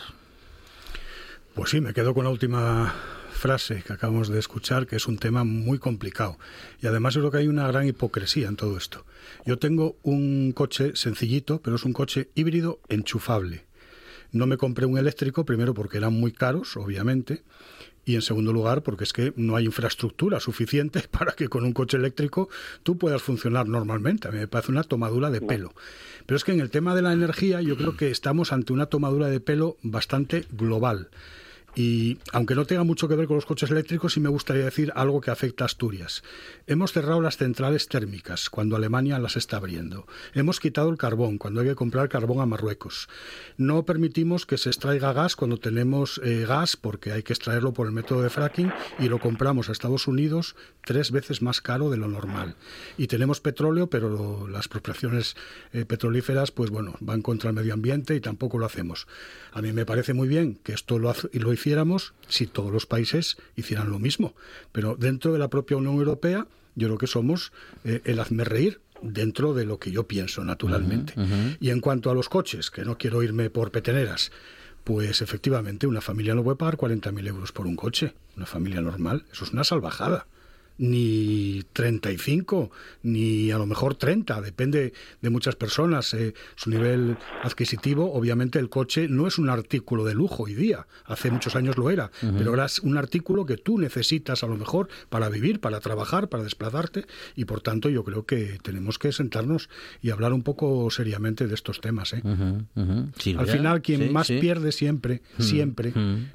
Pues 1.55 1.71
sí, 1.71 1.81
me 1.81 1.93
quedo 1.93 2.15
con 2.15 2.25
la 2.25 2.31
última 2.31 2.93
frase 3.31 3.85
que 3.87 3.93
acabamos 3.93 4.29
de 4.29 4.39
escuchar, 4.41 4.87
que 4.87 4.97
es 4.97 5.07
un 5.07 5.19
tema 5.19 5.45
muy 5.45 5.79
complicado. 5.79 6.39
Y 6.81 6.89
además 6.89 7.17
creo 7.17 7.31
que 7.31 7.39
hay 7.39 7.49
una 7.49 7.69
gran 7.69 7.87
hipocresía 7.87 8.49
en 8.49 8.57
todo 8.57 8.77
esto. 8.77 9.05
Yo 9.47 9.59
tengo 9.59 9.97
un 10.03 10.53
coche 10.53 10.97
sencillito, 10.97 11.61
pero 11.63 11.77
es 11.77 11.85
un 11.85 11.93
coche 11.93 12.31
híbrido 12.35 12.81
enchufable. 12.89 13.68
No 14.33 14.47
me 14.47 14.57
compré 14.57 14.87
un 14.87 14.99
eléctrico, 14.99 15.45
primero 15.45 15.75
porque 15.75 15.99
eran 15.99 16.15
muy 16.15 16.33
caros, 16.33 16.77
obviamente, 16.77 17.43
y 18.05 18.15
en 18.15 18.23
segundo 18.23 18.53
lugar 18.53 18.83
porque 18.83 19.05
es 19.05 19.13
que 19.13 19.33
no 19.37 19.55
hay 19.55 19.67
infraestructura 19.67 20.41
suficiente 20.41 21.03
para 21.11 21.33
que 21.33 21.49
con 21.49 21.65
un 21.65 21.73
coche 21.73 21.97
eléctrico 21.97 22.49
tú 22.83 22.97
puedas 22.97 23.23
funcionar 23.23 23.69
normalmente. 23.69 24.29
A 24.29 24.31
mí 24.31 24.39
me 24.39 24.49
parece 24.49 24.73
una 24.73 24.83
tomadura 24.83 25.31
de 25.31 25.41
pelo. 25.41 25.75
Pero 26.27 26.37
es 26.37 26.45
que 26.45 26.53
en 26.53 26.61
el 26.61 26.71
tema 26.71 26.95
de 26.95 27.03
la 27.03 27.13
energía 27.13 27.61
yo 27.61 27.77
creo 27.77 27.97
que 27.97 28.11
estamos 28.11 28.53
ante 28.53 28.73
una 28.73 28.87
tomadura 28.87 29.29
de 29.29 29.41
pelo 29.41 29.77
bastante 29.83 30.47
global. 30.53 31.09
Y 31.79 32.19
aunque 32.33 32.57
no 32.57 32.65
tenga 32.65 32.83
mucho 32.83 33.07
que 33.07 33.15
ver 33.15 33.29
con 33.29 33.37
los 33.37 33.47
coches 33.47 33.71
eléctricos, 33.71 34.15
sí 34.15 34.19
me 34.19 34.29
gustaría 34.29 34.65
decir 34.65 34.93
algo 34.97 35.21
que 35.21 35.31
afecta 35.31 35.63
a 35.63 35.67
Asturias. 35.67 36.25
Hemos 36.67 36.93
cerrado 36.93 37.21
las 37.21 37.37
centrales 37.37 37.87
térmicas 37.87 38.51
cuando 38.51 38.75
Alemania 38.75 39.21
las 39.21 39.37
está 39.37 39.59
abriendo. 39.59 40.05
Hemos 40.35 40.59
quitado 40.59 40.91
el 40.91 40.99
carbón 40.99 41.39
cuando 41.39 41.61
hay 41.61 41.69
que 41.69 41.77
comprar 41.77 42.09
carbón 42.09 42.41
a 42.41 42.47
Marruecos. 42.47 43.09
No 43.59 43.85
permitimos 43.85 44.45
que 44.45 44.59
se 44.59 44.71
extraiga 44.71 45.13
gas 45.13 45.37
cuando 45.37 45.59
tenemos 45.59 46.21
eh, 46.25 46.47
gas 46.49 46.77
porque 46.77 47.13
hay 47.13 47.23
que 47.23 47.33
extraerlo 47.33 47.73
por 47.73 47.87
el 47.87 47.93
método 47.93 48.23
de 48.23 48.31
fracking 48.31 48.73
y 48.99 49.09
lo 49.09 49.21
compramos 49.21 49.69
a 49.69 49.73
Estados 49.73 50.09
Unidos 50.09 50.57
tres 50.85 51.13
veces 51.13 51.43
más 51.43 51.61
caro 51.61 51.91
de 51.91 51.97
lo 51.97 52.09
normal. 52.09 52.57
Y 52.97 53.07
tenemos 53.07 53.41
petróleo, 53.41 53.89
pero 53.89 54.49
las 54.49 54.67
prospecciones 54.67 55.37
eh, 55.73 55.85
petrolíferas, 55.85 56.51
pues 56.51 56.71
bueno, 56.71 56.97
van 56.99 57.23
contra 57.23 57.51
el 57.51 57.57
medio 57.57 57.75
ambiente 57.75 58.17
y 58.17 58.21
tampoco 58.21 58.59
lo 58.59 58.67
hacemos. 58.67 59.07
A 59.53 59.63
mí 59.63 59.73
me 59.73 59.87
parece 59.87 60.13
muy 60.13 60.27
bien 60.27 60.59
que 60.65 60.73
esto 60.73 60.99
lo, 60.99 61.15
lo 61.33 61.53
si 62.29 62.47
todos 62.47 62.73
los 62.73 62.87
países 62.87 63.37
hicieran 63.57 63.91
lo 63.91 63.99
mismo. 63.99 64.35
Pero 64.73 64.97
dentro 64.97 65.33
de 65.33 65.39
la 65.39 65.49
propia 65.49 65.77
Unión 65.77 65.95
Europea, 65.95 66.47
yo 66.75 66.89
creo 66.89 66.99
que 66.99 67.07
somos 67.07 67.53
eh, 67.85 68.03
el 68.05 68.21
hazme 68.21 68.45
reír 68.45 68.81
dentro 69.03 69.55
de 69.55 69.65
lo 69.65 69.79
que 69.79 69.91
yo 69.91 70.07
pienso, 70.07 70.45
naturalmente. 70.45 71.15
Y 71.61 71.71
en 71.71 71.81
cuanto 71.81 72.11
a 72.11 72.15
los 72.15 72.29
coches, 72.29 72.71
que 72.71 72.85
no 72.85 72.99
quiero 72.99 73.23
irme 73.23 73.51
por 73.51 73.71
peteneras, 73.71 74.33
pues 74.85 75.23
efectivamente 75.23 75.87
una 75.87 76.01
familia 76.01 76.35
no 76.35 76.43
puede 76.43 76.57
pagar 76.57 76.77
40.000 76.77 77.29
euros 77.29 77.53
por 77.53 77.67
un 77.67 77.77
coche. 77.77 78.15
Una 78.37 78.47
familia 78.47 78.81
normal, 78.81 79.25
eso 79.33 79.45
es 79.45 79.53
una 79.53 79.65
salvajada 79.65 80.27
ni 80.79 81.65
35, 81.73 82.71
ni 83.03 83.51
a 83.51 83.59
lo 83.59 83.67
mejor 83.67 83.97
30, 83.97 84.41
depende 84.41 84.93
de 85.21 85.31
muchas 85.31 85.57
personas, 85.57 86.15
eh, 86.15 86.35
su 86.55 86.71
nivel 86.71 87.19
adquisitivo. 87.43 88.13
Obviamente 88.13 88.59
el 88.59 88.69
coche 88.69 89.09
no 89.09 89.27
es 89.27 89.39
un 89.39 89.51
artículo 89.51 90.05
de 90.05 90.15
lujo 90.15 90.45
hoy 90.45 90.55
día, 90.55 90.87
hace 91.05 91.31
muchos 91.31 91.57
años 91.57 91.77
lo 91.77 91.91
era, 91.91 92.11
pero 92.21 92.51
ahora 92.51 92.67
es 92.67 92.79
un 92.79 92.97
artículo 92.97 93.45
que 93.45 93.57
tú 93.57 93.79
necesitas 93.79 94.45
a 94.45 94.47
lo 94.47 94.57
mejor 94.57 94.89
para 95.09 95.29
vivir, 95.29 95.61
para 95.61 95.81
trabajar, 95.81 96.29
para 96.29 96.45
desplazarte 96.45 97.07
y 97.35 97.45
por 97.45 97.61
tanto 97.61 97.89
yo 97.89 98.05
creo 98.05 98.25
que 98.25 98.59
tenemos 98.63 98.99
que 98.99 99.13
sentarnos 99.13 99.69
y 100.01 100.11
hablar 100.11 100.33
un 100.33 100.43
poco 100.43 100.91
seriamente 100.91 101.47
de 101.47 101.55
estos 101.55 101.81
temas. 101.81 102.13
¿eh? 102.13 102.23
Al 103.37 103.47
final 103.47 103.83
quien 103.83 104.13
más 104.13 104.29
pierde 104.29 104.73
siempre, 104.73 105.23
siempre, 105.39 105.93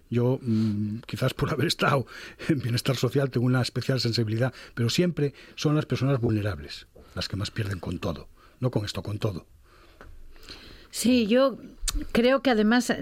yo 0.09 0.39
mm, 0.41 0.99
quizás 1.05 1.33
por 1.33 1.49
haber 1.49 1.67
estado 1.67 2.05
en 2.49 2.59
bienestar 2.59 2.97
social 2.97 3.29
tengo 3.29 3.45
una 3.45 3.61
especial 3.61 3.99
sensibilidad 3.99 4.32
pero 4.73 4.89
siempre 4.89 5.33
son 5.55 5.75
las 5.75 5.85
personas 5.85 6.19
vulnerables 6.19 6.87
las 7.15 7.27
que 7.27 7.35
más 7.35 7.51
pierden 7.51 7.79
con 7.79 7.99
todo, 7.99 8.27
no 8.59 8.71
con 8.71 8.85
esto, 8.85 9.03
con 9.03 9.19
todo. 9.19 9.45
Sí, 10.89 11.27
yo 11.27 11.57
creo 12.11 12.41
que 12.41 12.49
además 12.51 12.93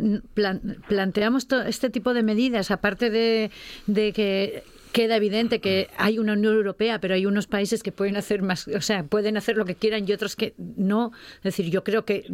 planteamos 0.88 1.48
este 1.68 1.90
tipo 1.90 2.14
de 2.14 2.24
medidas, 2.24 2.72
aparte 2.72 3.10
de, 3.10 3.52
de 3.88 4.14
que 4.14 4.64
queda 4.92 5.16
evidente 5.16 5.60
que 5.60 5.90
hay 5.98 6.20
una 6.20 6.34
Unión 6.34 6.54
Europea, 6.56 7.00
pero 7.00 7.14
hay 7.14 7.26
unos 7.26 7.48
países 7.48 7.84
que 7.84 7.92
pueden 7.92 8.18
hacer 8.18 8.42
más, 8.42 8.68
o 8.68 8.82
sea, 8.82 9.04
pueden 9.04 9.38
hacer 9.38 9.58
lo 9.58 9.66
que 9.66 9.76
quieran 9.76 10.08
y 10.08 10.14
otros 10.14 10.36
que 10.36 10.54
no. 10.58 11.12
Es 11.38 11.44
decir, 11.44 11.70
yo 11.70 11.84
creo 11.84 12.06
que 12.06 12.26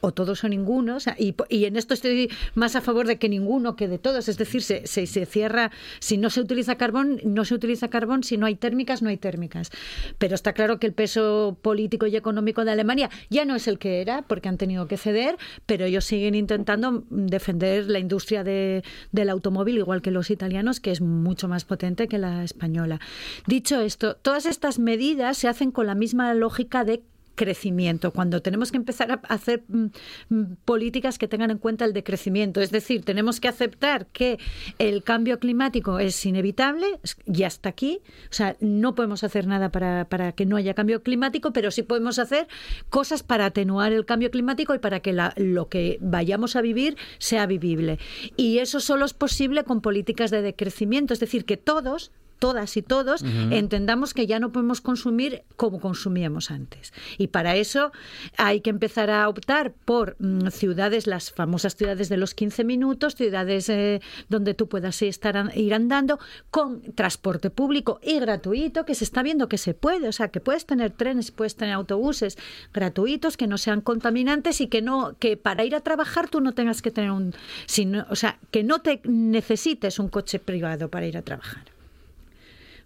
o 0.00 0.12
todos 0.12 0.44
o 0.44 0.48
ninguno, 0.48 0.98
y, 1.18 1.34
en 1.64 1.76
esto 1.76 1.94
estoy 1.94 2.30
más 2.54 2.76
a 2.76 2.80
favor 2.80 3.06
de 3.06 3.18
que 3.18 3.28
ninguno 3.28 3.76
que 3.76 3.88
de 3.88 3.98
todos. 3.98 4.28
Es 4.28 4.38
decir, 4.38 4.62
se, 4.62 4.86
se, 4.86 5.26
cierra, 5.26 5.70
si 5.98 6.16
no 6.16 6.30
se 6.30 6.40
utiliza 6.40 6.76
carbón, 6.76 7.20
no 7.24 7.44
se 7.44 7.54
utiliza 7.54 7.88
carbón, 7.88 8.22
si 8.24 8.36
no 8.36 8.46
hay 8.46 8.56
térmicas, 8.56 9.02
no 9.02 9.08
hay 9.08 9.16
térmicas. 9.16 9.70
Pero 10.18 10.34
está 10.34 10.52
claro 10.52 10.78
que 10.78 10.86
el 10.86 10.92
peso 10.92 11.56
político 11.62 12.06
y 12.06 12.16
económico 12.16 12.64
de 12.64 12.72
Alemania 12.72 13.10
ya 13.30 13.44
no 13.44 13.54
es 13.54 13.68
el 13.68 13.78
que 13.78 14.00
era, 14.00 14.22
porque 14.22 14.48
han 14.48 14.58
tenido 14.58 14.86
que 14.88 14.96
ceder, 14.96 15.36
pero 15.66 15.84
ellos 15.84 16.04
siguen 16.04 16.34
intentando 16.34 17.04
defender 17.10 17.86
la 17.86 17.98
industria 17.98 18.44
de, 18.44 18.82
del 19.12 19.30
automóvil, 19.30 19.78
igual 19.78 20.02
que 20.02 20.10
los 20.10 20.30
italianos, 20.30 20.80
que 20.80 20.90
es 20.90 21.00
mucho 21.00 21.48
más 21.48 21.64
potente 21.64 22.05
que 22.08 22.18
la 22.18 22.44
española. 22.44 23.00
Dicho 23.46 23.80
esto, 23.80 24.16
todas 24.16 24.46
estas 24.46 24.78
medidas 24.78 25.36
se 25.38 25.48
hacen 25.48 25.70
con 25.70 25.86
la 25.86 25.94
misma 25.94 26.32
lógica 26.34 26.84
de 26.84 27.02
crecimiento, 27.36 28.12
cuando 28.12 28.42
tenemos 28.42 28.72
que 28.72 28.78
empezar 28.78 29.12
a 29.12 29.14
hacer 29.32 29.62
mm, 29.68 29.86
mm, 30.30 30.56
políticas 30.64 31.18
que 31.18 31.28
tengan 31.28 31.52
en 31.52 31.58
cuenta 31.58 31.84
el 31.84 31.92
decrecimiento. 31.92 32.60
Es 32.60 32.72
decir, 32.72 33.04
tenemos 33.04 33.38
que 33.38 33.48
aceptar 33.48 34.06
que 34.06 34.38
el 34.78 35.04
cambio 35.04 35.38
climático 35.38 36.00
es 36.00 36.26
inevitable, 36.26 36.86
ya 37.26 37.46
está 37.46 37.68
aquí. 37.68 38.00
O 38.30 38.32
sea, 38.32 38.56
no 38.60 38.94
podemos 38.94 39.22
hacer 39.22 39.46
nada 39.46 39.70
para, 39.70 40.08
para 40.08 40.32
que 40.32 40.46
no 40.46 40.56
haya 40.56 40.74
cambio 40.74 41.02
climático, 41.02 41.52
pero 41.52 41.70
sí 41.70 41.82
podemos 41.82 42.18
hacer 42.18 42.48
cosas 42.88 43.22
para 43.22 43.46
atenuar 43.46 43.92
el 43.92 44.04
cambio 44.04 44.30
climático 44.30 44.74
y 44.74 44.78
para 44.78 45.00
que 45.00 45.12
lo 45.36 45.68
que 45.68 45.98
vayamos 46.00 46.56
a 46.56 46.62
vivir 46.62 46.96
sea 47.18 47.46
vivible. 47.46 47.98
Y 48.36 48.58
eso 48.58 48.80
solo 48.80 49.04
es 49.04 49.14
posible 49.14 49.64
con 49.64 49.80
políticas 49.80 50.30
de 50.30 50.42
decrecimiento, 50.42 51.12
es 51.12 51.20
decir, 51.20 51.44
que 51.44 51.56
todos, 51.56 52.10
todas 52.38 52.76
y 52.76 52.82
todos 52.82 53.22
entendamos 53.50 54.14
que 54.14 54.26
ya 54.26 54.38
no 54.38 54.52
podemos 54.52 54.80
consumir 54.80 55.42
como 55.56 55.80
consumíamos 55.80 56.50
antes. 56.50 56.92
Y 57.18 57.28
para 57.28 57.56
eso 57.56 57.92
hay 58.36 58.60
que 58.60 58.70
empezar 58.70 59.10
a 59.10 59.28
optar 59.28 59.72
por 59.84 60.16
mm, 60.18 60.48
ciudades, 60.48 61.06
las 61.06 61.30
famosas 61.30 61.76
ciudades 61.76 62.08
de 62.08 62.16
los 62.16 62.34
15 62.34 62.64
minutos, 62.64 63.14
ciudades 63.14 63.68
eh, 63.68 64.00
donde 64.28 64.54
tú 64.54 64.68
puedas 64.68 65.00
estar 65.02 65.52
ir 65.54 65.74
andando 65.74 66.18
con 66.50 66.82
transporte 66.94 67.50
público 67.50 68.00
y 68.02 68.18
gratuito, 68.20 68.84
que 68.84 68.94
se 68.94 69.04
está 69.04 69.22
viendo 69.22 69.48
que 69.48 69.58
se 69.58 69.74
puede, 69.74 70.08
o 70.08 70.12
sea, 70.12 70.28
que 70.28 70.40
puedes 70.40 70.66
tener 70.66 70.92
trenes, 70.92 71.30
puedes 71.30 71.56
tener 71.56 71.74
autobuses 71.74 72.38
gratuitos 72.72 73.36
que 73.36 73.46
no 73.46 73.58
sean 73.58 73.80
contaminantes 73.80 74.60
y 74.60 74.68
que 74.68 74.82
no 74.82 75.16
que 75.18 75.36
para 75.36 75.64
ir 75.64 75.74
a 75.74 75.80
trabajar 75.80 76.28
tú 76.28 76.40
no 76.40 76.52
tengas 76.52 76.82
que 76.82 76.90
tener 76.90 77.10
un 77.10 77.34
sino, 77.66 78.06
o 78.10 78.16
sea, 78.16 78.38
que 78.50 78.62
no 78.62 78.80
te 78.80 79.00
necesites 79.04 79.98
un 79.98 80.08
coche 80.08 80.38
privado 80.38 80.88
para 80.88 81.06
ir 81.06 81.16
a 81.16 81.22
trabajar. 81.22 81.75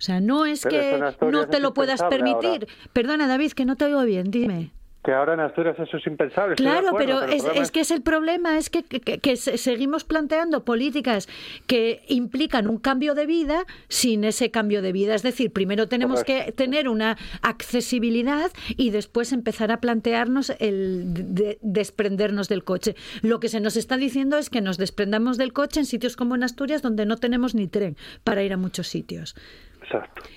O 0.00 0.02
sea, 0.02 0.18
no 0.18 0.46
es 0.46 0.64
que 0.64 0.98
no 1.30 1.46
te 1.48 1.60
lo 1.60 1.74
puedas 1.74 2.02
permitir. 2.04 2.66
Perdona, 2.94 3.28
David, 3.28 3.52
que 3.52 3.66
no 3.66 3.76
te 3.76 3.84
oigo 3.84 4.02
bien, 4.04 4.30
dime. 4.30 4.72
Que 5.04 5.12
ahora 5.12 5.32
en 5.32 5.40
Asturias 5.40 5.78
eso 5.78 5.98
es 5.98 6.06
impensable. 6.06 6.56
Claro, 6.56 6.90
pero, 6.96 7.22
es, 7.22 7.70
que 7.70 7.80
es 7.80 7.90
el 7.90 8.02
problema, 8.02 8.58
es 8.58 8.68
que, 8.68 8.82
que, 8.82 9.36
seguimos 9.36 10.04
planteando 10.04 10.64
políticas 10.64 11.26
que 11.66 12.02
implican 12.08 12.66
un 12.68 12.78
cambio 12.78 13.14
de 13.14 13.24
vida 13.24 13.64
sin 13.88 14.24
ese 14.24 14.50
cambio 14.50 14.82
de 14.82 14.92
vida. 14.92 15.14
Es 15.14 15.22
decir, 15.22 15.52
primero 15.52 15.86
tenemos 15.88 16.24
que 16.24 16.52
tener 16.52 16.88
una 16.88 17.16
accesibilidad 17.40 18.50
y 18.76 18.90
después 18.90 19.32
empezar 19.32 19.70
a 19.70 19.80
plantearnos 19.80 20.52
el 20.58 21.14
desprendernos 21.62 22.48
del 22.48 22.64
coche. 22.64 22.94
Lo 23.22 23.40
que 23.40 23.48
se 23.48 23.60
nos 23.60 23.76
está 23.76 23.96
diciendo 23.96 24.36
es 24.36 24.50
que 24.50 24.60
nos 24.60 24.76
desprendamos 24.76 25.38
del 25.38 25.54
coche 25.54 25.80
en 25.80 25.86
sitios 25.86 26.14
como 26.14 26.34
en 26.34 26.42
Asturias 26.42 26.82
donde 26.82 27.06
no 27.06 27.16
tenemos 27.16 27.54
ni 27.54 27.68
tren 27.68 27.96
para 28.22 28.42
ir 28.42 28.52
a 28.52 28.58
muchos 28.58 28.88
sitios. 28.88 29.34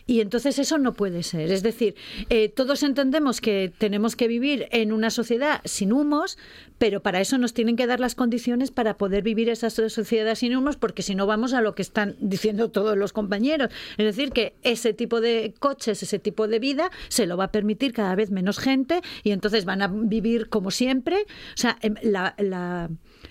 Y 0.05 0.21
entonces 0.21 0.59
eso 0.59 0.77
no 0.77 0.93
puede 0.93 1.23
ser. 1.23 1.51
Es 1.51 1.63
decir, 1.63 1.95
eh, 2.29 2.49
todos 2.49 2.83
entendemos 2.83 3.41
que 3.41 3.71
tenemos 3.77 4.15
que 4.15 4.27
vivir 4.27 4.67
en 4.71 4.91
una 4.91 5.09
sociedad 5.09 5.61
sin 5.65 5.93
humos, 5.93 6.37
pero 6.77 7.01
para 7.01 7.21
eso 7.21 7.37
nos 7.37 7.53
tienen 7.53 7.75
que 7.75 7.87
dar 7.87 7.99
las 7.99 8.15
condiciones 8.15 8.71
para 8.71 8.97
poder 8.97 9.23
vivir 9.23 9.49
esa 9.49 9.69
sociedad 9.69 10.35
sin 10.35 10.55
humos, 10.55 10.75
porque 10.77 11.03
si 11.03 11.15
no 11.15 11.25
vamos 11.25 11.53
a 11.53 11.61
lo 11.61 11.75
que 11.75 11.81
están 11.81 12.15
diciendo 12.19 12.71
todos 12.71 12.97
los 12.97 13.13
compañeros. 13.13 13.69
Es 13.97 14.05
decir, 14.05 14.31
que 14.31 14.55
ese 14.63 14.93
tipo 14.93 15.21
de 15.21 15.53
coches, 15.59 16.03
ese 16.03 16.19
tipo 16.19 16.47
de 16.47 16.59
vida, 16.59 16.91
se 17.09 17.25
lo 17.25 17.37
va 17.37 17.45
a 17.45 17.51
permitir 17.51 17.93
cada 17.93 18.15
vez 18.15 18.31
menos 18.31 18.59
gente 18.59 19.01
y 19.23 19.31
entonces 19.31 19.65
van 19.65 19.81
a 19.81 19.87
vivir 19.87 20.49
como 20.49 20.71
siempre. 20.71 21.25
O 21.53 21.57
sea, 21.57 21.77
em, 21.81 21.95
la 22.01 22.35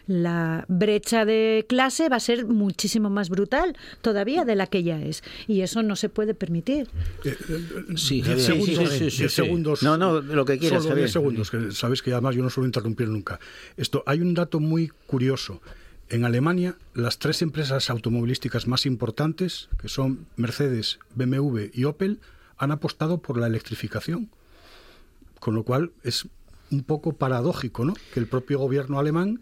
la 0.07 0.65
brecha 0.69 1.25
de 1.25 1.65
clase 1.69 2.09
va 2.09 2.17
a 2.17 2.21
ser 2.21 2.47
muchísimo 2.47 3.11
más 3.11 3.29
brutal 3.29 3.77
todavía 4.01 4.45
de 4.45 4.57
la 4.57 4.67
que 4.67 4.83
ya 4.83 5.01
es. 5.01 5.23
Y 5.47 5.61
eso 5.61 5.83
no 5.83 5.97
se 5.97 6.09
puede 6.09 6.35
permitir. 6.35 6.89
Eh, 7.25 7.37
eh, 7.49 7.97
sí, 7.97 8.23
segundos, 8.23 9.33
segundos. 9.33 9.83
No, 9.83 9.97
no, 9.97 10.21
lo 10.21 10.45
que 10.45 10.59
quieras. 10.59 10.83
Solo 10.83 10.97
10 10.97 11.13
segundos, 11.13 11.51
que 11.51 11.73
sabes 11.73 12.03
que 12.03 12.13
además 12.13 12.35
yo 12.35 12.43
no 12.43 12.51
suelo 12.51 12.67
interrumpir 12.67 13.09
nunca. 13.09 13.39
Esto, 13.77 14.03
hay 14.07 14.21
un 14.21 14.35
dato 14.35 14.61
muy 14.61 14.89
curioso. 15.07 15.61
En 16.09 16.25
Alemania, 16.25 16.77
las 16.93 17.19
tres 17.19 17.41
empresas 17.41 17.89
automovilísticas 17.89 18.67
más 18.67 18.85
importantes, 18.85 19.71
que 19.81 19.89
son 19.89 20.27
Mercedes, 20.37 20.99
BMW 21.15 21.71
y 21.73 21.85
Opel, 21.85 22.21
han 22.59 22.71
apostado 22.71 23.19
por 23.19 23.39
la 23.39 23.47
electrificación. 23.47 24.31
Con 25.41 25.55
lo 25.55 25.65
cual 25.65 25.93
es 26.05 26.29
un 26.73 26.85
poco 26.85 27.13
paradójico, 27.13 27.85
¿no? 27.85 27.95
Que 28.13 28.21
el 28.21 28.27
propio 28.27 28.59
gobierno 28.59 28.99
alemán 28.99 29.39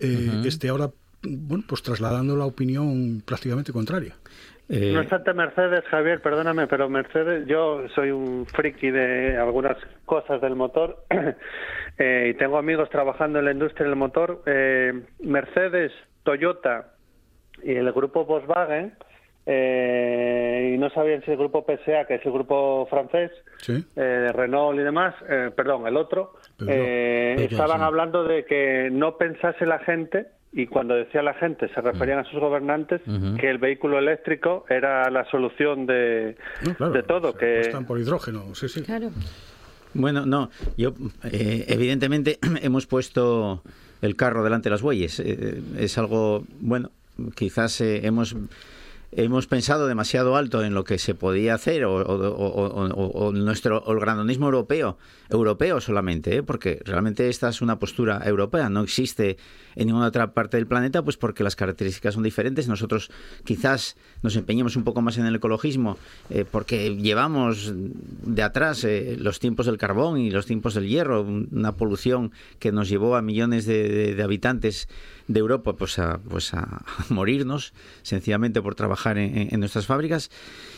eh, 0.00 0.42
esté 0.44 0.68
ahora, 0.68 0.90
bueno, 1.22 1.64
pues 1.68 1.82
trasladando 1.82 2.36
la 2.36 2.46
opinión 2.46 3.22
prácticamente 3.24 3.72
contraria. 3.72 4.16
Eh... 4.68 4.92
No 4.92 5.00
obstante, 5.00 5.34
Mercedes, 5.34 5.84
Javier, 5.90 6.22
perdóname, 6.22 6.68
pero 6.68 6.88
Mercedes, 6.88 7.44
yo 7.46 7.88
soy 7.94 8.12
un 8.12 8.46
friki 8.46 8.90
de 8.90 9.36
algunas 9.36 9.76
cosas 10.04 10.40
del 10.40 10.54
motor 10.54 11.04
eh, 11.98 12.30
y 12.30 12.34
tengo 12.38 12.56
amigos 12.56 12.88
trabajando 12.88 13.40
en 13.40 13.46
la 13.46 13.52
industria 13.52 13.88
del 13.88 13.96
motor. 13.96 14.42
Eh, 14.46 14.92
Mercedes, 15.24 15.90
Toyota 16.22 16.92
y 17.64 17.72
el 17.72 17.90
grupo 17.92 18.24
Volkswagen 18.24 18.94
eh, 19.46 20.72
y 20.74 20.78
no 20.78 20.90
sabían 20.90 21.22
si 21.24 21.30
el 21.30 21.38
grupo 21.38 21.64
PSA, 21.64 22.04
que 22.06 22.16
es 22.16 22.26
el 22.26 22.32
grupo 22.32 22.86
francés, 22.90 23.30
eh, 23.68 24.30
Renault 24.32 24.78
y 24.78 24.82
demás, 24.82 25.14
eh, 25.28 25.50
perdón, 25.54 25.86
el 25.86 25.96
otro, 25.96 26.34
estaban 26.58 27.82
hablando 27.82 28.24
de 28.24 28.44
que 28.44 28.90
no 28.92 29.16
pensase 29.16 29.64
la 29.64 29.78
gente, 29.78 30.26
y 30.52 30.66
cuando 30.66 30.94
decía 30.94 31.22
la 31.22 31.34
gente 31.34 31.68
se 31.72 31.80
referían 31.80 32.18
a 32.18 32.24
sus 32.24 32.38
gobernantes, 32.38 33.00
que 33.40 33.48
el 33.48 33.58
vehículo 33.58 33.98
eléctrico 33.98 34.66
era 34.68 35.08
la 35.10 35.24
solución 35.30 35.86
de, 35.86 36.36
de 36.92 37.02
todo. 37.04 37.34
que 37.34 37.60
Están 37.60 37.86
por 37.86 37.98
hidrógeno, 37.98 38.54
sí, 38.54 38.68
sí. 38.68 38.82
Claro. 38.82 39.10
Bueno, 39.94 40.26
no, 40.26 40.50
yo, 40.76 40.92
evidentemente 41.32 42.38
hemos 42.62 42.86
puesto 42.86 43.62
el 44.02 44.16
carro 44.16 44.44
delante 44.44 44.68
de 44.68 44.70
las 44.70 44.82
bueyes. 44.82 45.18
es 45.18 45.98
algo, 45.98 46.44
bueno, 46.60 46.90
quizás 47.34 47.80
hemos 47.80 48.36
hemos 49.12 49.46
pensado 49.46 49.88
demasiado 49.88 50.36
alto 50.36 50.62
en 50.62 50.74
lo 50.74 50.84
que 50.84 50.98
se 50.98 51.14
podía 51.14 51.54
hacer 51.54 51.84
o, 51.84 51.94
o, 51.96 53.32
nuestro 53.32 53.84
el 53.90 53.98
grandonismo 53.98 54.46
europeo 54.46 54.98
europeo 55.28 55.80
solamente 55.80 56.36
¿eh? 56.36 56.42
porque 56.42 56.80
realmente 56.84 57.28
esta 57.28 57.48
es 57.48 57.60
una 57.60 57.78
postura 57.78 58.22
europea 58.24 58.68
no 58.68 58.82
existe 58.82 59.36
en 59.74 59.88
ninguna 59.88 60.06
otra 60.06 60.32
parte 60.32 60.56
del 60.58 60.66
planeta 60.66 61.02
pues 61.02 61.16
porque 61.16 61.42
las 61.42 61.56
características 61.56 62.14
son 62.14 62.22
diferentes 62.22 62.68
nosotros 62.68 63.10
quizás 63.44 63.96
nos 64.22 64.36
empeñemos 64.36 64.76
un 64.76 64.84
poco 64.84 65.02
más 65.02 65.18
en 65.18 65.26
el 65.26 65.34
ecologismo 65.34 65.98
eh, 66.30 66.44
porque 66.48 66.94
llevamos 66.96 67.72
de 67.74 68.42
atrás 68.42 68.84
eh, 68.84 69.16
los 69.18 69.40
tiempos 69.40 69.66
del 69.66 69.78
carbón 69.78 70.18
y 70.18 70.30
los 70.30 70.46
tiempos 70.46 70.74
del 70.74 70.88
hierro 70.88 71.22
una 71.22 71.76
polución 71.76 72.30
que 72.60 72.70
nos 72.70 72.88
llevó 72.88 73.16
a 73.16 73.22
millones 73.22 73.66
de, 73.66 74.14
de 74.14 74.22
habitantes 74.22 74.88
de 75.26 75.40
Europa 75.40 75.74
pues 75.74 75.98
a, 75.98 76.18
pues 76.18 76.54
a 76.54 76.84
morirnos 77.08 77.72
sencillamente 78.02 78.62
por 78.62 78.76
trabajar 78.76 78.99
en, 79.06 79.60
nuestras 79.60 79.86
fábricas. 79.86 80.30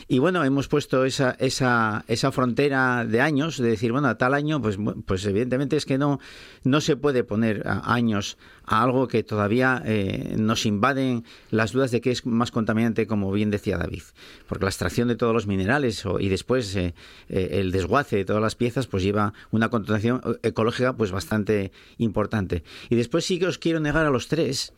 Y 0.09 0.19
bueno 0.19 0.45
hemos 0.45 0.69
puesto 0.69 1.05
esa, 1.05 1.37
esa, 1.39 2.05
esa 2.09 2.33
frontera 2.33 3.05
de 3.07 3.21
años 3.21 3.57
de 3.59 3.71
decir 3.71 3.93
bueno 3.93 4.09
a 4.09 4.19
tal 4.19 4.35
año 4.35 4.61
pues 4.61 4.77
pues 5.07 5.25
evidentemente 5.25 5.77
es 5.77 5.87
que 5.87 5.97
no 5.97 6.19
no 6.65 6.81
se 6.81 6.97
puede 6.97 7.25
poner 7.25 7.63
años 7.67 8.37
a 8.65 8.83
algo 8.83 9.09
que 9.09 9.23
todavía 9.23 9.83
eh, 9.85 10.35
nos 10.39 10.67
invaden 10.67 11.25
las 11.51 11.73
dudas 11.73 11.91
de 11.91 12.01
que 12.01 12.11
es 12.11 12.25
más 12.27 12.51
contaminante 12.51 13.07
como 13.07 13.33
bien 13.33 13.51
decía 13.51 13.79
David. 13.79 14.03
Porque 14.47 14.65
la 14.65 14.71
extracción 14.71 15.09
de 15.09 15.17
todos 15.17 15.35
los 15.35 15.47
minerales 15.47 16.05
y 16.21 16.29
después 16.29 16.75
eh, 16.77 16.95
eh, 17.29 17.49
el 17.53 17.73
desguace 17.73 18.17
de 18.17 18.25
todas 18.25 18.43
las 18.43 18.55
piezas 18.55 18.87
pues 18.87 19.03
lleva 19.03 19.33
una 19.51 19.69
contaminación 19.69 20.21
ecológica 20.43 20.97
pues 20.97 21.11
bastante 21.11 21.73
importante. 21.99 22.63
Y 22.91 22.97
después 22.97 23.25
sí 23.25 23.39
que 23.39 23.47
os 23.47 23.59
quiero 23.59 23.81
negar 23.81 24.07
a 24.07 24.11
los 24.11 24.29
tres 24.29 24.73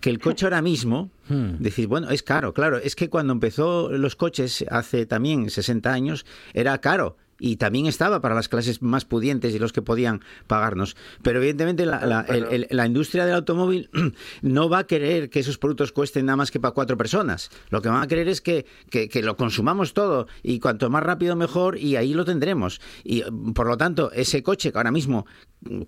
que 0.00 0.10
el 0.10 0.18
coche 0.18 0.46
ahora 0.46 0.62
mismo, 0.62 1.10
hmm. 1.28 1.56
decís, 1.58 1.86
bueno, 1.86 2.10
es 2.10 2.22
caro, 2.22 2.52
claro, 2.54 2.78
es 2.78 2.96
que 2.96 3.08
cuando 3.08 3.32
empezó 3.32 3.90
los 3.90 4.16
coches 4.16 4.64
hace 4.70 5.06
también 5.06 5.50
60 5.50 5.92
años, 5.92 6.26
era 6.54 6.78
caro 6.80 7.16
y 7.40 7.56
también 7.56 7.86
estaba 7.86 8.20
para 8.20 8.34
las 8.34 8.48
clases 8.48 8.82
más 8.82 9.04
pudientes 9.04 9.54
y 9.54 9.58
los 9.58 9.72
que 9.72 9.82
podían 9.82 10.20
pagarnos. 10.46 10.96
Pero 11.22 11.38
evidentemente 11.38 11.86
la, 11.86 12.86
industria 12.86 13.24
del 13.24 13.34
automóvil 13.34 13.90
no 14.42 14.68
va 14.68 14.80
a 14.80 14.86
querer 14.86 15.30
que 15.30 15.40
esos 15.40 15.58
productos 15.58 15.92
cuesten 15.92 16.26
nada 16.26 16.36
más 16.36 16.50
que 16.50 16.60
para 16.60 16.72
cuatro 16.72 16.96
personas. 16.96 17.50
Lo 17.70 17.82
que 17.82 17.88
van 17.88 18.02
a 18.02 18.06
querer 18.06 18.28
es 18.28 18.40
que, 18.40 18.66
que, 18.90 19.22
lo 19.22 19.36
consumamos 19.36 19.94
todo 19.94 20.26
y 20.42 20.60
cuanto 20.60 20.90
más 20.90 21.02
rápido 21.02 21.36
mejor 21.36 21.78
y 21.78 21.96
ahí 21.96 22.14
lo 22.14 22.24
tendremos. 22.24 22.80
Y 23.02 23.22
por 23.54 23.66
lo 23.66 23.76
tanto, 23.76 24.12
ese 24.12 24.42
coche 24.42 24.70
que 24.70 24.78
ahora 24.78 24.92
mismo 24.92 25.26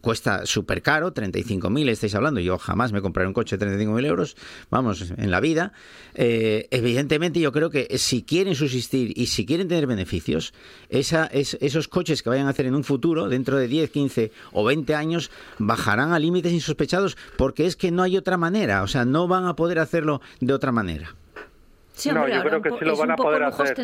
cuesta 0.00 0.44
súper 0.44 0.82
caro, 0.82 1.14
35.000 1.14 1.88
estáis 1.88 2.14
hablando, 2.14 2.40
yo 2.40 2.58
jamás 2.58 2.92
me 2.92 3.00
compraré 3.00 3.26
un 3.26 3.32
coche 3.32 3.56
de 3.56 3.66
35.000 3.66 4.06
euros, 4.06 4.36
vamos, 4.70 5.12
en 5.16 5.30
la 5.30 5.40
vida. 5.40 5.72
Eh, 6.14 6.68
evidentemente 6.70 7.40
yo 7.40 7.52
creo 7.52 7.70
que 7.70 7.88
si 7.98 8.22
quieren 8.22 8.54
subsistir 8.54 9.12
y 9.16 9.26
si 9.26 9.46
quieren 9.46 9.68
tener 9.68 9.86
beneficios, 9.86 10.52
esa 10.90 11.26
esos 11.60 11.88
coches 11.88 12.22
que 12.22 12.28
vayan 12.28 12.46
a 12.46 12.50
hacer 12.50 12.66
en 12.66 12.74
un 12.74 12.84
futuro, 12.84 13.28
dentro 13.28 13.56
de 13.56 13.68
10, 13.68 13.90
15 13.90 14.32
o 14.52 14.64
20 14.64 14.94
años, 14.94 15.30
bajarán 15.58 16.12
a 16.12 16.18
límites 16.18 16.52
insospechados 16.52 17.16
porque 17.36 17.66
es 17.66 17.76
que 17.76 17.90
no 17.90 18.02
hay 18.02 18.16
otra 18.16 18.36
manera, 18.36 18.82
o 18.82 18.86
sea, 18.86 19.04
no 19.04 19.28
van 19.28 19.46
a 19.46 19.56
poder 19.56 19.78
hacerlo 19.78 20.20
de 20.40 20.52
otra 20.52 20.72
manera. 20.72 21.14
no, 22.12 22.28
yo 22.28 22.42
creo 22.42 22.62
que 22.62 22.70
sí 22.70 22.84
lo 22.84 22.96
van 22.96 23.10
a 23.10 23.16
poder 23.16 23.42
hacer. 23.42 23.76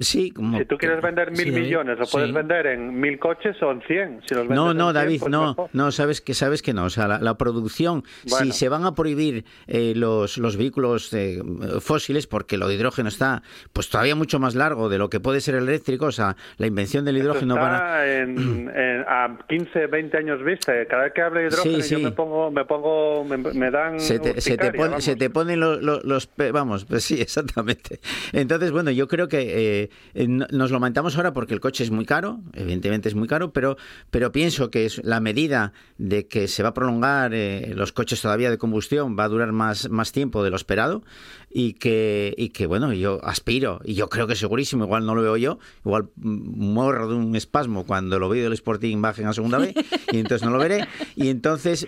Sí, 0.00 0.30
como 0.30 0.58
si 0.58 0.64
tú 0.64 0.76
quieres 0.76 1.02
vender 1.02 1.30
mil 1.30 1.52
millones, 1.52 1.98
lo 1.98 2.06
puedes 2.06 2.32
vender 2.32 2.66
en 2.66 3.00
mil 3.00 3.18
coches 3.18 3.56
o 3.62 3.70
en 3.70 3.82
cien. 3.82 4.20
no, 4.48 4.74
no, 4.74 4.92
David, 4.92 5.20
pues 5.20 5.30
no, 5.30 5.56
no, 5.72 5.92
sabes 5.92 6.20
que 6.20 6.34
sabes 6.34 6.62
que 6.62 6.72
no. 6.72 6.84
O 6.84 6.90
sea, 6.90 7.06
la, 7.08 7.38
producción, 7.38 8.04
si 8.24 8.52
se 8.52 8.68
van 8.68 8.84
a 8.84 8.94
prohibir 8.94 9.44
eh, 9.66 9.94
los, 9.96 10.38
los 10.38 10.56
vehículos 10.56 11.12
eh, 11.14 11.40
fósiles, 11.80 12.26
porque 12.26 12.56
lo 12.56 12.68
de 12.68 12.74
hidrógeno 12.74 13.08
está 13.08 13.42
pues 13.72 13.88
todavía 13.88 14.14
mucho 14.14 14.38
más 14.38 14.54
largo 14.54 14.88
de 14.88 14.98
lo 14.98 15.08
que 15.08 15.20
puede 15.20 15.40
ser 15.40 15.54
el 15.54 15.68
eléctrico, 15.68 16.06
o 16.06 16.12
sea, 16.12 16.36
la 16.58 16.66
invención 16.66 17.04
del 17.04 17.16
hidrógeno 17.16 17.54
está 17.54 18.06
en, 18.06 18.70
a 19.06 19.38
15, 19.48 19.86
20 19.86 20.16
años 20.16 20.44
vista. 20.44 20.72
Cada 20.86 21.04
vez 21.04 21.12
que 21.12 21.22
hablo 21.22 21.40
de 21.40 21.46
hidrógeno 21.46 21.78
yo 21.78 21.98
me 22.00 22.10
pongo, 22.10 22.50
me 22.50 22.64
pongo, 22.64 23.24
me, 23.24 23.70
dan 23.70 24.00
se 24.00 24.18
te, 24.18 24.40
se, 24.40 24.56
te 24.56 24.72
se 25.00 25.16
te 25.16 25.30
ponen 25.30 25.60
los, 25.60 25.80
los, 25.82 26.30
vamos, 26.52 26.84
pues 26.84 27.04
sí, 27.04 27.20
exactamente. 27.20 28.00
Entonces, 28.32 28.70
bueno, 28.70 28.90
yo 28.90 29.08
creo 29.08 29.28
que 29.28 29.40
eh, 29.40 29.69
eh, 30.14 30.26
nos 30.28 30.70
lo 30.70 30.76
lamentamos 30.76 31.16
ahora 31.16 31.32
porque 31.32 31.54
el 31.54 31.60
coche 31.60 31.84
es 31.84 31.90
muy 31.90 32.04
caro, 32.04 32.40
evidentemente 32.54 33.08
es 33.08 33.14
muy 33.14 33.28
caro, 33.28 33.52
pero, 33.52 33.76
pero 34.10 34.32
pienso 34.32 34.70
que 34.70 34.86
es 34.86 35.02
la 35.04 35.20
medida 35.20 35.72
de 35.98 36.26
que 36.26 36.48
se 36.48 36.62
va 36.62 36.70
a 36.70 36.74
prolongar 36.74 37.34
eh, 37.34 37.72
los 37.74 37.92
coches 37.92 38.20
todavía 38.20 38.50
de 38.50 38.58
combustión, 38.58 39.16
va 39.18 39.24
a 39.24 39.28
durar 39.28 39.52
más, 39.52 39.90
más 39.90 40.12
tiempo 40.12 40.42
de 40.42 40.50
lo 40.50 40.56
esperado 40.56 41.02
y 41.50 41.74
que, 41.74 42.34
y 42.36 42.50
que, 42.50 42.66
bueno, 42.66 42.92
yo 42.92 43.20
aspiro, 43.24 43.80
y 43.84 43.94
yo 43.94 44.08
creo 44.08 44.26
que 44.26 44.36
segurísimo, 44.36 44.84
igual 44.84 45.04
no 45.04 45.14
lo 45.14 45.22
veo 45.22 45.36
yo, 45.36 45.58
igual 45.84 46.08
muero 46.16 47.08
de 47.08 47.14
un 47.14 47.34
espasmo 47.34 47.84
cuando 47.84 48.18
lo 48.18 48.28
veo 48.28 48.44
del 48.44 48.52
Sporting 48.52 49.00
bajen 49.02 49.26
a 49.26 49.32
segunda 49.32 49.58
vez, 49.58 49.74
y 50.12 50.18
entonces 50.18 50.46
no 50.46 50.52
lo 50.52 50.58
veré, 50.58 50.86
y 51.16 51.28
entonces 51.28 51.86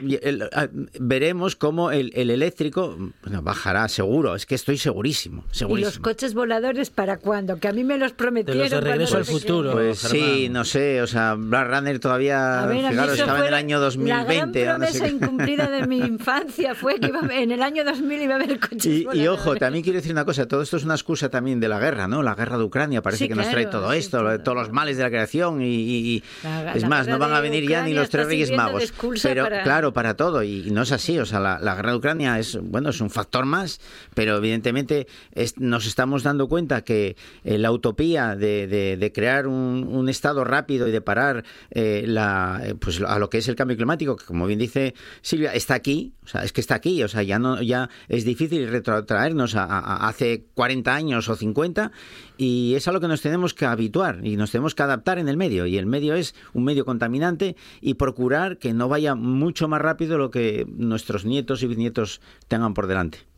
veremos 0.99 1.55
cómo 1.55 1.93
el, 1.93 2.13
eléctrico 2.15 2.97
bajará 3.43 3.89
seguro, 3.89 4.35
es 4.35 4.47
que 4.47 4.57
estoy 4.57 4.79
segurísimo, 4.79 5.45
segurísimo. 5.53 5.91
¿Y 5.91 5.95
los 5.95 5.99
coches 6.01 6.35
voladores 6.35 6.91
para 6.91 7.19
cuándo? 7.19 7.59
Que 7.59 7.69
a 7.73 7.75
mí 7.75 7.85
me 7.85 7.99
los 7.99 8.13
prometieron. 8.13 8.69
De 8.69 8.81
regreso 8.81 9.17
al 9.17 9.25
futuro. 9.25 9.73
Pues 9.73 9.99
sí, 9.99 10.49
no 10.51 10.65
sé, 10.65 11.03
o 11.03 11.07
sea, 11.07 11.35
Black 11.37 11.69
Runner 11.69 11.99
todavía, 11.99 12.69
fijaros, 12.71 13.19
estaba 13.19 13.41
en 13.41 13.47
el 13.47 13.55
año 13.55 13.81
2020. 13.81 14.17
La 14.17 14.25
gran 14.25 14.81
promesa 14.81 15.09
incumplida 15.09 15.71
de 15.71 15.87
mi 15.87 15.99
infancia 16.13 16.75
fue 16.75 17.01
que 17.01 17.13
en 17.31 17.51
el 17.51 17.63
año 17.63 17.85
2000 17.85 18.23
iba 18.23 18.35
a 18.35 18.37
haber 18.37 18.59
coches 18.61 18.87
y, 18.87 19.07
y 19.13 19.27
ojo, 19.27 19.57
también 19.57 19.83
quiero 19.83 19.99
decir 19.99 20.13
una 20.13 20.25
cosa, 20.25 20.47
todo 20.47 20.63
esto 20.63 20.77
es 20.77 20.85
una 20.85 20.95
excusa 20.95 21.29
también 21.29 21.61
de 21.61 21.69
la 21.69 21.79
guerra, 21.79 22.09
¿no? 22.09 22.23
La 22.23 22.35
guerra 22.35 22.59
de 22.59 22.65
Ucrania 22.65 23.03
parece 23.03 23.29
que 23.29 23.35
nos 23.35 23.49
trae 23.51 23.67
todo 23.67 23.93
esto, 23.93 24.23
todos 24.41 24.57
los 24.57 24.73
males 24.73 24.97
de 24.97 25.03
la 25.03 25.11
creación 25.11 25.61
y, 25.63 26.23
es 26.75 26.87
más, 26.87 27.07
no 27.09 27.19
van 27.19 27.33
a 27.33 27.41
venir 27.41 27.69
ya 27.69 27.83
ni 27.85 27.95
los 27.95 28.09
tres 28.09 28.27
reyes 28.27 28.51
magos. 28.53 28.93
Pero 29.23 29.47
claro, 29.63 29.93
para 29.93 30.15
todo 30.15 30.43
y, 30.43 30.71
no 30.71 30.83
es 30.83 30.93
así, 30.93 31.19
o 31.19 31.27
sea, 31.27 31.41
la, 31.41 31.75
guerra 31.75 31.93
de 31.93 31.97
Ucrania 31.97 32.39
es 32.39 32.59
bueno, 32.61 32.91
es 32.91 33.01
un 33.01 33.11
factor 33.11 33.45
más, 33.45 33.81
pero 34.15 34.37
evidentemente 34.37 34.63
evidentemente 34.63 35.07
nos 35.59 35.87
estamos 35.87 36.23
dando 36.23 36.49
cuenta 36.49 36.83
que 36.83 37.17
eh, 37.45 37.59
la 37.63 37.73
utopía 37.73 38.37
de, 38.37 39.13
crear 39.15 39.47
un, 39.47 40.09
Estado 40.13 40.45
rápido 40.45 40.89
y 40.89 40.91
de 40.91 41.01
parar 41.01 41.45
eh, 41.71 42.05
la, 42.07 42.61
pues, 42.81 43.01
a 43.01 43.19
lo 43.19 43.31
que 43.31 43.39
es 43.39 43.49
el 43.49 43.57
cambio 43.57 43.77
climático, 43.77 44.17
que 44.17 44.27
como 44.27 44.47
bien 44.47 44.59
dice 44.59 44.95
Silvia, 45.23 45.55
está 45.55 45.75
aquí, 45.75 46.13
o 46.25 46.29
sea, 46.29 46.43
es 46.43 46.53
que 46.53 46.61
está 46.61 46.75
aquí, 46.75 47.03
o 47.03 47.09
sea, 47.09 47.23
ya, 47.23 47.39
no, 47.39 47.63
ya 47.63 47.89
es 48.09 48.25
difícil 48.25 48.69
retrotraernos 48.69 49.55
a, 49.55 50.09
hace 50.09 50.45
40 50.55 50.95
años 50.95 51.29
o 51.29 51.37
50 51.37 51.93
y 52.37 52.75
es 52.75 52.89
a 52.89 52.93
lo 52.93 53.01
que 53.01 53.09
nos 53.09 53.23
tenemos 53.23 53.55
que 53.55 53.65
habituar 53.65 54.27
y 54.27 54.37
nos 54.37 54.51
tenemos 54.51 54.75
que 54.75 54.83
adaptar 54.83 55.19
en 55.19 55.29
el 55.29 55.37
medio 55.37 55.67
y 55.67 55.79
el 55.79 55.87
medio 55.87 56.15
es 56.15 56.35
un 56.53 56.65
medio 56.65 56.85
contaminante 56.85 57.57
y 57.81 57.95
procurar 57.95 58.59
que 58.59 58.75
no 58.75 58.89
vaya 58.89 59.15
mucho 59.15 59.69
más 59.69 59.81
rápido 59.81 60.19
lo 60.19 60.31
que 60.31 60.67
nuestros 60.69 61.25
nietos 61.25 61.63
y 61.63 61.69
bisnietos 61.69 62.21
tengan 62.49 62.75
por 62.75 62.87
delante. 62.87 63.32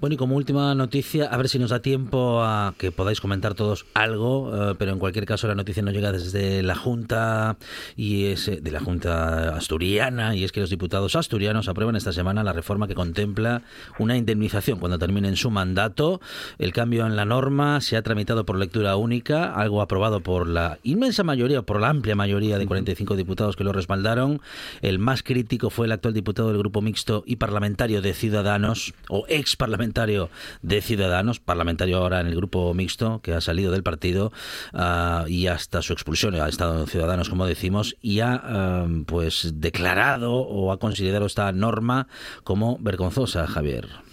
Bueno, 0.00 0.14
y 0.14 0.16
como 0.16 0.36
última 0.36 0.74
noticia, 0.74 1.26
a 1.26 1.36
ver 1.36 1.48
si 1.48 1.58
nos 1.58 1.70
da 1.70 1.80
tiempo 1.80 2.42
a 2.42 2.74
que 2.78 2.92
podáis 2.92 3.20
comentar 3.20 3.54
todos 3.54 3.86
algo, 3.94 4.70
eh, 4.70 4.74
pero 4.78 4.92
en 4.92 4.98
cualquier 4.98 5.26
caso 5.26 5.48
la 5.48 5.54
noticia 5.54 5.82
no 5.82 5.90
llega 5.90 6.12
desde 6.12 6.62
la 6.62 6.74
Junta 6.74 7.56
y 7.96 8.26
es 8.26 8.48
eh, 8.48 8.60
de 8.62 8.70
la 8.70 8.80
Junta 8.80 9.56
asturiana 9.56 10.36
y 10.36 10.44
es 10.44 10.52
que 10.52 10.60
los 10.60 10.70
diputados 10.70 11.16
asturianos 11.16 11.68
aprueban 11.68 11.96
esta 11.96 12.12
semana 12.12 12.44
la 12.44 12.52
reforma 12.52 12.86
que 12.86 12.94
contempla 12.94 13.62
una 13.98 14.16
indemnización 14.16 14.78
cuando 14.78 14.98
terminen 14.98 15.36
su 15.36 15.50
mandato. 15.50 16.20
El 16.58 16.72
cambio 16.72 17.06
en 17.06 17.16
la 17.16 17.24
norma 17.24 17.80
se 17.80 17.96
ha 17.96 18.02
tramitado 18.02 18.44
por 18.46 18.58
lectura 18.58 18.96
única, 18.96 19.54
algo 19.54 19.82
aprobado 19.82 20.20
por 20.20 20.48
la 20.48 20.78
inmensa 20.82 21.24
mayoría, 21.24 21.62
por 21.62 21.80
la 21.80 21.88
amplia 21.88 22.14
mayoría 22.14 22.58
de 22.58 22.66
45 22.66 23.16
diputados 23.16 23.56
que 23.56 23.64
lo 23.64 23.72
respaldaron. 23.72 24.40
El 24.82 24.98
más 24.98 25.22
crítico 25.22 25.70
fue 25.70 25.86
el 25.86 25.92
actual 25.92 26.14
diputado 26.14 26.48
del 26.48 26.58
Grupo 26.58 26.80
Mixto 26.80 27.24
y 27.26 27.36
parlamentario 27.36 28.02
de 28.02 28.14
Ciudadanos 28.14 28.94
o 29.08 29.24
ex 29.28 29.47
parlamentario 29.56 30.30
de 30.62 30.80
Ciudadanos, 30.80 31.40
parlamentario 31.40 31.98
ahora 31.98 32.20
en 32.20 32.26
el 32.26 32.36
grupo 32.36 32.72
mixto, 32.74 33.20
que 33.22 33.34
ha 33.34 33.40
salido 33.40 33.72
del 33.72 33.82
partido 33.82 34.32
ah, 34.72 35.24
y 35.28 35.46
hasta 35.46 35.82
su 35.82 35.92
expulsión 35.92 36.34
ha 36.34 36.48
estado 36.48 36.80
en 36.80 36.86
Ciudadanos, 36.86 37.28
como 37.28 37.46
decimos, 37.46 37.96
y 38.00 38.20
ha 38.20 38.40
ah, 38.42 38.86
pues 39.06 39.52
declarado 39.54 40.34
o 40.34 40.72
ha 40.72 40.78
considerado 40.78 41.26
esta 41.26 41.52
norma 41.52 42.08
como 42.44 42.78
vergonzosa, 42.78 43.46
Javier. 43.46 44.07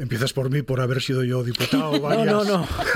Empiezas 0.00 0.32
por 0.32 0.48
mí 0.48 0.62
por 0.62 0.80
haber 0.80 1.02
sido 1.02 1.24
yo 1.24 1.44
diputado 1.44 2.00
varias, 2.00 2.48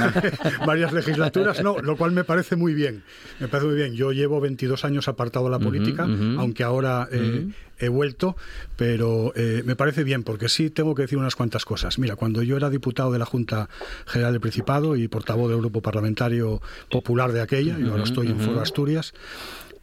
varias 0.67 0.91
legislaturas, 0.95 1.63
no, 1.63 1.79
lo 1.79 1.99
cual 1.99 2.13
me 2.13 2.25
parece 2.25 2.57
muy 2.57 2.73
bien. 2.73 3.03
Me 3.41 3.49
parece 3.49 3.69
muy 3.69 3.77
bien. 3.77 3.93
Yo 3.93 4.13
llevo 4.13 4.41
22 4.41 4.87
años 4.87 5.07
apartado 5.07 5.45
de 5.45 5.51
la 5.51 5.59
política, 5.59 6.05
aunque 6.39 6.65
ahora 6.65 7.07
eh, 7.13 7.49
he 7.79 7.89
vuelto, 7.89 8.37
pero 8.77 9.35
eh, 9.37 9.63
me 9.67 9.77
parece 9.77 10.03
bien 10.03 10.23
porque 10.23 10.49
sí 10.49 10.71
tengo 10.71 10.95
que 10.95 11.03
decir 11.03 11.19
unas 11.19 11.37
cuantas 11.37 11.67
cosas. 11.67 11.99
Mira, 11.99 12.17
cuando 12.17 12.43
yo 12.43 12.57
era 12.57 12.71
diputado 12.71 13.13
de 13.13 13.19
la 13.19 13.27
Junta 13.27 13.69
General 14.07 14.33
del 14.33 14.41
Principado 14.41 14.97
y 14.97 15.07
portavoz 15.07 15.51
del 15.51 15.59
Grupo 15.59 15.83
Parlamentario 15.83 16.63
Popular 16.91 17.33
de 17.33 17.43
aquella, 17.43 17.79
y 17.79 17.87
ahora 17.87 18.05
estoy 18.05 18.29
en 18.29 18.41
Foro 18.41 18.63
Asturias, 18.63 19.13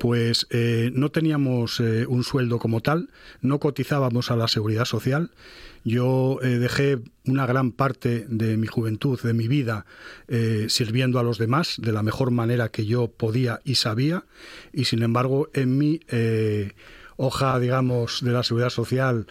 pues 0.01 0.47
eh, 0.49 0.89
no 0.95 1.11
teníamos 1.11 1.79
un 1.79 2.23
sueldo 2.23 2.57
como 2.57 2.81
tal, 2.81 3.09
no 3.41 3.59
cotizábamos 3.59 4.31
a 4.31 4.35
la 4.35 4.47
seguridad 4.47 4.85
social 4.85 5.29
yo 5.83 6.39
eh, 6.41 6.59
dejé 6.59 6.99
una 7.25 7.45
gran 7.45 7.71
parte 7.71 8.25
de 8.27 8.57
mi 8.57 8.67
juventud, 8.67 9.19
de 9.21 9.33
mi 9.33 9.47
vida, 9.47 9.85
eh, 10.27 10.67
sirviendo 10.69 11.19
a 11.19 11.23
los 11.23 11.37
demás 11.37 11.75
de 11.77 11.91
la 11.91 12.03
mejor 12.03 12.31
manera 12.31 12.69
que 12.69 12.85
yo 12.85 13.07
podía 13.07 13.61
y 13.63 13.75
sabía, 13.75 14.25
y 14.73 14.85
sin 14.85 15.01
embargo 15.01 15.49
en 15.53 15.77
mi 15.77 16.01
eh, 16.07 16.73
hoja, 17.17 17.59
digamos, 17.59 18.21
de 18.21 18.31
la 18.31 18.43
seguridad 18.43 18.69
social, 18.69 19.27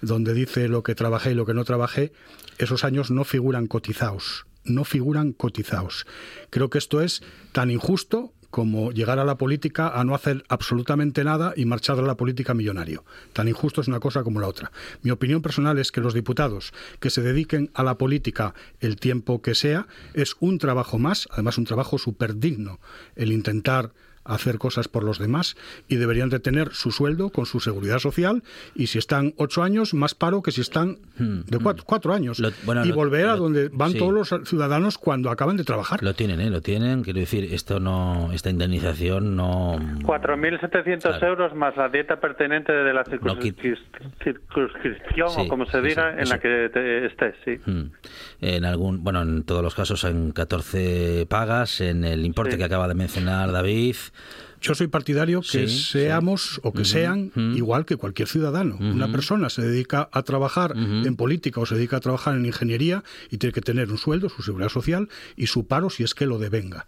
donde 0.00 0.34
dice 0.34 0.68
lo 0.68 0.82
que 0.82 0.94
trabajé 0.94 1.32
y 1.32 1.34
lo 1.34 1.46
que 1.46 1.54
no 1.54 1.64
trabajé, 1.64 2.12
esos 2.58 2.84
años 2.84 3.10
no 3.10 3.24
figuran 3.24 3.66
cotizados 3.66 4.46
no 4.64 4.84
figuran 4.84 5.32
cotizados. 5.32 6.06
Creo 6.48 6.70
que 6.70 6.78
esto 6.78 7.00
es 7.00 7.24
tan 7.50 7.72
injusto 7.72 8.32
como 8.52 8.92
llegar 8.92 9.18
a 9.18 9.24
la 9.24 9.38
política 9.38 9.88
a 9.88 10.04
no 10.04 10.14
hacer 10.14 10.44
absolutamente 10.48 11.24
nada 11.24 11.54
y 11.56 11.64
marchar 11.64 11.98
a 11.98 12.02
la 12.02 12.18
política 12.18 12.52
millonario. 12.52 13.02
Tan 13.32 13.48
injusto 13.48 13.80
es 13.80 13.88
una 13.88 13.98
cosa 13.98 14.22
como 14.22 14.40
la 14.40 14.46
otra. 14.46 14.70
Mi 15.00 15.10
opinión 15.10 15.40
personal 15.40 15.78
es 15.78 15.90
que 15.90 16.02
los 16.02 16.12
diputados 16.12 16.74
que 17.00 17.08
se 17.08 17.22
dediquen 17.22 17.70
a 17.72 17.82
la 17.82 17.96
política 17.96 18.54
el 18.80 18.96
tiempo 18.96 19.40
que 19.40 19.54
sea 19.54 19.86
es 20.12 20.36
un 20.38 20.58
trabajo 20.58 20.98
más, 20.98 21.28
además 21.32 21.56
un 21.56 21.64
trabajo 21.64 21.96
súper 21.96 22.36
digno, 22.36 22.78
el 23.16 23.32
intentar 23.32 23.94
hacer 24.24 24.58
cosas 24.58 24.88
por 24.88 25.04
los 25.04 25.18
demás 25.18 25.56
y 25.88 25.96
deberían 25.96 26.28
de 26.28 26.38
tener 26.38 26.72
su 26.72 26.90
sueldo 26.90 27.30
con 27.30 27.46
su 27.46 27.60
seguridad 27.60 27.98
social 27.98 28.42
y 28.74 28.88
si 28.88 28.98
están 28.98 29.34
ocho 29.36 29.62
años 29.62 29.94
más 29.94 30.14
paro 30.14 30.42
que 30.42 30.52
si 30.52 30.60
están 30.60 30.98
hmm, 31.18 31.40
de 31.46 31.58
hmm. 31.58 31.76
cuatro, 31.84 32.12
años 32.12 32.42
y 32.84 32.92
volver 32.92 33.28
a 33.28 33.36
donde 33.36 33.68
van 33.72 33.94
todos 33.94 34.12
los 34.12 34.48
ciudadanos 34.48 34.98
cuando 34.98 35.30
acaban 35.30 35.56
de 35.56 35.64
trabajar. 35.64 36.02
Lo 36.02 36.14
tienen, 36.14 36.40
¿eh? 36.40 36.50
lo 36.50 36.60
tienen. 36.60 37.02
Quiero 37.02 37.20
decir, 37.20 37.52
esto 37.52 37.80
no, 37.80 38.30
esta 38.32 38.50
indemnización 38.50 39.36
no. 39.36 39.78
4.700 40.02 41.22
euros 41.24 41.54
más 41.54 41.76
la 41.76 41.88
dieta 41.88 42.20
pertinente 42.20 42.72
de 42.72 42.92
la 42.92 43.04
circunscripción 43.04 45.28
o 45.36 45.48
como 45.48 45.66
se 45.66 45.80
diga 45.80 46.16
en 46.18 46.28
la 46.28 46.38
que 46.38 46.66
estés, 47.06 47.34
sí. 47.44 47.58
Hmm. 47.64 47.90
En 48.40 48.64
algún, 48.64 49.02
bueno, 49.02 49.22
en 49.22 49.44
todos 49.44 49.62
los 49.62 49.74
casos 49.74 50.04
en 50.04 50.32
14 50.32 51.26
pagas, 51.28 51.80
en 51.80 52.04
el 52.04 52.24
importe 52.24 52.56
que 52.56 52.64
acaba 52.64 52.88
de 52.88 52.94
mencionar 52.94 53.52
David. 53.52 53.96
Yo 54.60 54.76
soy 54.76 54.86
partidario 54.86 55.42
que 55.42 55.66
seamos 55.66 56.60
o 56.62 56.72
que 56.72 56.84
sean 56.84 57.32
igual 57.56 57.84
que 57.84 57.96
cualquier 57.96 58.28
ciudadano. 58.28 58.76
Una 58.80 59.10
persona 59.10 59.50
se 59.50 59.62
dedica 59.62 60.08
a 60.12 60.22
trabajar 60.22 60.74
en 60.76 61.16
política 61.16 61.60
o 61.60 61.66
se 61.66 61.74
dedica 61.74 61.96
a 61.96 62.00
trabajar 62.00 62.36
en 62.36 62.46
ingeniería 62.46 63.02
y 63.30 63.38
tiene 63.38 63.52
que 63.52 63.60
tener 63.60 63.90
un 63.90 63.98
sueldo, 63.98 64.28
su 64.28 64.42
seguridad 64.42 64.70
social 64.70 65.08
y 65.36 65.48
su 65.48 65.66
paro 65.66 65.90
si 65.90 66.04
es 66.04 66.14
que 66.14 66.26
lo 66.26 66.38
devenga 66.38 66.86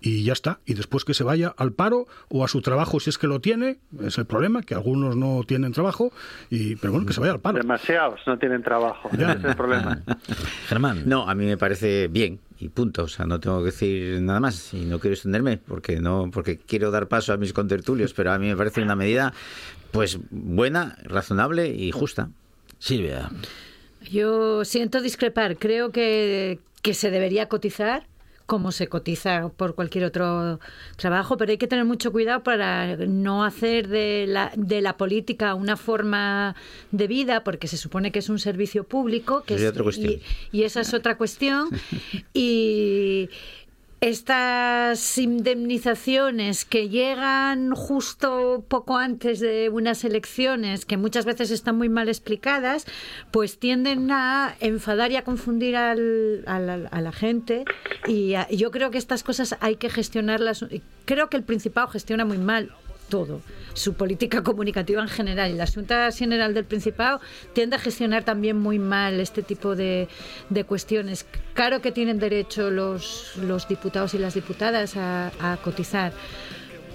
y 0.00 0.24
ya 0.24 0.32
está. 0.32 0.60
Y 0.66 0.74
después 0.74 1.04
que 1.04 1.14
se 1.14 1.24
vaya 1.24 1.54
al 1.56 1.72
paro 1.72 2.06
o 2.28 2.44
a 2.44 2.48
su 2.48 2.60
trabajo 2.60 3.00
si 3.00 3.10
es 3.10 3.18
que 3.18 3.26
lo 3.26 3.40
tiene, 3.40 3.78
es 4.02 4.18
el 4.18 4.26
problema, 4.26 4.62
que 4.62 4.74
algunos 4.74 5.16
no 5.16 5.42
tienen 5.46 5.72
trabajo, 5.72 6.12
y 6.50 6.76
pero 6.76 6.92
bueno, 6.92 7.06
que 7.06 7.12
se 7.12 7.20
vaya 7.20 7.32
al 7.32 7.40
paro. 7.40 7.58
Demasiados 7.58 8.20
no 8.26 8.38
tienen 8.38 8.62
trabajo, 8.62 9.10
ya. 9.16 9.32
es 9.32 9.44
el 9.44 9.56
problema. 9.56 10.02
Germán. 10.68 11.02
No, 11.06 11.28
a 11.28 11.34
mí 11.34 11.46
me 11.46 11.56
parece 11.56 12.08
bien 12.08 12.40
y 12.58 12.68
punto, 12.68 13.04
o 13.04 13.08
sea, 13.08 13.26
no 13.26 13.38
tengo 13.38 13.58
que 13.60 13.66
decir 13.66 14.20
nada 14.22 14.40
más 14.40 14.72
y 14.72 14.84
no 14.84 14.98
quiero 14.98 15.14
extenderme 15.14 15.58
porque 15.58 16.00
no 16.00 16.30
porque 16.32 16.58
quiero 16.58 16.90
dar 16.90 17.06
paso 17.06 17.32
a 17.32 17.36
mis 17.36 17.52
contertulios, 17.52 18.14
pero 18.14 18.32
a 18.32 18.38
mí 18.38 18.48
me 18.48 18.56
parece 18.56 18.82
una 18.82 18.96
medida 18.96 19.32
pues 19.90 20.18
buena, 20.30 20.96
razonable 21.04 21.68
y 21.68 21.90
justa. 21.90 22.30
Silvia. 22.78 23.30
Yo 24.10 24.64
siento 24.64 25.00
discrepar, 25.00 25.56
creo 25.56 25.90
que, 25.90 26.58
que 26.82 26.94
se 26.94 27.10
debería 27.10 27.48
cotizar 27.48 28.06
como 28.46 28.70
se 28.70 28.86
cotiza 28.86 29.50
por 29.56 29.74
cualquier 29.74 30.04
otro 30.04 30.60
trabajo, 30.96 31.36
pero 31.36 31.50
hay 31.50 31.58
que 31.58 31.66
tener 31.66 31.84
mucho 31.84 32.12
cuidado 32.12 32.42
para 32.44 32.96
no 32.96 33.44
hacer 33.44 33.88
de 33.88 34.26
la, 34.28 34.52
de 34.56 34.80
la 34.80 34.96
política 34.96 35.54
una 35.54 35.76
forma 35.76 36.54
de 36.92 37.08
vida, 37.08 37.42
porque 37.42 37.66
se 37.66 37.76
supone 37.76 38.12
que 38.12 38.20
es 38.20 38.28
un 38.28 38.38
servicio 38.38 38.84
público, 38.84 39.42
que 39.42 39.54
y, 39.56 40.22
y, 40.52 40.62
esa 40.62 40.80
es 40.80 40.94
otra 40.94 41.16
cuestión. 41.16 41.68
y 42.34 43.28
estas 44.00 45.16
indemnizaciones 45.18 46.64
que 46.64 46.88
llegan 46.88 47.74
justo 47.74 48.64
poco 48.68 48.98
antes 48.98 49.40
de 49.40 49.70
unas 49.70 50.04
elecciones, 50.04 50.84
que 50.84 50.96
muchas 50.96 51.24
veces 51.24 51.50
están 51.50 51.76
muy 51.76 51.88
mal 51.88 52.08
explicadas, 52.08 52.86
pues 53.30 53.58
tienden 53.58 54.10
a 54.10 54.54
enfadar 54.60 55.12
y 55.12 55.16
a 55.16 55.24
confundir 55.24 55.76
al, 55.76 56.44
a, 56.46 56.58
la, 56.58 57.12
gente. 57.12 57.64
Y 58.06 58.34
yo 58.50 58.70
creo 58.70 58.90
que 58.90 58.98
estas 58.98 59.22
cosas 59.22 59.56
hay 59.60 59.76
que 59.76 59.88
gestionarlas. 59.88 60.64
Creo 61.04 61.28
que 61.30 61.36
el 61.36 61.42
Principado 61.44 61.88
gestiona 61.88 62.24
muy 62.24 62.38
mal 62.38 62.72
todo, 63.08 63.40
su 63.74 63.94
política 63.94 64.42
comunicativa 64.42 65.02
en 65.02 65.08
general. 65.08 65.50
Y 65.50 65.54
la 65.54 65.66
Junta 65.66 66.10
General 66.12 66.54
del 66.54 66.64
Principado 66.64 67.20
tiende 67.52 67.76
a 67.76 67.78
gestionar 67.78 68.24
también 68.24 68.58
muy 68.58 68.78
mal 68.78 69.20
este 69.20 69.42
tipo 69.42 69.76
de, 69.76 70.08
de 70.50 70.64
cuestiones. 70.64 71.26
Claro 71.54 71.80
que 71.80 71.92
tienen 71.92 72.18
derecho 72.18 72.70
los, 72.70 73.36
los 73.36 73.68
diputados 73.68 74.14
y 74.14 74.18
las 74.18 74.34
diputadas 74.34 74.96
a, 74.96 75.32
a 75.40 75.56
cotizar 75.58 76.12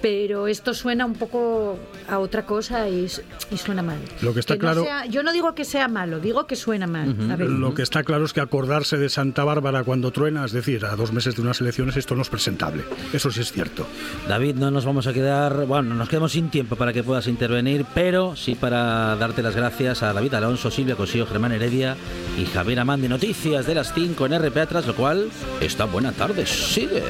pero 0.02 0.48
esto 0.48 0.74
suena 0.74 1.06
un 1.06 1.14
poco 1.14 1.78
a 2.08 2.18
otra 2.18 2.44
cosa 2.44 2.88
y, 2.88 3.08
suena 3.56 3.82
mal. 3.82 3.98
Lo 4.20 4.34
que 4.34 4.40
está 4.40 4.58
claro. 4.58 4.84
yo 5.08 5.22
no 5.22 5.32
digo 5.32 5.54
que 5.54 5.64
sea 5.64 5.86
malo, 5.88 6.18
digo 6.18 6.46
que 6.46 6.56
suena 6.56 6.86
mal. 6.86 7.16
Lo 7.38 7.72
que 7.72 7.82
está 7.82 8.02
claro 8.02 8.24
es 8.24 8.32
que 8.32 8.40
acordarse 8.40 8.98
de 8.98 9.08
Santa 9.08 9.44
Bárbara 9.44 9.84
cuando 9.84 10.10
truena, 10.10 10.44
es 10.44 10.52
decir, 10.52 10.84
a 10.84 10.96
dos 10.96 11.12
meses 11.12 11.36
de 11.36 11.42
unas 11.42 11.60
elecciones, 11.60 11.96
esto 11.96 12.16
no 12.16 12.22
es 12.22 12.28
presentable. 12.28 12.84
Eso 13.12 13.30
sí 13.30 13.40
es 13.40 13.52
cierto. 13.52 13.86
David, 14.28 14.56
no 14.56 14.70
nos 14.70 14.84
vamos 14.84 15.06
a 15.06 15.12
quedar, 15.12 15.66
bueno, 15.66 15.94
nos 15.94 16.08
quedamos 16.08 16.32
sin 16.32 16.50
tiempo 16.50 16.74
para 16.74 16.92
que 16.92 17.04
puedas 17.04 17.28
intervenir, 17.28 17.86
pero 17.94 18.34
sí 18.34 18.56
para 18.56 19.14
darte 19.16 19.42
las 19.42 19.54
gracias 19.54 20.02
a 20.02 20.12
David 20.12 20.34
Alonso, 20.34 20.70
Silvia 20.70 20.96
Cosío, 20.96 21.26
Germán 21.26 21.52
Heredia 21.52 21.96
y 22.36 22.46
Javier 22.46 22.80
Amán 22.80 23.00
de 23.00 23.08
Noticias 23.08 23.66
de 23.66 23.74
las 23.76 23.94
5 23.94 24.26
en 24.26 24.38
RP 24.42 24.56
Atras, 24.56 24.86
lo 24.86 24.96
cual, 24.96 25.30
esta 25.60 25.84
buena 25.84 26.12
tarde 26.12 26.44
sigue. 26.46 27.02